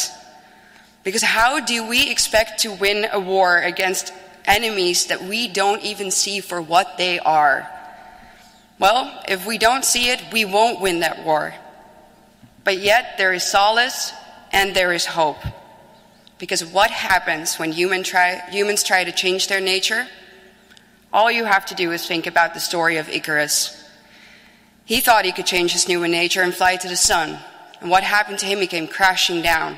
Because 1.06 1.24
how 1.24 1.62
do 1.62 1.88
we 1.88 2.12
expect 2.12 2.60
to 2.64 2.74
win 2.74 3.08
a 3.14 3.22
war 3.22 3.58
against 3.58 4.12
enemies 4.46 5.08
that 5.08 5.24
we 5.24 5.48
don't 5.48 5.82
even 5.82 6.12
see 6.12 6.39
for 6.39 6.62
what 6.62 6.98
they 6.98 7.20
are? 7.20 7.70
Well, 8.80 9.22
if 9.28 9.46
we 9.46 9.58
don't 9.58 9.86
see 9.86 10.10
it, 10.10 10.24
we 10.32 10.46
won't 10.46 10.82
win 10.82 11.02
that 11.02 11.24
war. 11.24 11.54
But 12.64 12.80
yet 12.80 13.18
there 13.18 13.34
is 13.34 13.44
solace 13.44 14.14
and 14.52 14.76
there 14.76 14.94
is 14.94 15.06
hope. 15.06 15.38
Because 16.39 16.66
what 16.66 16.89
happens 16.89 17.60
when 17.60 17.72
human 17.72 18.04
try, 18.04 18.42
humans 18.50 18.84
try 18.84 19.04
to 19.04 19.12
change 19.12 19.48
their 19.48 19.62
nature? 19.62 20.08
All 21.14 21.32
you 21.32 21.46
have 21.46 21.66
to 21.68 21.76
do 21.76 21.92
is 21.92 22.08
think 22.08 22.26
about 22.26 22.54
the 22.54 22.60
story 22.60 22.98
of 22.98 23.10
Icarus. 23.10 23.78
He 24.86 25.00
thought 25.00 25.26
he 25.26 25.32
could 25.32 25.46
change 25.46 25.74
his 25.74 25.86
human 25.86 26.12
nature 26.12 26.42
and 26.42 26.54
fly 26.54 26.78
to 26.78 26.88
the 26.88 26.96
sun. 26.96 27.38
And 27.82 27.89
what 27.89 28.04
happened 28.04 28.39
to 28.39 28.46
him? 28.46 28.60
He 28.60 28.68
came 28.68 28.88
crashing 28.88 29.42
down. 29.42 29.78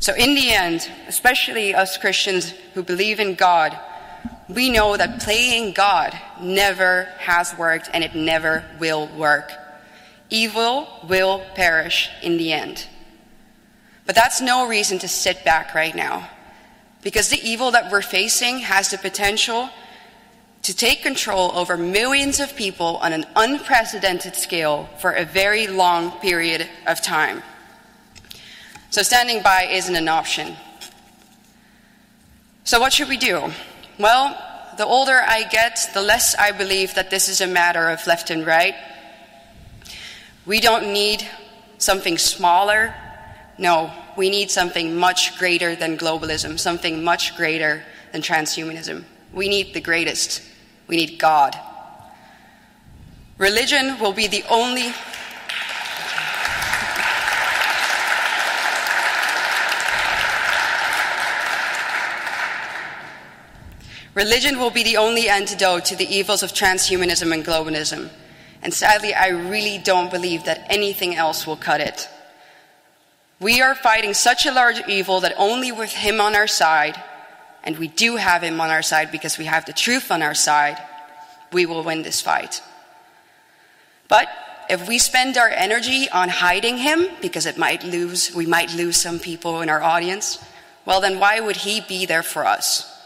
So, 0.00 0.14
in 0.14 0.34
the 0.34 0.52
end, 0.52 0.88
especially 1.08 1.74
us 1.74 1.98
Christians 1.98 2.50
who 2.74 2.82
believe 2.82 3.18
in 3.18 3.34
God, 3.34 3.78
we 4.48 4.70
know 4.70 4.96
that 4.96 5.20
playing 5.20 5.72
God 5.72 6.18
never 6.40 7.04
has 7.18 7.56
worked 7.58 7.90
and 7.92 8.04
it 8.04 8.14
never 8.14 8.64
will 8.78 9.08
work. 9.08 9.50
Evil 10.30 10.88
will 11.08 11.44
perish 11.54 12.10
in 12.22 12.38
the 12.38 12.52
end. 12.52 12.86
But 14.06 14.14
that's 14.14 14.40
no 14.40 14.68
reason 14.68 14.98
to 15.00 15.08
sit 15.08 15.44
back 15.44 15.74
right 15.74 15.94
now. 15.94 16.30
Because 17.02 17.28
the 17.28 17.40
evil 17.46 17.72
that 17.72 17.92
we're 17.92 18.02
facing 18.02 18.60
has 18.60 18.90
the 18.90 18.98
potential 18.98 19.68
to 20.62 20.74
take 20.74 21.02
control 21.02 21.52
over 21.52 21.76
millions 21.76 22.40
of 22.40 22.56
people 22.56 22.96
on 22.98 23.12
an 23.12 23.24
unprecedented 23.36 24.34
scale 24.34 24.88
for 25.00 25.12
a 25.12 25.24
very 25.24 25.66
long 25.66 26.10
period 26.20 26.68
of 26.86 27.02
time. 27.02 27.42
So 28.90 29.02
standing 29.02 29.42
by 29.42 29.64
isn't 29.64 29.94
an 29.94 30.08
option. 30.08 30.56
So, 32.64 32.80
what 32.80 32.92
should 32.92 33.08
we 33.08 33.16
do? 33.16 33.50
Well, 33.98 34.36
the 34.76 34.84
older 34.84 35.22
I 35.26 35.44
get, 35.48 35.90
the 35.94 36.02
less 36.02 36.34
I 36.34 36.52
believe 36.52 36.94
that 36.94 37.10
this 37.10 37.28
is 37.28 37.40
a 37.40 37.46
matter 37.46 37.88
of 37.88 38.06
left 38.06 38.30
and 38.30 38.46
right. 38.46 38.74
We 40.46 40.60
don't 40.60 40.92
need 40.92 41.26
something 41.78 42.18
smaller 42.18 42.94
no, 43.58 43.92
we 44.16 44.30
need 44.30 44.52
something 44.52 44.96
much 44.96 45.36
greater 45.36 45.74
than 45.74 45.98
globalism, 45.98 46.58
something 46.58 47.02
much 47.02 47.36
greater 47.36 47.82
than 48.12 48.22
transhumanism. 48.22 49.04
We 49.32 49.48
need 49.48 49.74
the 49.74 49.80
greatest. 49.80 50.42
We 50.86 50.96
need 50.96 51.18
God. 51.18 51.58
Religion 53.36 53.98
will 53.98 54.12
be 54.12 54.28
the 54.28 54.44
only. 54.48 54.92
Religion 64.18 64.58
will 64.58 64.72
be 64.72 64.82
the 64.82 64.96
only 64.96 65.28
antidote 65.28 65.84
to 65.84 65.94
the 65.94 66.12
evils 66.12 66.42
of 66.42 66.50
transhumanism 66.50 67.32
and 67.32 67.44
globalism. 67.44 68.10
And 68.62 68.74
sadly, 68.74 69.14
I 69.14 69.28
really 69.28 69.78
don't 69.78 70.10
believe 70.10 70.42
that 70.42 70.66
anything 70.68 71.14
else 71.14 71.46
will 71.46 71.54
cut 71.54 71.80
it. 71.80 72.08
We 73.38 73.62
are 73.62 73.76
fighting 73.76 74.14
such 74.14 74.44
a 74.44 74.50
large 74.50 74.80
evil 74.88 75.20
that 75.20 75.34
only 75.36 75.70
with 75.70 75.92
Him 75.92 76.20
on 76.20 76.34
our 76.34 76.48
side, 76.48 77.00
and 77.62 77.78
we 77.78 77.86
do 77.86 78.16
have 78.16 78.42
Him 78.42 78.60
on 78.60 78.70
our 78.70 78.82
side 78.82 79.12
because 79.12 79.38
we 79.38 79.44
have 79.44 79.66
the 79.66 79.72
truth 79.72 80.10
on 80.10 80.20
our 80.20 80.34
side, 80.34 80.78
we 81.52 81.64
will 81.64 81.84
win 81.84 82.02
this 82.02 82.20
fight. 82.20 82.60
But 84.08 84.26
if 84.68 84.88
we 84.88 84.98
spend 84.98 85.38
our 85.38 85.48
energy 85.48 86.10
on 86.10 86.28
hiding 86.28 86.78
Him 86.78 87.06
because 87.22 87.46
it 87.46 87.56
might 87.56 87.84
lose, 87.84 88.34
we 88.34 88.46
might 88.46 88.74
lose 88.74 88.96
some 88.96 89.20
people 89.20 89.60
in 89.60 89.68
our 89.68 89.80
audience, 89.80 90.44
well, 90.84 91.00
then 91.00 91.20
why 91.20 91.38
would 91.38 91.58
He 91.58 91.80
be 91.80 92.04
there 92.04 92.24
for 92.24 92.44
us? 92.44 92.97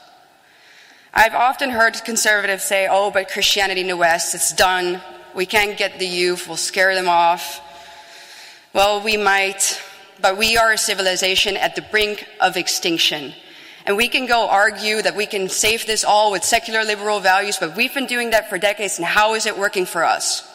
I've 1.14 1.34
often 1.34 1.68
heard 1.68 2.02
conservatives 2.04 2.64
say, 2.64 2.88
oh, 2.90 3.10
but 3.10 3.28
Christianity 3.28 3.82
in 3.82 3.86
the 3.86 3.96
West, 3.98 4.34
it's 4.34 4.50
done. 4.50 4.98
We 5.34 5.44
can't 5.44 5.76
get 5.76 5.98
the 5.98 6.06
youth, 6.06 6.48
we'll 6.48 6.56
scare 6.56 6.94
them 6.94 7.08
off. 7.08 7.60
Well, 8.72 9.02
we 9.02 9.18
might, 9.18 9.78
but 10.22 10.38
we 10.38 10.56
are 10.56 10.72
a 10.72 10.78
civilization 10.78 11.58
at 11.58 11.76
the 11.76 11.82
brink 11.82 12.26
of 12.40 12.56
extinction. 12.56 13.34
And 13.84 13.98
we 13.98 14.08
can 14.08 14.24
go 14.24 14.48
argue 14.48 15.02
that 15.02 15.14
we 15.14 15.26
can 15.26 15.50
save 15.50 15.86
this 15.86 16.02
all 16.02 16.32
with 16.32 16.44
secular 16.44 16.82
liberal 16.82 17.20
values, 17.20 17.58
but 17.58 17.76
we've 17.76 17.92
been 17.92 18.06
doing 18.06 18.30
that 18.30 18.48
for 18.48 18.56
decades, 18.56 18.98
and 18.98 19.04
how 19.04 19.34
is 19.34 19.44
it 19.44 19.58
working 19.58 19.84
for 19.84 20.04
us? 20.04 20.48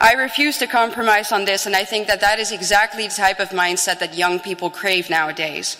I 0.00 0.12
refuse 0.12 0.58
to 0.58 0.68
compromise 0.68 1.32
on 1.32 1.44
this, 1.44 1.66
and 1.66 1.74
I 1.74 1.84
think 1.84 2.06
that 2.06 2.20
that 2.20 2.38
is 2.38 2.52
exactly 2.52 3.08
the 3.08 3.14
type 3.14 3.40
of 3.40 3.48
mindset 3.48 3.98
that 3.98 4.16
young 4.16 4.38
people 4.38 4.70
crave 4.70 5.10
nowadays. 5.10 5.76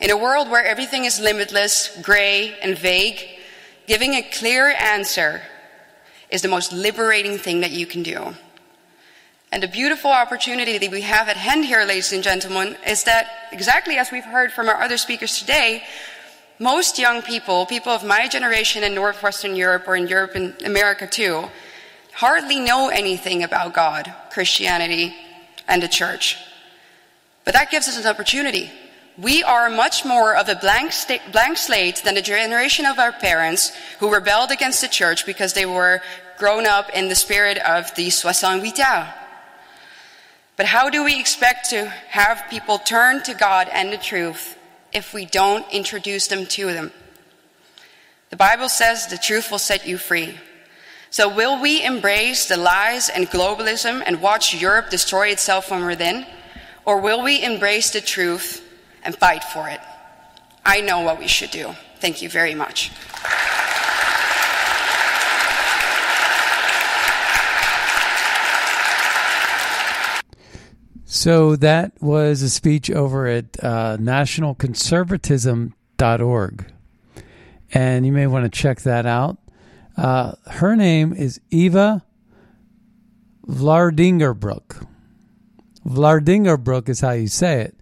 In 0.00 0.10
a 0.10 0.16
world 0.16 0.48
where 0.48 0.64
everything 0.64 1.04
is 1.04 1.20
limitless, 1.20 2.00
gray, 2.00 2.58
and 2.62 2.78
vague, 2.78 3.20
giving 3.86 4.14
a 4.14 4.22
clear 4.22 4.70
answer 4.70 5.42
is 6.30 6.40
the 6.40 6.48
most 6.48 6.72
liberating 6.72 7.36
thing 7.36 7.60
that 7.60 7.72
you 7.72 7.84
can 7.84 8.02
do. 8.02 8.34
And 9.52 9.62
the 9.62 9.68
beautiful 9.68 10.10
opportunity 10.10 10.78
that 10.78 10.90
we 10.90 11.02
have 11.02 11.28
at 11.28 11.36
hand 11.36 11.66
here, 11.66 11.84
ladies 11.84 12.14
and 12.14 12.24
gentlemen, 12.24 12.74
is 12.86 13.04
that 13.04 13.28
exactly 13.52 13.98
as 13.98 14.10
we've 14.10 14.24
heard 14.24 14.50
from 14.50 14.70
our 14.70 14.80
other 14.80 14.96
speakers 14.96 15.38
today, 15.38 15.82
most 16.58 16.98
young 16.98 17.20
people, 17.20 17.66
people 17.66 17.92
of 17.92 18.02
my 18.02 18.28
generation 18.28 18.82
in 18.82 18.94
Northwestern 18.94 19.54
Europe 19.54 19.86
or 19.86 19.94
in 19.94 20.08
Europe 20.08 20.34
and 20.36 20.54
America 20.62 21.06
too, 21.06 21.50
hardly 22.22 22.60
know 22.60 22.88
anything 22.88 23.42
about 23.42 23.74
God, 23.74 24.14
Christianity, 24.30 25.12
and 25.66 25.82
the 25.82 25.88
church. 25.88 26.38
But 27.44 27.54
that 27.54 27.72
gives 27.72 27.88
us 27.88 27.98
an 27.98 28.06
opportunity. 28.06 28.70
We 29.18 29.42
are 29.42 29.68
much 29.68 30.04
more 30.04 30.36
of 30.36 30.48
a 30.48 30.54
blank, 30.54 30.92
blank 31.32 31.58
slate 31.58 32.02
than 32.04 32.14
the 32.14 32.22
generation 32.22 32.86
of 32.86 33.00
our 33.00 33.10
parents 33.10 33.72
who 33.98 34.14
rebelled 34.14 34.52
against 34.52 34.80
the 34.80 34.86
church 34.86 35.26
because 35.26 35.54
they 35.54 35.66
were 35.66 36.00
grown 36.38 36.64
up 36.64 36.90
in 36.90 37.08
the 37.08 37.16
spirit 37.16 37.58
of 37.58 37.92
the 37.96 38.08
68 38.08 38.78
ans. 38.78 39.08
But 40.54 40.66
how 40.66 40.90
do 40.90 41.02
we 41.02 41.18
expect 41.18 41.70
to 41.70 41.86
have 42.08 42.44
people 42.48 42.78
turn 42.78 43.24
to 43.24 43.34
God 43.34 43.68
and 43.72 43.92
the 43.92 43.96
truth 43.96 44.56
if 44.92 45.12
we 45.12 45.24
don't 45.24 45.66
introduce 45.72 46.28
them 46.28 46.46
to 46.46 46.72
them? 46.72 46.92
The 48.30 48.36
Bible 48.36 48.68
says 48.68 49.08
the 49.08 49.18
truth 49.18 49.50
will 49.50 49.58
set 49.58 49.88
you 49.88 49.98
free. 49.98 50.38
So, 51.12 51.28
will 51.28 51.60
we 51.60 51.84
embrace 51.84 52.46
the 52.46 52.56
lies 52.56 53.10
and 53.10 53.28
globalism 53.28 54.02
and 54.06 54.22
watch 54.22 54.54
Europe 54.54 54.88
destroy 54.88 55.28
itself 55.28 55.66
from 55.66 55.84
within? 55.84 56.24
Or 56.86 57.02
will 57.02 57.22
we 57.22 57.44
embrace 57.44 57.90
the 57.90 58.00
truth 58.00 58.66
and 59.04 59.14
fight 59.14 59.44
for 59.44 59.68
it? 59.68 59.80
I 60.64 60.80
know 60.80 61.00
what 61.00 61.18
we 61.18 61.28
should 61.28 61.50
do. 61.50 61.74
Thank 61.98 62.22
you 62.22 62.30
very 62.30 62.54
much. 62.54 62.90
So 71.04 71.56
that 71.56 71.92
was 72.00 72.40
a 72.40 72.48
speech 72.48 72.90
over 72.90 73.26
at 73.26 73.62
uh, 73.62 73.98
nationalconservatism.org. 73.98 76.72
And 77.74 78.06
you 78.06 78.12
may 78.12 78.26
want 78.26 78.50
to 78.50 78.50
check 78.50 78.80
that 78.80 79.04
out. 79.04 79.41
Uh, 79.96 80.32
her 80.46 80.74
name 80.76 81.12
is 81.12 81.40
Eva 81.50 82.04
Vlaardingerbroek. 83.46 84.86
Vlaardingerbroek 85.86 86.88
is 86.88 87.00
how 87.00 87.10
you 87.10 87.28
say 87.28 87.62
it, 87.62 87.76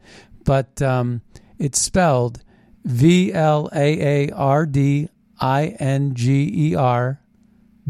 but 0.44 0.80
um, 0.82 1.22
it's 1.58 1.80
spelled 1.80 2.42
V 2.84 3.32
L 3.32 3.68
A 3.74 4.28
A 4.28 4.30
R 4.32 4.66
D 4.66 5.08
I 5.38 5.76
N 5.78 6.14
G 6.14 6.50
E 6.70 6.74
R 6.74 7.20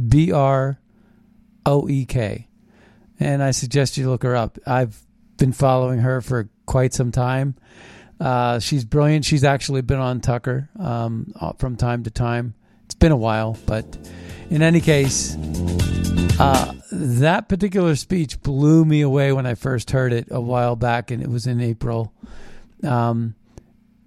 B 0.09 0.33
R 0.33 0.81
O 1.65 1.89
E 1.89 2.05
K. 2.05 2.49
And 3.19 3.43
I 3.43 3.51
suggest 3.53 3.97
you 3.97 4.11
look 4.11 4.23
her 4.23 4.35
up. 4.35 4.59
I've 4.67 5.01
been 5.37 5.53
following 5.53 6.01
her 6.01 6.21
for 6.21 6.51
quite 6.67 6.93
some 6.95 7.13
time. 7.13 7.55
Uh, 8.19 8.59
she's 8.59 8.85
brilliant. 8.85 9.25
She's 9.25 9.45
actually 9.45 9.83
been 9.83 9.99
on 9.99 10.21
Tucker 10.21 10.69
um, 10.79 11.33
from 11.59 11.77
time 11.77 12.03
to 12.05 12.11
time. 12.11 12.55
It's 12.91 12.97
been 12.97 13.13
a 13.13 13.17
while, 13.17 13.57
but 13.67 13.87
in 14.51 14.63
any 14.63 14.81
case, 14.81 15.37
uh, 16.41 16.73
that 16.91 17.49
particular 17.49 17.95
speech 17.95 18.43
blew 18.43 18.85
me 18.85 19.01
away 19.03 19.33
when 19.33 19.47
I 19.47 19.55
first 19.55 19.93
heard 19.93 20.13
it 20.13 20.27
a 20.29 20.41
while 20.41 20.75
back, 20.75 21.13
and 21.13 21.23
it 21.23 21.29
was 21.29 21.47
in 21.47 21.61
April. 21.61 22.13
Um, 22.83 23.37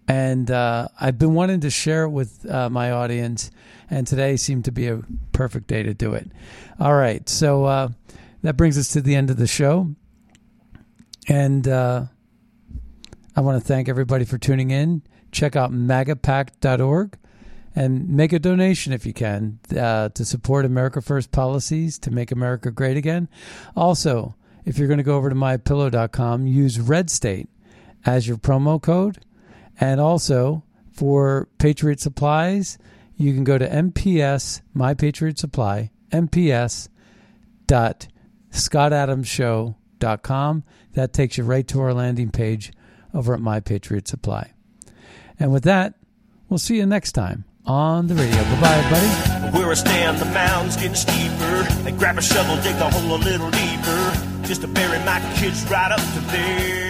and 0.06 0.52
uh, 0.52 0.90
I've 1.00 1.18
been 1.18 1.34
wanting 1.34 1.62
to 1.62 1.70
share 1.70 2.04
it 2.04 2.10
with 2.10 2.46
uh, 2.46 2.70
my 2.70 2.92
audience, 2.92 3.52
and 3.90 4.06
today 4.06 4.36
seemed 4.36 4.66
to 4.66 4.72
be 4.74 4.90
a 4.90 5.02
perfect 5.32 5.68
day 5.68 5.84
to 5.84 5.94
do 5.94 6.14
it. 6.14 6.30
All 6.78 6.94
right, 6.94 7.30
so 7.30 7.64
uh, 7.64 7.88
that 8.42 8.58
brings 8.58 8.78
us 8.78 8.90
to 8.90 9.02
the 9.02 9.16
end 9.16 9.30
of 9.30 9.38
the 9.38 9.48
show. 9.48 9.96
And 11.30 11.70
uh, 11.70 12.08
I 13.34 13.40
want 13.40 13.62
to 13.62 13.66
thank 13.66 13.88
everybody 13.88 14.26
for 14.26 14.38
tuning 14.38 14.72
in. 14.72 15.04
Check 15.32 15.56
out 15.56 15.72
magapact.org 15.72 17.18
and 17.76 18.10
make 18.10 18.34
a 18.34 18.40
donation 18.40 18.94
if 18.94 19.06
you 19.06 19.14
can 19.14 19.60
uh, 19.78 20.10
to 20.10 20.26
support 20.26 20.66
America 20.66 21.02
First 21.02 21.32
policies 21.32 22.00
to 22.00 22.12
make 22.12 22.32
America 22.32 22.72
great 22.72 22.98
again. 22.98 23.30
Also, 23.76 24.36
if 24.66 24.78
you're 24.78 24.88
going 24.88 25.00
to 25.00 25.04
go 25.04 25.16
over 25.16 25.30
to 25.30 25.36
mypillow.com, 25.36 26.48
use 26.48 26.80
Red 26.80 27.10
State 27.10 27.50
as 28.06 28.26
your 28.28 28.38
promo 28.38 28.80
code. 28.82 29.20
And 29.80 30.00
also 30.00 30.64
for 30.92 31.50
Patriot 31.58 32.00
Supplies, 32.00 32.78
you 33.18 33.34
can 33.34 33.44
go 33.44 33.58
to 33.58 33.68
MPS 33.68 34.62
My 34.74 34.94
Patriot 34.94 35.40
Supply 35.40 35.90
MPS 36.12 36.90
dot 37.66 38.08
scottadamsshow.com. 38.52 40.64
That 40.94 41.14
takes 41.14 41.38
you 41.38 41.44
right 41.44 41.68
to 41.68 41.82
our 41.82 41.94
landing 41.94 42.30
page 42.30 42.72
over 43.14 43.34
at 43.34 43.40
My 43.40 43.60
Patriot 43.60 44.08
Supply. 44.08 44.54
And 45.40 45.52
with 45.52 45.64
that, 45.64 45.96
we'll 46.50 46.60
see 46.60 46.78
you 46.78 46.86
next 46.86 47.14
time 47.14 47.46
on 47.66 48.08
the 48.08 48.16
radio. 48.16 48.44
Bye 48.44 48.62
bye, 48.62 48.76
everybody. 48.76 49.58
Where 49.58 49.72
I 49.72 49.74
stand, 49.76 50.18
the 50.20 50.26
mound's 50.26 50.76
getting 50.76 50.96
steeper. 50.96 51.68
I 51.86 51.92
grab 51.98 52.18
a 52.18 52.22
shovel, 52.22 52.56
dig 52.58 52.76
the 52.78 52.90
hole 52.90 53.16
a 53.16 53.22
little 53.22 53.50
deeper, 53.52 54.48
just 54.48 54.62
to 54.62 54.68
bury 54.68 55.00
my 55.00 55.20
kids 55.36 55.64
right 55.70 55.92
up 55.92 56.00
to 56.00 56.20
there. 56.32 56.83